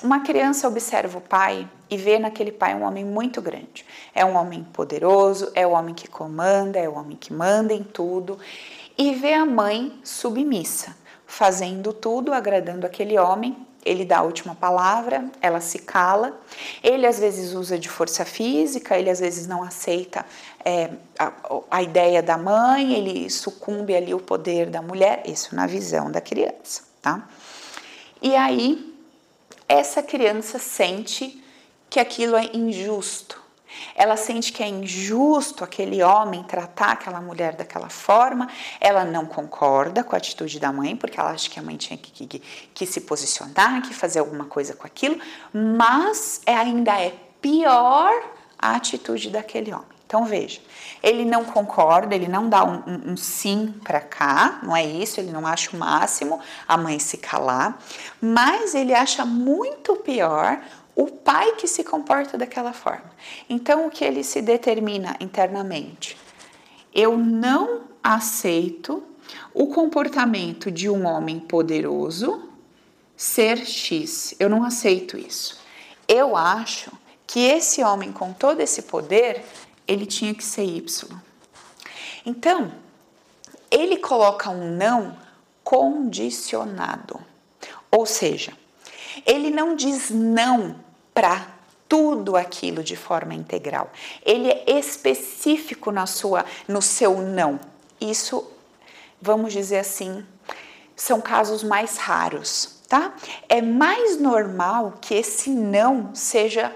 Uma 0.02 0.20
criança 0.20 0.68
observa 0.68 1.16
o 1.16 1.20
pai 1.20 1.66
e 1.88 1.96
vê 1.96 2.18
naquele 2.18 2.52
pai 2.52 2.74
um 2.74 2.82
homem 2.82 3.04
muito 3.04 3.40
grande. 3.40 3.86
É 4.14 4.24
um 4.24 4.36
homem 4.36 4.64
poderoso, 4.64 5.50
é 5.54 5.66
o 5.66 5.70
homem 5.70 5.94
que 5.94 6.08
comanda, 6.08 6.78
é 6.78 6.88
o 6.88 6.94
homem 6.94 7.16
que 7.16 7.32
manda 7.32 7.72
em 7.72 7.84
tudo. 7.84 8.38
E 8.98 9.14
vê 9.14 9.32
a 9.32 9.46
mãe 9.46 9.98
submissa, 10.02 10.94
fazendo 11.32 11.94
tudo, 11.94 12.34
agradando 12.34 12.86
aquele 12.86 13.18
homem. 13.18 13.56
Ele 13.82 14.04
dá 14.04 14.18
a 14.18 14.22
última 14.22 14.54
palavra, 14.54 15.24
ela 15.40 15.62
se 15.62 15.78
cala. 15.78 16.38
Ele 16.84 17.06
às 17.06 17.18
vezes 17.18 17.54
usa 17.54 17.78
de 17.78 17.88
força 17.88 18.22
física, 18.22 18.98
ele 18.98 19.08
às 19.08 19.18
vezes 19.18 19.46
não 19.46 19.62
aceita 19.62 20.26
é, 20.62 20.90
a, 21.18 21.32
a 21.70 21.82
ideia 21.82 22.22
da 22.22 22.36
mãe, 22.36 22.92
ele 22.92 23.30
sucumbe 23.30 23.96
ali 23.96 24.12
o 24.12 24.20
poder 24.20 24.68
da 24.68 24.82
mulher, 24.82 25.22
isso 25.24 25.56
na 25.56 25.66
visão 25.66 26.10
da 26.10 26.20
criança, 26.20 26.82
tá? 27.00 27.26
E 28.20 28.36
aí 28.36 28.94
essa 29.66 30.02
criança 30.02 30.58
sente 30.58 31.42
que 31.88 31.98
aquilo 31.98 32.36
é 32.36 32.44
injusto. 32.52 33.41
Ela 33.94 34.16
sente 34.16 34.52
que 34.52 34.62
é 34.62 34.68
injusto 34.68 35.64
aquele 35.64 36.02
homem 36.02 36.42
tratar 36.42 36.92
aquela 36.92 37.20
mulher 37.20 37.54
daquela 37.54 37.88
forma. 37.88 38.48
Ela 38.80 39.04
não 39.04 39.26
concorda 39.26 40.02
com 40.04 40.14
a 40.14 40.18
atitude 40.18 40.58
da 40.58 40.72
mãe, 40.72 40.96
porque 40.96 41.18
ela 41.18 41.30
acha 41.30 41.48
que 41.48 41.58
a 41.58 41.62
mãe 41.62 41.76
tinha 41.76 41.96
que, 41.96 42.26
que, 42.26 42.42
que 42.74 42.86
se 42.86 43.00
posicionar, 43.02 43.82
que 43.82 43.94
fazer 43.94 44.20
alguma 44.20 44.44
coisa 44.44 44.74
com 44.74 44.86
aquilo, 44.86 45.18
mas 45.52 46.40
é, 46.46 46.54
ainda 46.54 47.00
é 47.00 47.14
pior 47.40 48.12
a 48.58 48.76
atitude 48.76 49.30
daquele 49.30 49.72
homem. 49.72 49.92
Então 50.12 50.26
veja, 50.26 50.60
ele 51.02 51.24
não 51.24 51.42
concorda, 51.42 52.14
ele 52.14 52.28
não 52.28 52.46
dá 52.46 52.62
um, 52.62 52.82
um, 52.86 53.12
um 53.12 53.16
sim 53.16 53.74
para 53.82 53.98
cá, 53.98 54.60
não 54.62 54.76
é 54.76 54.84
isso, 54.84 55.18
ele 55.18 55.32
não 55.32 55.46
acha 55.46 55.74
o 55.74 55.78
máximo 55.78 56.38
a 56.68 56.76
mãe 56.76 56.98
se 56.98 57.16
calar, 57.16 57.78
mas 58.20 58.74
ele 58.74 58.92
acha 58.94 59.24
muito 59.24 59.96
pior 59.96 60.60
o 60.94 61.06
pai 61.06 61.56
que 61.56 61.66
se 61.66 61.82
comporta 61.82 62.36
daquela 62.36 62.72
forma. 62.72 63.10
Então 63.48 63.86
o 63.86 63.90
que 63.90 64.04
ele 64.04 64.22
se 64.22 64.42
determina 64.42 65.16
internamente? 65.20 66.16
Eu 66.94 67.16
não 67.16 67.82
aceito 68.02 69.02
o 69.54 69.68
comportamento 69.68 70.70
de 70.70 70.90
um 70.90 71.06
homem 71.06 71.40
poderoso 71.40 72.48
ser 73.16 73.64
X. 73.64 74.34
Eu 74.38 74.50
não 74.50 74.64
aceito 74.64 75.16
isso. 75.16 75.60
Eu 76.06 76.36
acho 76.36 76.92
que 77.26 77.40
esse 77.40 77.82
homem 77.82 78.12
com 78.12 78.32
todo 78.32 78.60
esse 78.60 78.82
poder 78.82 79.42
ele 79.86 80.06
tinha 80.06 80.34
que 80.34 80.44
ser 80.44 80.64
Y. 80.64 81.08
Então, 82.24 82.72
ele 83.70 83.96
coloca 83.96 84.50
um 84.50 84.76
não 84.76 85.16
condicionado. 85.64 87.20
Ou 87.90 88.06
seja, 88.06 88.52
ele 89.26 89.50
não 89.50 89.74
diz 89.74 90.10
não 90.10 90.76
para 91.14 91.46
tudo 91.88 92.36
aquilo 92.36 92.82
de 92.82 92.96
forma 92.96 93.34
integral. 93.34 93.90
Ele 94.24 94.48
é 94.48 94.78
específico 94.78 95.90
na 95.90 96.06
sua 96.06 96.44
no 96.66 96.80
seu 96.80 97.20
não. 97.20 97.60
Isso, 98.00 98.50
vamos 99.20 99.52
dizer 99.52 99.78
assim, 99.78 100.24
são 100.96 101.20
casos 101.20 101.62
mais 101.62 101.98
raros, 101.98 102.80
tá? 102.88 103.14
É 103.48 103.60
mais 103.60 104.18
normal 104.18 104.94
que 105.00 105.14
esse 105.14 105.50
não 105.50 106.14
seja 106.14 106.74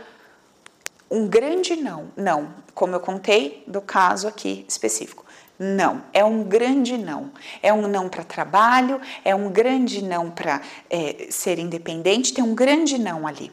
um 1.11 1.27
grande 1.27 1.77
não. 1.77 2.09
Não, 2.17 2.53
como 2.75 2.95
eu 2.95 3.01
contei 3.01 3.65
do 3.67 3.81
caso 3.81 4.29
aqui 4.29 4.67
específico. 4.69 5.25
Não, 5.59 6.03
é 6.13 6.23
um 6.23 6.43
grande 6.43 6.99
não. 6.99 7.31
É 7.63 7.73
um 7.73 7.89
não 7.89 8.09
para 8.09 8.23
trabalho, 8.23 9.01
é 9.25 9.35
um 9.35 9.51
grande 9.51 10.05
não 10.05 10.31
para 10.31 10.61
é, 10.91 11.29
ser 11.31 11.59
independente, 11.59 12.35
tem 12.35 12.45
um 12.45 12.55
grande 12.55 12.99
não 12.99 13.27
ali, 13.27 13.51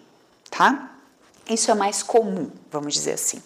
tá? 0.55 0.91
Isso 1.49 1.71
é 1.71 1.73
mais 1.73 2.03
comum, 2.03 2.51
vamos 2.71 2.93
dizer 2.93 3.13
assim. 3.13 3.41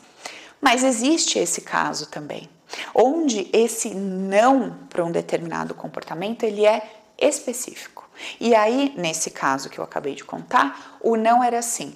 Mas 0.59 0.83
existe 0.83 1.39
esse 1.39 1.61
caso 1.61 2.07
também, 2.07 2.49
onde 2.93 3.49
esse 3.53 3.93
não 3.93 4.77
para 4.89 5.05
um 5.05 5.11
determinado 5.11 5.73
comportamento 5.73 6.43
ele 6.43 6.65
é 6.65 6.85
específico. 7.17 8.07
E 8.39 8.53
aí, 8.53 8.93
nesse 8.97 9.29
caso 9.29 9.69
que 9.69 9.79
eu 9.79 9.83
acabei 9.83 10.15
de 10.15 10.25
contar, 10.25 10.97
o 11.01 11.15
não 11.15 11.41
era 11.41 11.59
assim: 11.59 11.95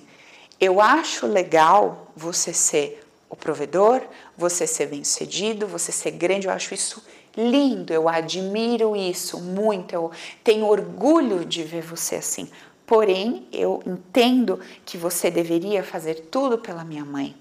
eu 0.60 0.80
acho 0.80 1.28
legal 1.28 2.12
você 2.16 2.54
ser 2.54 3.04
o 3.30 3.36
provedor, 3.36 4.02
você 4.38 4.66
ser 4.66 4.88
bem-sucedido, 4.88 5.68
você 5.68 5.92
ser 5.92 6.12
grande, 6.12 6.48
eu 6.48 6.54
acho 6.54 6.74
isso 6.74 7.04
lindo, 7.36 7.94
eu 7.94 8.08
admiro 8.08 8.96
isso 8.96 9.40
muito, 9.40 9.94
eu 9.94 10.12
tenho 10.44 10.66
orgulho 10.66 11.46
de 11.46 11.64
ver 11.64 11.82
você 11.82 12.16
assim. 12.16 12.50
Porém, 12.92 13.48
eu 13.54 13.82
entendo 13.88 14.60
que 14.84 14.98
você 14.98 15.32
deveria 15.32 15.82
fazer 15.82 16.28
tudo 16.30 16.58
pela 16.58 16.84
minha 16.84 17.06
mãe, 17.06 17.34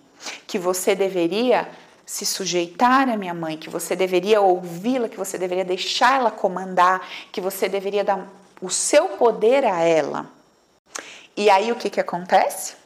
que 0.47 0.61
você 0.61 0.95
deveria 0.95 1.69
se 2.07 2.25
sujeitar 2.25 3.09
à 3.09 3.17
minha 3.17 3.35
mãe, 3.35 3.57
que 3.57 3.69
você 3.69 3.97
deveria 3.97 4.41
ouvi-la, 4.41 5.09
que 5.09 5.17
você 5.17 5.37
deveria 5.37 5.65
deixá-la 5.65 6.31
comandar, 6.31 7.05
que 7.33 7.41
você 7.41 7.69
deveria 7.69 8.05
dar 8.05 8.33
o 8.63 8.71
seu 8.71 9.09
poder 9.09 9.65
a 9.65 9.81
ela. 9.81 10.31
E 11.37 11.51
aí 11.51 11.73
o 11.73 11.75
que, 11.75 11.91
que 11.91 11.99
acontece? 11.99 12.77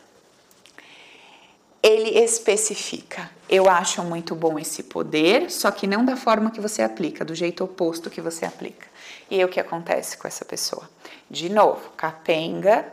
ele 1.84 2.18
especifica. 2.18 3.30
Eu 3.46 3.68
acho 3.68 4.02
muito 4.02 4.34
bom 4.34 4.58
esse 4.58 4.84
poder, 4.84 5.50
só 5.50 5.70
que 5.70 5.86
não 5.86 6.02
da 6.02 6.16
forma 6.16 6.50
que 6.50 6.58
você 6.58 6.80
aplica, 6.80 7.26
do 7.26 7.34
jeito 7.34 7.62
oposto 7.62 8.08
que 8.08 8.22
você 8.22 8.46
aplica. 8.46 8.86
E 9.30 9.34
aí 9.34 9.44
o 9.44 9.48
que 9.50 9.60
acontece 9.60 10.16
com 10.16 10.26
essa 10.26 10.46
pessoa? 10.46 10.88
De 11.30 11.48
novo, 11.48 11.90
capenga. 11.96 12.86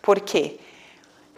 Por 0.00 0.20
quê? 0.20 0.58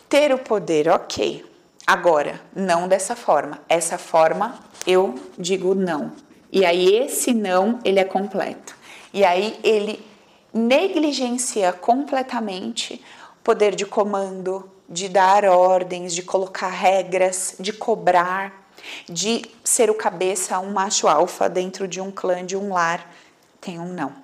Ter 0.08 0.32
o 0.32 0.38
poder, 0.38 0.88
ok. 0.88 1.44
Agora, 1.86 2.40
não 2.54 2.88
dessa 2.88 3.14
forma. 3.14 3.60
Essa 3.68 3.98
forma 3.98 4.58
eu 4.86 5.14
digo 5.36 5.74
não. 5.74 6.12
E 6.50 6.64
aí 6.64 6.94
esse 6.96 7.34
não, 7.34 7.78
ele 7.84 7.98
é 7.98 8.04
completo. 8.04 8.76
E 9.12 9.24
aí 9.24 9.58
ele 9.62 10.04
negligencia 10.52 11.72
completamente 11.72 13.02
poder 13.42 13.74
de 13.74 13.84
comando, 13.84 14.70
de 14.88 15.08
dar 15.08 15.44
ordens, 15.44 16.14
de 16.14 16.22
colocar 16.22 16.68
regras, 16.68 17.56
de 17.58 17.72
cobrar, 17.72 18.68
de 19.08 19.42
ser 19.62 19.90
o 19.90 19.94
cabeça, 19.94 20.58
um 20.58 20.72
macho 20.72 21.08
alfa 21.08 21.48
dentro 21.48 21.88
de 21.88 22.00
um 22.00 22.10
clã, 22.10 22.44
de 22.44 22.56
um 22.56 22.72
lar. 22.72 23.12
Tem 23.60 23.78
um 23.78 23.92
não. 23.92 24.23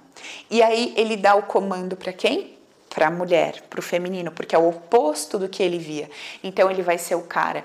E 0.51 0.63
aí 0.63 0.95
ele 0.97 1.17
dá 1.17 1.35
o 1.35 1.43
comando 1.43 1.97
para 1.97 2.13
quem? 2.13 2.57
Para 2.89 3.07
a 3.07 3.11
mulher, 3.11 3.63
para 3.71 3.79
o 3.79 3.83
feminino, 3.83 4.33
porque 4.33 4.55
é 4.55 4.59
o 4.59 4.69
oposto 4.69 5.39
do 5.39 5.49
que 5.49 5.63
ele 5.63 5.79
via. 5.79 6.11
Então 6.43 6.71
ele 6.71 6.83
vai 6.83 6.99
ser 6.99 7.15
o 7.15 7.23
cara 7.23 7.65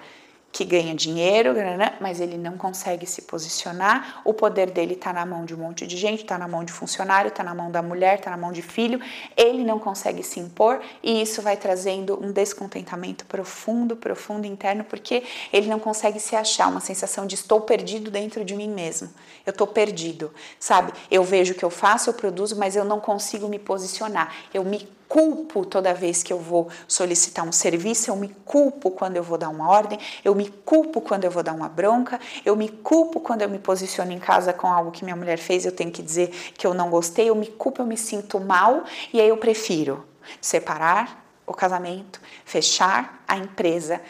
que 0.56 0.64
ganha 0.64 0.96
dinheiro, 0.96 1.54
mas 2.00 2.22
ele 2.22 2.38
não 2.38 2.56
consegue 2.58 3.06
se 3.06 3.24
posicionar. 3.24 4.22
O 4.24 4.34
poder 4.34 4.72
dele 4.72 4.94
está 4.94 5.12
na 5.12 5.26
mão 5.26 5.44
de 5.44 5.54
um 5.54 5.58
monte 5.58 5.86
de 5.86 5.98
gente, 5.98 6.22
está 6.22 6.38
na 6.38 6.48
mão 6.48 6.64
de 6.64 6.72
funcionário, 6.72 7.28
está 7.28 7.44
na 7.44 7.54
mão 7.54 7.70
da 7.70 7.82
mulher, 7.82 8.20
está 8.20 8.32
na 8.32 8.38
mão 8.38 8.54
de 8.54 8.62
filho. 8.62 9.02
Ele 9.36 9.66
não 9.66 9.78
consegue 9.78 10.24
se 10.24 10.40
impor 10.40 10.82
e 11.04 11.22
isso 11.22 11.42
vai 11.42 11.58
trazendo 11.58 12.18
um 12.24 12.32
descontentamento 12.32 13.26
profundo, 13.26 13.98
profundo 13.98 14.48
interno, 14.48 14.86
porque 14.86 15.24
ele 15.52 15.68
não 15.68 15.78
consegue 15.78 16.22
se 16.22 16.38
achar, 16.38 16.70
uma 16.70 16.80
sensação 16.80 17.28
de 17.28 17.36
estou 17.36 17.60
perdido 17.60 18.10
dentro 18.10 18.46
de 18.46 18.56
mim 18.56 18.70
mesmo. 18.70 19.10
Eu 19.46 19.52
estou 19.52 19.68
perdido, 19.68 20.34
sabe? 20.58 20.94
Eu 21.12 21.22
vejo 21.26 21.52
o 21.52 21.58
que 21.58 21.66
eu 21.66 21.70
faço, 21.70 22.10
eu 22.10 22.14
produzo, 22.14 22.56
mas 22.56 22.78
eu 22.78 22.86
não 22.86 23.02
consigo 23.02 23.50
me 23.50 23.60
posicionar. 23.60 24.34
Eu 24.54 24.64
me 24.64 24.88
culpo 25.16 25.66
toda 25.66 25.94
vez 25.94 26.22
que 26.22 26.34
eu 26.34 26.38
vou 26.38 26.68
solicitar 26.86 27.48
um 27.48 27.52
serviço, 27.54 28.12
eu 28.12 28.18
me 28.18 28.28
culpo 28.44 28.92
quando 28.92 29.16
eu 29.16 29.24
vou 29.24 29.38
dar 29.38 29.48
uma 29.48 29.70
ordem, 29.70 29.98
eu 30.26 30.36
me 30.36 30.50
culpo 30.50 31.00
quando 31.00 31.24
eu 31.24 31.32
vou 31.32 31.42
dar 31.42 31.54
uma 31.54 31.70
bronca, 31.70 32.20
eu 32.44 32.54
me 32.54 32.68
culpo 32.68 33.22
quando 33.22 33.42
eu 33.42 33.50
me 33.50 33.58
posiciono 33.58 34.12
em 34.12 34.20
casa 34.20 34.52
com 34.52 34.68
algo 34.68 34.92
que 34.92 35.06
minha 35.06 35.16
mulher 35.16 35.38
fez, 35.38 35.66
eu 35.66 35.72
tenho 35.72 35.90
que 35.90 36.04
dizer 36.04 36.32
que 36.58 36.68
eu 36.68 36.74
não 36.74 36.90
gostei, 36.90 37.30
eu 37.30 37.36
me 37.36 37.48
culpo, 37.48 37.82
eu 37.82 37.86
me 37.86 37.96
sinto 37.96 38.42
mal 38.42 38.84
e 39.14 39.22
aí 39.22 39.30
eu 39.30 39.38
prefiro 39.38 40.06
separar 40.42 41.26
o 41.48 41.54
casamento, 41.54 42.20
fechar 42.44 43.24
a 43.26 43.38
empresa, 43.38 44.02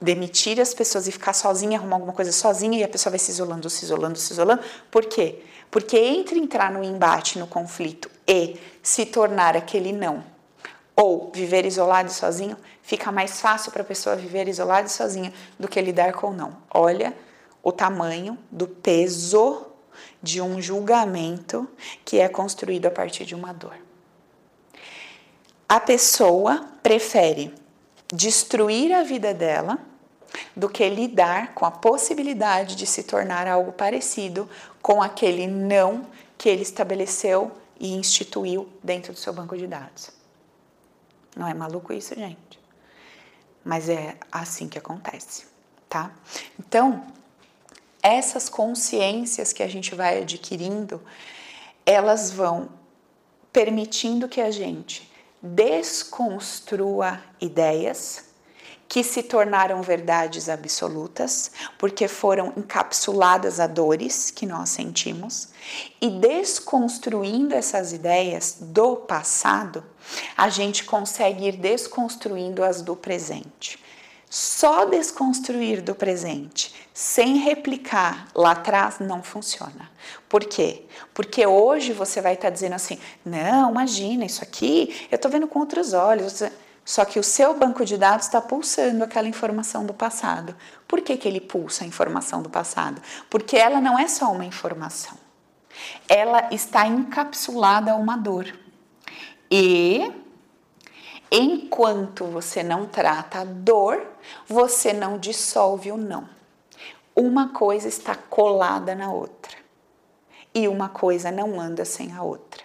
demitir 0.00 0.60
as 0.60 0.72
pessoas 0.72 1.08
e 1.08 1.10
ficar 1.10 1.32
sozinha, 1.32 1.80
arrumar 1.80 1.96
alguma 1.96 2.12
coisa 2.12 2.30
sozinha 2.30 2.78
e 2.78 2.84
a 2.84 2.88
pessoa 2.88 3.10
vai 3.10 3.18
se 3.18 3.32
isolando, 3.32 3.68
se 3.68 3.84
isolando, 3.84 4.16
se 4.16 4.32
isolando. 4.32 4.62
Por 4.88 5.06
quê? 5.06 5.42
Porque 5.68 5.98
entre 5.98 6.38
entrar 6.38 6.70
no 6.70 6.84
embate, 6.84 7.40
no 7.40 7.48
conflito 7.48 8.08
e 8.24 8.56
se 8.80 9.04
tornar 9.04 9.56
aquele 9.56 9.90
não 9.90 10.32
ou 10.96 11.30
viver 11.34 11.66
isolado 11.66 12.08
e 12.08 12.12
sozinho, 12.12 12.56
fica 12.82 13.10
mais 13.10 13.40
fácil 13.40 13.72
para 13.72 13.82
a 13.82 13.86
pessoa 13.86 14.16
viver 14.16 14.48
isolada 14.48 14.86
e 14.86 14.90
sozinha 14.90 15.32
do 15.58 15.68
que 15.68 15.80
lidar 15.80 16.12
com 16.12 16.32
não. 16.32 16.56
Olha 16.70 17.14
o 17.62 17.72
tamanho 17.72 18.38
do 18.50 18.66
peso 18.66 19.66
de 20.22 20.40
um 20.40 20.60
julgamento 20.60 21.68
que 22.04 22.18
é 22.18 22.28
construído 22.28 22.86
a 22.86 22.90
partir 22.90 23.24
de 23.24 23.34
uma 23.34 23.52
dor. 23.52 23.76
A 25.68 25.80
pessoa 25.80 26.68
prefere 26.82 27.52
destruir 28.12 28.92
a 28.92 29.02
vida 29.02 29.34
dela 29.34 29.78
do 30.54 30.68
que 30.68 30.88
lidar 30.88 31.54
com 31.54 31.64
a 31.64 31.70
possibilidade 31.70 32.76
de 32.76 32.86
se 32.86 33.02
tornar 33.02 33.46
algo 33.46 33.72
parecido 33.72 34.48
com 34.82 35.02
aquele 35.02 35.46
não 35.46 36.06
que 36.36 36.48
ele 36.48 36.62
estabeleceu 36.62 37.52
e 37.78 37.94
instituiu 37.94 38.68
dentro 38.82 39.12
do 39.12 39.18
seu 39.18 39.32
banco 39.32 39.56
de 39.56 39.66
dados. 39.66 40.23
Não 41.34 41.46
é 41.46 41.54
maluco 41.54 41.92
isso, 41.92 42.14
gente? 42.14 42.58
Mas 43.64 43.88
é 43.88 44.16
assim 44.30 44.68
que 44.68 44.78
acontece, 44.78 45.46
tá? 45.88 46.12
Então, 46.58 47.04
essas 48.02 48.48
consciências 48.48 49.52
que 49.52 49.62
a 49.62 49.68
gente 49.68 49.94
vai 49.94 50.22
adquirindo, 50.22 51.00
elas 51.86 52.30
vão 52.30 52.68
permitindo 53.52 54.28
que 54.28 54.40
a 54.40 54.50
gente 54.50 55.10
desconstrua 55.40 57.20
ideias 57.40 58.33
que 58.94 59.02
se 59.02 59.24
tornaram 59.24 59.82
verdades 59.82 60.48
absolutas, 60.48 61.50
porque 61.76 62.06
foram 62.06 62.52
encapsuladas 62.56 63.58
a 63.58 63.66
dores 63.66 64.30
que 64.30 64.46
nós 64.46 64.68
sentimos, 64.68 65.48
e 66.00 66.08
desconstruindo 66.08 67.56
essas 67.56 67.92
ideias 67.92 68.58
do 68.60 68.94
passado, 68.94 69.84
a 70.36 70.48
gente 70.48 70.84
consegue 70.84 71.48
ir 71.48 71.56
desconstruindo 71.56 72.62
as 72.62 72.82
do 72.82 72.94
presente. 72.94 73.82
Só 74.30 74.84
desconstruir 74.84 75.82
do 75.82 75.96
presente 75.96 76.72
sem 76.94 77.38
replicar 77.38 78.28
lá 78.32 78.52
atrás 78.52 79.00
não 79.00 79.24
funciona. 79.24 79.90
Por 80.28 80.44
quê? 80.44 80.84
Porque 81.12 81.44
hoje 81.44 81.92
você 81.92 82.20
vai 82.20 82.34
estar 82.34 82.50
dizendo 82.50 82.74
assim: 82.74 83.00
não, 83.24 83.72
imagina, 83.72 84.24
isso 84.24 84.44
aqui 84.44 85.08
eu 85.10 85.16
estou 85.16 85.28
vendo 85.28 85.48
com 85.48 85.58
outros 85.58 85.92
olhos. 85.92 86.44
Só 86.84 87.04
que 87.04 87.18
o 87.18 87.22
seu 87.22 87.54
banco 87.54 87.84
de 87.84 87.96
dados 87.96 88.26
está 88.26 88.40
pulsando 88.40 89.02
aquela 89.02 89.26
informação 89.26 89.86
do 89.86 89.94
passado. 89.94 90.54
Por 90.86 91.00
que, 91.00 91.16
que 91.16 91.26
ele 91.26 91.40
pulsa 91.40 91.84
a 91.84 91.86
informação 91.86 92.42
do 92.42 92.50
passado? 92.50 93.00
Porque 93.30 93.56
ela 93.56 93.80
não 93.80 93.98
é 93.98 94.06
só 94.06 94.30
uma 94.30 94.44
informação. 94.44 95.16
Ela 96.08 96.48
está 96.52 96.86
encapsulada 96.86 97.92
a 97.92 97.96
uma 97.96 98.16
dor. 98.16 98.46
E 99.50 100.12
enquanto 101.30 102.26
você 102.26 102.62
não 102.62 102.86
trata 102.86 103.40
a 103.40 103.44
dor, 103.44 104.06
você 104.46 104.92
não 104.92 105.18
dissolve 105.18 105.90
o 105.90 105.96
não. 105.96 106.28
Uma 107.16 107.48
coisa 107.48 107.88
está 107.88 108.14
colada 108.14 108.94
na 108.94 109.10
outra. 109.10 109.56
E 110.52 110.68
uma 110.68 110.88
coisa 110.88 111.30
não 111.30 111.58
anda 111.58 111.84
sem 111.84 112.12
a 112.12 112.22
outra. 112.22 112.63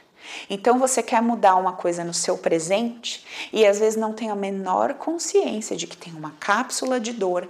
Então 0.50 0.80
você 0.80 1.02
quer 1.02 1.22
mudar 1.22 1.56
uma 1.56 1.74
coisa 1.74 2.04
no 2.04 2.14
seu 2.14 2.38
presente 2.38 3.26
e 3.52 3.66
às 3.66 3.80
vezes 3.80 4.00
não 4.00 4.14
tem 4.14 4.30
a 4.30 4.36
menor 4.36 4.96
consciência 4.96 5.76
de 5.76 5.88
que 5.88 5.98
tem 5.98 6.14
uma 6.14 6.32
cápsula 6.40 7.00
de 7.00 7.14
dor 7.14 7.48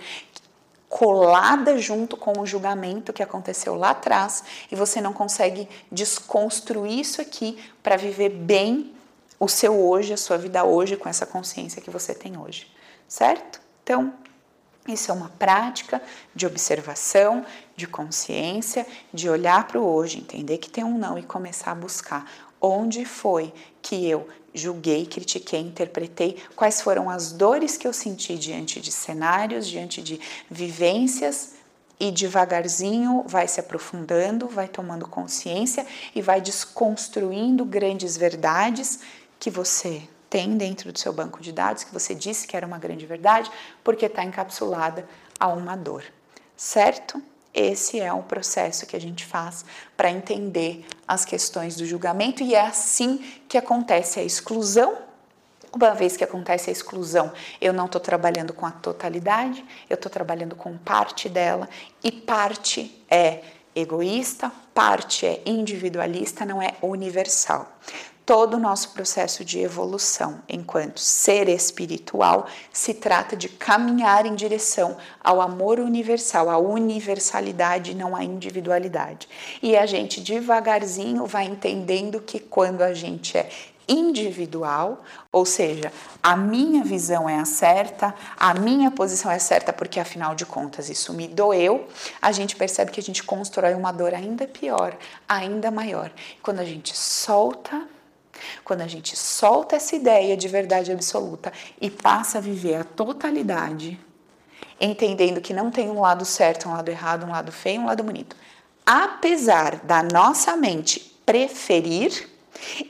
colada 0.90 1.78
junto 1.78 2.18
com 2.18 2.40
o 2.40 2.46
julgamento 2.46 3.14
que 3.14 3.22
aconteceu 3.22 3.76
lá 3.76 3.92
atrás 3.92 4.44
e 4.72 4.76
você 4.76 5.00
não 5.00 5.14
consegue 5.14 5.70
desconstruir 5.92 7.00
isso 7.00 7.22
aqui 7.22 7.60
para 7.84 7.96
viver 7.96 8.30
bem 8.30 8.92
o 9.40 9.48
seu 9.48 9.80
hoje, 9.80 10.12
a 10.12 10.18
sua 10.18 10.38
vida 10.38 10.64
hoje 10.66 10.98
com 10.98 11.08
essa 11.08 11.26
consciência 11.26 11.82
que 11.82 11.92
você 11.92 12.14
tem 12.14 12.38
hoje, 12.38 12.68
certo? 13.08 13.62
Então, 13.84 14.14
isso 14.88 15.12
é 15.12 15.14
uma 15.14 15.30
prática 15.38 16.02
de 16.34 16.48
observação, 16.48 17.46
de 17.76 17.88
consciência, 17.88 18.86
de 19.14 19.30
olhar 19.30 19.68
para 19.68 19.80
o 19.80 19.86
hoje, 19.86 20.18
entender 20.18 20.58
que 20.58 20.70
tem 20.70 20.84
um 20.84 20.98
não 20.98 21.18
e 21.18 21.24
começar 21.24 21.72
a 21.72 21.76
buscar 21.76 22.26
onde 22.62 23.06
foi 23.06 23.54
que 23.82 24.08
eu 24.08 24.28
julguei, 24.54 25.06
critiquei, 25.06 25.60
interpretei, 25.60 26.38
quais 26.56 26.82
foram 26.82 27.10
as 27.10 27.32
dores 27.32 27.78
que 27.78 27.88
eu 27.88 27.94
senti 27.94 28.38
diante 28.38 28.80
de 28.82 28.92
cenários, 28.92 29.68
diante 29.68 30.02
de 30.02 30.20
vivências? 30.50 31.54
E 32.00 32.12
devagarzinho 32.12 33.26
vai 33.28 33.46
se 33.46 33.60
aprofundando, 33.60 34.48
vai 34.48 34.70
tomando 34.70 35.06
consciência 35.06 35.86
e 36.16 36.22
vai 36.22 36.40
desconstruindo 36.40 37.66
grandes 37.66 38.16
verdades 38.16 39.02
que 39.38 39.50
você 39.50 40.08
tem 40.30 40.56
dentro 40.56 40.94
do 40.94 41.00
seu 41.00 41.12
banco 41.12 41.42
de 41.42 41.52
dados, 41.52 41.84
que 41.84 41.94
você 41.94 42.16
disse 42.16 42.48
que 42.48 42.56
era 42.56 42.66
uma 42.66 42.78
grande 42.78 43.06
verdade, 43.06 43.52
porque 43.84 44.06
está 44.06 44.24
encapsulada 44.24 45.06
a 45.38 45.50
uma 45.50 45.76
dor, 45.76 46.04
certo? 46.56 47.22
Esse 47.54 48.00
é 48.00 48.12
o 48.14 48.22
processo 48.22 48.86
que 48.86 48.96
a 48.96 49.02
gente 49.02 49.26
faz 49.26 49.66
para 49.98 50.12
entender 50.12 50.86
as 51.08 51.26
questões 51.26 51.76
do 51.76 51.86
julgamento 51.86 52.44
e 52.44 52.54
é 52.54 52.62
assim 52.62 53.24
que 53.48 53.58
acontece 53.58 54.20
a 54.20 54.24
exclusão. 54.24 54.98
Uma 55.72 55.94
vez 55.94 56.18
que 56.18 56.24
acontece 56.24 56.70
a 56.70 56.74
exclusão, 56.74 57.32
eu 57.62 57.72
não 57.72 57.86
estou 57.86 58.02
trabalhando 58.02 58.54
com 58.54 58.66
a 58.66 58.72
totalidade, 58.72 59.64
eu 59.90 59.96
estou 59.96 60.12
trabalhando 60.12 60.56
com 60.56 60.78
parte 60.78 61.30
dela 61.30 61.70
e 62.04 62.12
parte 62.12 63.04
é 63.10 63.42
egoísta, 63.76 64.52
parte 64.74 65.26
é 65.26 65.42
individualista, 65.46 66.44
não 66.46 66.62
é 66.62 66.76
universal 66.82 67.72
todo 68.30 68.58
o 68.58 68.60
nosso 68.60 68.90
processo 68.90 69.44
de 69.44 69.58
evolução 69.58 70.44
enquanto 70.48 71.00
ser 71.00 71.50
espiritual 71.50 72.46
se 72.72 72.94
trata 72.94 73.36
de 73.36 73.50
caminhar 73.50 74.24
em 74.24 74.36
direção 74.36 74.98
ao 75.20 75.42
amor 75.42 75.80
universal, 75.80 76.48
à 76.48 76.60
universalidade, 76.60 77.96
não 77.96 78.16
à 78.16 78.24
individualidade. 78.24 79.28
E 79.64 79.76
a 79.76 79.88
gente 79.88 80.22
devagarzinho 80.22 81.26
vai 81.26 81.46
entendendo 81.46 82.22
que 82.22 82.40
quando 82.40 82.84
a 82.84 82.94
gente 82.94 83.36
é 83.36 83.50
individual, 83.88 85.04
ou 85.32 85.44
seja, 85.44 85.92
a 86.22 86.38
minha 86.38 86.84
visão 86.84 87.28
é 87.28 87.40
a 87.40 87.46
certa, 87.46 88.14
a 88.38 88.54
minha 88.54 88.92
posição 88.92 89.32
é 89.32 89.40
certa 89.40 89.74
porque 89.74 90.00
afinal 90.00 90.36
de 90.36 90.46
contas 90.46 90.88
isso 90.88 91.12
me 91.14 91.28
doeu, 91.28 91.88
a 92.22 92.32
gente 92.32 92.56
percebe 92.56 92.92
que 92.92 93.00
a 93.00 93.04
gente 93.04 93.24
constrói 93.24 93.74
uma 93.74 93.92
dor 93.92 94.14
ainda 94.14 94.46
pior, 94.46 94.96
ainda 95.28 95.72
maior. 95.72 96.12
Quando 96.44 96.60
a 96.60 96.64
gente 96.64 96.96
solta, 96.96 97.82
quando 98.64 98.82
a 98.82 98.88
gente 98.88 99.16
solta 99.16 99.76
essa 99.76 99.96
ideia 99.96 100.36
de 100.36 100.48
verdade 100.48 100.92
absoluta 100.92 101.52
e 101.80 101.90
passa 101.90 102.38
a 102.38 102.42
viver 102.42 102.76
a 102.76 102.84
totalidade, 102.84 104.00
entendendo 104.80 105.42
que 105.42 105.54
não 105.54 105.72
tem 105.72 105.90
um 105.90 106.02
lado 106.02 106.26
certo, 106.26 106.70
um 106.70 106.74
lado 106.74 106.90
errado, 106.90 107.26
um 107.26 107.32
lado 107.32 107.52
feio, 107.52 107.82
um 107.82 107.86
lado 107.86 108.04
bonito. 108.04 108.36
Apesar 108.86 109.78
da 109.78 110.02
nossa 110.02 110.56
mente 110.56 111.00
preferir, 111.26 112.28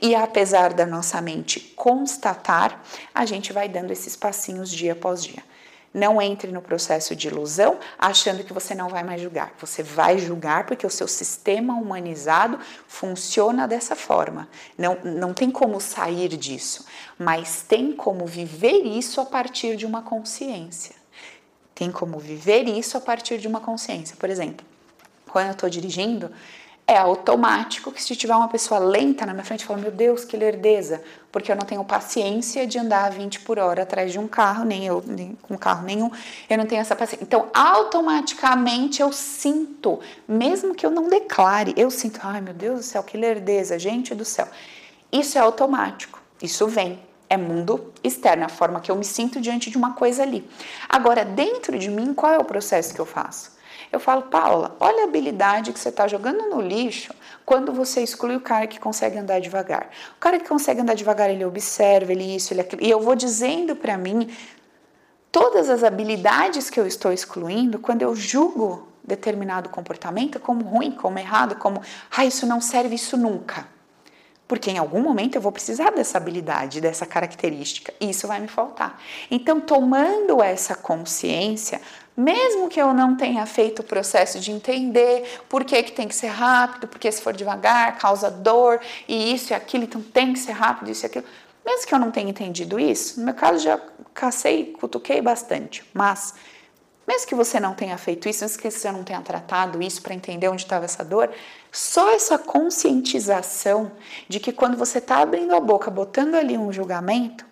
e 0.00 0.14
apesar 0.14 0.72
da 0.72 0.84
nossa 0.84 1.20
mente 1.20 1.60
constatar, 1.76 2.82
a 3.14 3.24
gente 3.24 3.52
vai 3.52 3.68
dando 3.68 3.92
esses 3.92 4.16
passinhos 4.16 4.70
dia 4.70 4.92
após 4.92 5.22
dia. 5.22 5.42
Não 5.92 6.22
entre 6.22 6.52
no 6.52 6.62
processo 6.62 7.16
de 7.16 7.26
ilusão 7.26 7.78
achando 7.98 8.44
que 8.44 8.52
você 8.52 8.74
não 8.74 8.88
vai 8.88 9.02
mais 9.02 9.20
julgar. 9.20 9.52
Você 9.58 9.82
vai 9.82 10.18
julgar 10.18 10.64
porque 10.64 10.86
o 10.86 10.90
seu 10.90 11.08
sistema 11.08 11.74
humanizado 11.74 12.60
funciona 12.86 13.66
dessa 13.66 13.96
forma. 13.96 14.48
Não, 14.78 14.96
não 15.02 15.34
tem 15.34 15.50
como 15.50 15.80
sair 15.80 16.28
disso, 16.36 16.86
mas 17.18 17.62
tem 17.62 17.92
como 17.92 18.24
viver 18.24 18.82
isso 18.84 19.20
a 19.20 19.26
partir 19.26 19.76
de 19.76 19.84
uma 19.84 20.02
consciência. 20.02 20.94
Tem 21.74 21.90
como 21.90 22.18
viver 22.18 22.68
isso 22.68 22.96
a 22.96 23.00
partir 23.00 23.38
de 23.38 23.48
uma 23.48 23.58
consciência. 23.58 24.16
Por 24.16 24.30
exemplo, 24.30 24.64
quando 25.26 25.46
eu 25.46 25.52
estou 25.52 25.68
dirigindo, 25.68 26.30
é 26.86 26.96
automático 26.96 27.92
que 27.92 28.02
se 28.02 28.16
tiver 28.16 28.34
uma 28.34 28.48
pessoa 28.48 28.80
lenta 28.80 29.24
na 29.24 29.32
minha 29.32 29.44
frente, 29.44 29.62
eu 29.62 29.68
falo, 29.68 29.80
meu 29.80 29.92
Deus, 29.92 30.24
que 30.24 30.36
lerdeza, 30.36 31.02
porque 31.32 31.50
eu 31.50 31.56
não 31.56 31.64
tenho 31.64 31.84
paciência 31.84 32.66
de 32.66 32.78
andar 32.78 33.06
a 33.06 33.10
20 33.10 33.40
por 33.40 33.58
hora 33.58 33.82
atrás 33.82 34.10
de 34.12 34.18
um 34.18 34.26
carro, 34.26 34.64
nem 34.64 34.86
eu, 34.86 35.02
nem 35.06 35.36
com 35.42 35.56
carro 35.56 35.84
nenhum, 35.84 36.10
eu 36.48 36.58
não 36.58 36.66
tenho 36.66 36.80
essa 36.80 36.96
paciência. 36.96 37.24
Então, 37.24 37.48
automaticamente 37.54 39.00
eu 39.00 39.12
sinto, 39.12 40.00
mesmo 40.26 40.74
que 40.74 40.84
eu 40.84 40.90
não 40.90 41.08
declare, 41.08 41.72
eu 41.76 41.90
sinto, 41.90 42.20
ai 42.22 42.40
meu 42.40 42.54
Deus 42.54 42.80
do 42.80 42.82
céu, 42.82 43.02
que 43.02 43.16
lerdeza, 43.16 43.78
gente 43.78 44.14
do 44.14 44.24
céu. 44.24 44.48
Isso 45.12 45.38
é 45.38 45.40
automático, 45.40 46.20
isso 46.42 46.66
vem, 46.66 46.98
é 47.28 47.36
mundo 47.36 47.92
externo, 48.02 48.44
a 48.44 48.48
forma 48.48 48.80
que 48.80 48.90
eu 48.90 48.96
me 48.96 49.04
sinto 49.04 49.40
diante 49.40 49.70
de 49.70 49.78
uma 49.78 49.92
coisa 49.94 50.22
ali. 50.22 50.48
Agora, 50.88 51.24
dentro 51.24 51.78
de 51.78 51.88
mim, 51.88 52.12
qual 52.12 52.32
é 52.32 52.38
o 52.38 52.44
processo 52.44 52.92
que 52.92 53.00
eu 53.00 53.06
faço? 53.06 53.52
Eu 53.92 53.98
falo, 53.98 54.22
Paula, 54.22 54.76
olha 54.78 55.02
a 55.02 55.04
habilidade 55.04 55.72
que 55.72 55.78
você 55.78 55.88
está 55.88 56.06
jogando 56.06 56.48
no 56.48 56.60
lixo 56.60 57.12
quando 57.44 57.72
você 57.72 58.02
exclui 58.02 58.36
o 58.36 58.40
cara 58.40 58.66
que 58.66 58.78
consegue 58.78 59.18
andar 59.18 59.40
devagar. 59.40 59.90
O 60.16 60.20
cara 60.20 60.38
que 60.38 60.48
consegue 60.48 60.80
andar 60.80 60.94
devagar, 60.94 61.30
ele 61.30 61.44
observa, 61.44 62.12
ele 62.12 62.36
isso, 62.36 62.52
ele 62.52 62.60
aquilo. 62.60 62.82
E 62.82 62.90
eu 62.90 63.00
vou 63.00 63.14
dizendo 63.14 63.74
para 63.74 63.96
mim 63.98 64.30
todas 65.32 65.68
as 65.68 65.82
habilidades 65.82 66.70
que 66.70 66.78
eu 66.78 66.86
estou 66.86 67.12
excluindo 67.12 67.78
quando 67.78 68.02
eu 68.02 68.14
julgo 68.14 68.88
determinado 69.02 69.68
comportamento 69.68 70.38
como 70.38 70.64
ruim, 70.64 70.92
como 70.92 71.18
errado, 71.18 71.56
como, 71.56 71.82
ah, 72.16 72.24
isso 72.24 72.46
não 72.46 72.60
serve, 72.60 72.94
isso 72.94 73.16
nunca. 73.16 73.66
Porque 74.46 74.70
em 74.70 74.78
algum 74.78 75.00
momento 75.00 75.36
eu 75.36 75.40
vou 75.40 75.52
precisar 75.52 75.90
dessa 75.90 76.18
habilidade, 76.18 76.80
dessa 76.80 77.06
característica, 77.06 77.94
e 78.00 78.10
isso 78.10 78.26
vai 78.26 78.40
me 78.40 78.48
faltar. 78.48 79.00
Então, 79.30 79.60
tomando 79.60 80.42
essa 80.42 80.74
consciência, 80.74 81.80
mesmo 82.16 82.68
que 82.68 82.80
eu 82.80 82.92
não 82.92 83.16
tenha 83.16 83.46
feito 83.46 83.80
o 83.80 83.84
processo 83.84 84.38
de 84.40 84.50
entender 84.50 85.40
por 85.48 85.64
que, 85.64 85.82
que 85.82 85.92
tem 85.92 86.08
que 86.08 86.14
ser 86.14 86.28
rápido, 86.28 86.86
porque 86.86 87.10
se 87.10 87.22
for 87.22 87.32
devagar 87.32 87.98
causa 87.98 88.30
dor 88.30 88.80
e 89.08 89.32
isso 89.34 89.52
e 89.52 89.54
aquilo, 89.54 89.84
então 89.84 90.02
tem 90.02 90.32
que 90.32 90.38
ser 90.38 90.52
rápido, 90.52 90.90
isso 90.90 91.04
e 91.04 91.06
aquilo. 91.06 91.24
Mesmo 91.64 91.86
que 91.86 91.94
eu 91.94 91.98
não 91.98 92.10
tenha 92.10 92.30
entendido 92.30 92.80
isso, 92.80 93.18
no 93.20 93.26
meu 93.26 93.34
caso 93.34 93.62
já 93.62 93.80
cacei, 94.12 94.76
cutuquei 94.78 95.20
bastante, 95.20 95.84
mas 95.94 96.34
mesmo 97.06 97.26
que 97.26 97.34
você 97.34 97.58
não 97.58 97.74
tenha 97.74 97.98
feito 97.98 98.28
isso, 98.28 98.44
mesmo 98.44 98.60
que 98.60 98.70
você 98.70 98.92
não 98.92 99.02
tenha 99.02 99.20
tratado 99.20 99.82
isso 99.82 100.00
para 100.00 100.14
entender 100.14 100.48
onde 100.48 100.62
estava 100.62 100.84
essa 100.84 101.04
dor, 101.04 101.30
só 101.72 102.12
essa 102.12 102.38
conscientização 102.38 103.92
de 104.28 104.38
que 104.38 104.52
quando 104.52 104.76
você 104.76 104.98
está 104.98 105.18
abrindo 105.18 105.54
a 105.54 105.60
boca, 105.60 105.90
botando 105.90 106.34
ali 106.34 106.56
um 106.56 106.72
julgamento, 106.72 107.44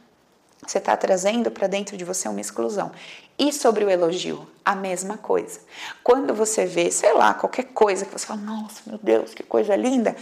você 0.64 0.78
está 0.78 0.96
trazendo 0.96 1.50
para 1.50 1.66
dentro 1.66 1.96
de 1.96 2.04
você 2.04 2.28
uma 2.28 2.40
exclusão. 2.40 2.92
E 3.38 3.52
sobre 3.52 3.84
o 3.84 3.90
elogio, 3.90 4.48
a 4.64 4.74
mesma 4.74 5.16
coisa. 5.16 5.60
Quando 6.02 6.34
você 6.34 6.66
vê, 6.66 6.90
sei 6.90 7.12
lá, 7.12 7.34
qualquer 7.34 7.64
coisa 7.66 8.04
que 8.04 8.12
você 8.12 8.26
fala, 8.26 8.40
nossa, 8.40 8.82
meu 8.86 8.98
Deus, 9.00 9.32
que 9.32 9.44
coisa 9.44 9.76
linda, 9.76 10.16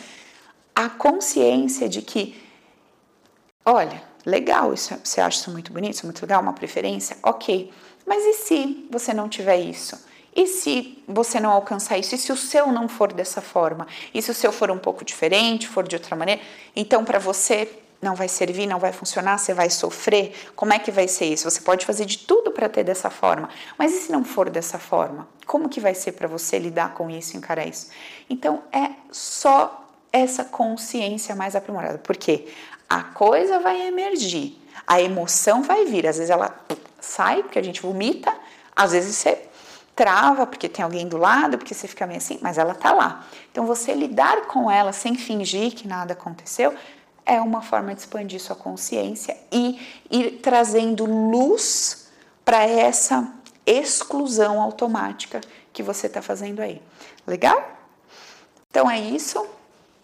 a 0.75 0.91
consciência 0.91 1.89
de 1.89 2.03
que, 2.03 2.39
olha, 3.65 4.03
legal, 4.27 4.75
isso, 4.75 4.95
você 5.03 5.21
acha 5.21 5.41
isso 5.41 5.51
muito 5.51 5.73
bonito, 5.73 5.95
isso 5.95 6.05
é 6.05 6.09
muito 6.09 6.21
legal, 6.21 6.43
uma 6.43 6.53
preferência, 6.53 7.17
ok. 7.23 7.73
Mas 8.05 8.23
e 8.23 8.33
se 8.35 8.87
você 8.91 9.15
não 9.15 9.29
tiver 9.29 9.57
isso? 9.57 9.99
E 10.35 10.47
se 10.47 11.03
você 11.09 11.41
não 11.41 11.51
alcançar 11.51 11.97
isso? 11.97 12.15
E 12.15 12.19
se 12.19 12.31
o 12.31 12.37
seu 12.37 12.71
não 12.71 12.87
for 12.89 13.11
dessa 13.11 13.41
forma? 13.41 13.87
E 14.13 14.21
se 14.21 14.31
o 14.31 14.35
seu 14.35 14.53
for 14.53 14.71
um 14.71 14.79
pouco 14.79 15.03
diferente, 15.03 15.67
for 15.67 15.89
de 15.89 15.97
outra 15.97 16.15
maneira? 16.15 16.43
Então, 16.77 17.03
para 17.03 17.19
você, 17.19 17.67
não 18.01 18.15
vai 18.15 18.29
servir, 18.29 18.67
não 18.67 18.79
vai 18.79 18.93
funcionar, 18.93 19.39
você 19.39 19.55
vai 19.55 19.71
sofrer. 19.71 20.35
Como 20.55 20.73
é 20.73 20.79
que 20.79 20.91
vai 20.91 21.09
ser 21.09 21.27
isso? 21.27 21.51
Você 21.51 21.61
pode 21.61 21.87
fazer 21.87 22.05
de 22.05 22.19
tudo 22.19 22.51
para 22.51 22.69
ter 22.69 22.85
dessa 22.85 23.11
forma, 23.11 23.49
mas 23.79 23.95
e 23.95 24.01
se 24.01 24.13
não 24.13 24.25
for 24.25 24.51
dessa 24.51 24.79
forma? 24.79 25.27
Como 25.47 25.69
que 25.69 25.81
vai 25.81 25.95
ser 25.95 26.13
para 26.13 26.29
você 26.29 26.59
lidar 26.59 26.95
com 26.95 27.09
isso, 27.11 27.37
encarar 27.37 27.67
isso? 27.67 27.89
Então 28.29 28.63
é 28.73 28.91
só 29.11 29.85
essa 30.13 30.45
consciência 30.45 31.35
mais 31.35 31.57
aprimorada, 31.57 31.99
porque 31.99 32.47
a 32.89 33.03
coisa 33.03 33.59
vai 33.59 33.87
emergir, 33.87 34.59
a 34.87 35.01
emoção 35.01 35.63
vai 35.63 35.85
vir, 35.85 36.07
às 36.07 36.17
vezes 36.17 36.31
ela 36.31 36.55
sai 37.01 37.43
porque 37.43 37.59
a 37.59 37.63
gente 37.63 37.83
vomita, 37.83 38.33
às 38.75 38.93
vezes 38.93 39.17
você 39.17 39.47
trava 39.95 40.47
porque 40.47 40.69
tem 40.69 40.85
alguém 40.85 41.09
do 41.09 41.17
lado, 41.17 41.57
porque 41.57 41.73
você 41.73 41.89
fica 41.89 42.07
meio 42.07 42.19
assim, 42.19 42.39
mas 42.43 42.59
ela 42.59 42.75
tá 42.75 42.93
lá. 42.93 43.27
Então 43.51 43.67
você 43.67 43.95
lidar 43.95 44.43
com 44.43 44.71
ela 44.71 44.93
sem 44.93 45.17
fingir 45.17 45.75
que 45.75 45.89
nada 45.89 46.13
aconteceu 46.13 46.75
é 47.27 47.41
uma 47.41 47.61
forma 47.61 47.93
de 47.93 48.01
expandir 48.01 48.41
sua 48.41 48.57
consciência 48.57 49.37
e 49.51 49.79
ir 50.11 50.39
trazendo 50.41 51.05
luz 51.05 52.09
para 52.45 52.63
essa 52.65 53.29
exclusão 53.67 54.63
automática 54.63 55.41
que 55.73 55.83
você 55.83 56.07
está 56.07 56.23
fazendo 56.23 56.61
aí. 56.61 56.81
Legal? 57.27 57.61
Então 58.71 58.89
é 58.89 59.01
isso. 59.01 59.45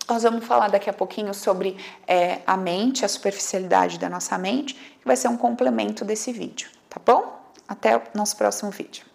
Nós 0.09 0.25
vamos 0.25 0.45
falar 0.45 0.69
daqui 0.69 0.91
a 0.91 0.93
pouquinho 0.93 1.33
sobre 1.33 1.77
é, 2.07 2.41
a 2.45 2.57
mente, 2.57 3.05
a 3.05 3.09
superficialidade 3.09 3.99
da 3.99 4.09
nossa 4.09 4.37
mente, 4.37 4.75
que 4.75 5.07
vai 5.07 5.17
ser 5.17 5.29
um 5.29 5.37
complemento 5.37 6.05
desse 6.05 6.33
vídeo, 6.33 6.69
tá 6.91 7.01
bom? 7.05 7.41
Até 7.69 7.97
o 7.97 8.03
nosso 8.13 8.37
próximo 8.37 8.71
vídeo. 8.73 9.07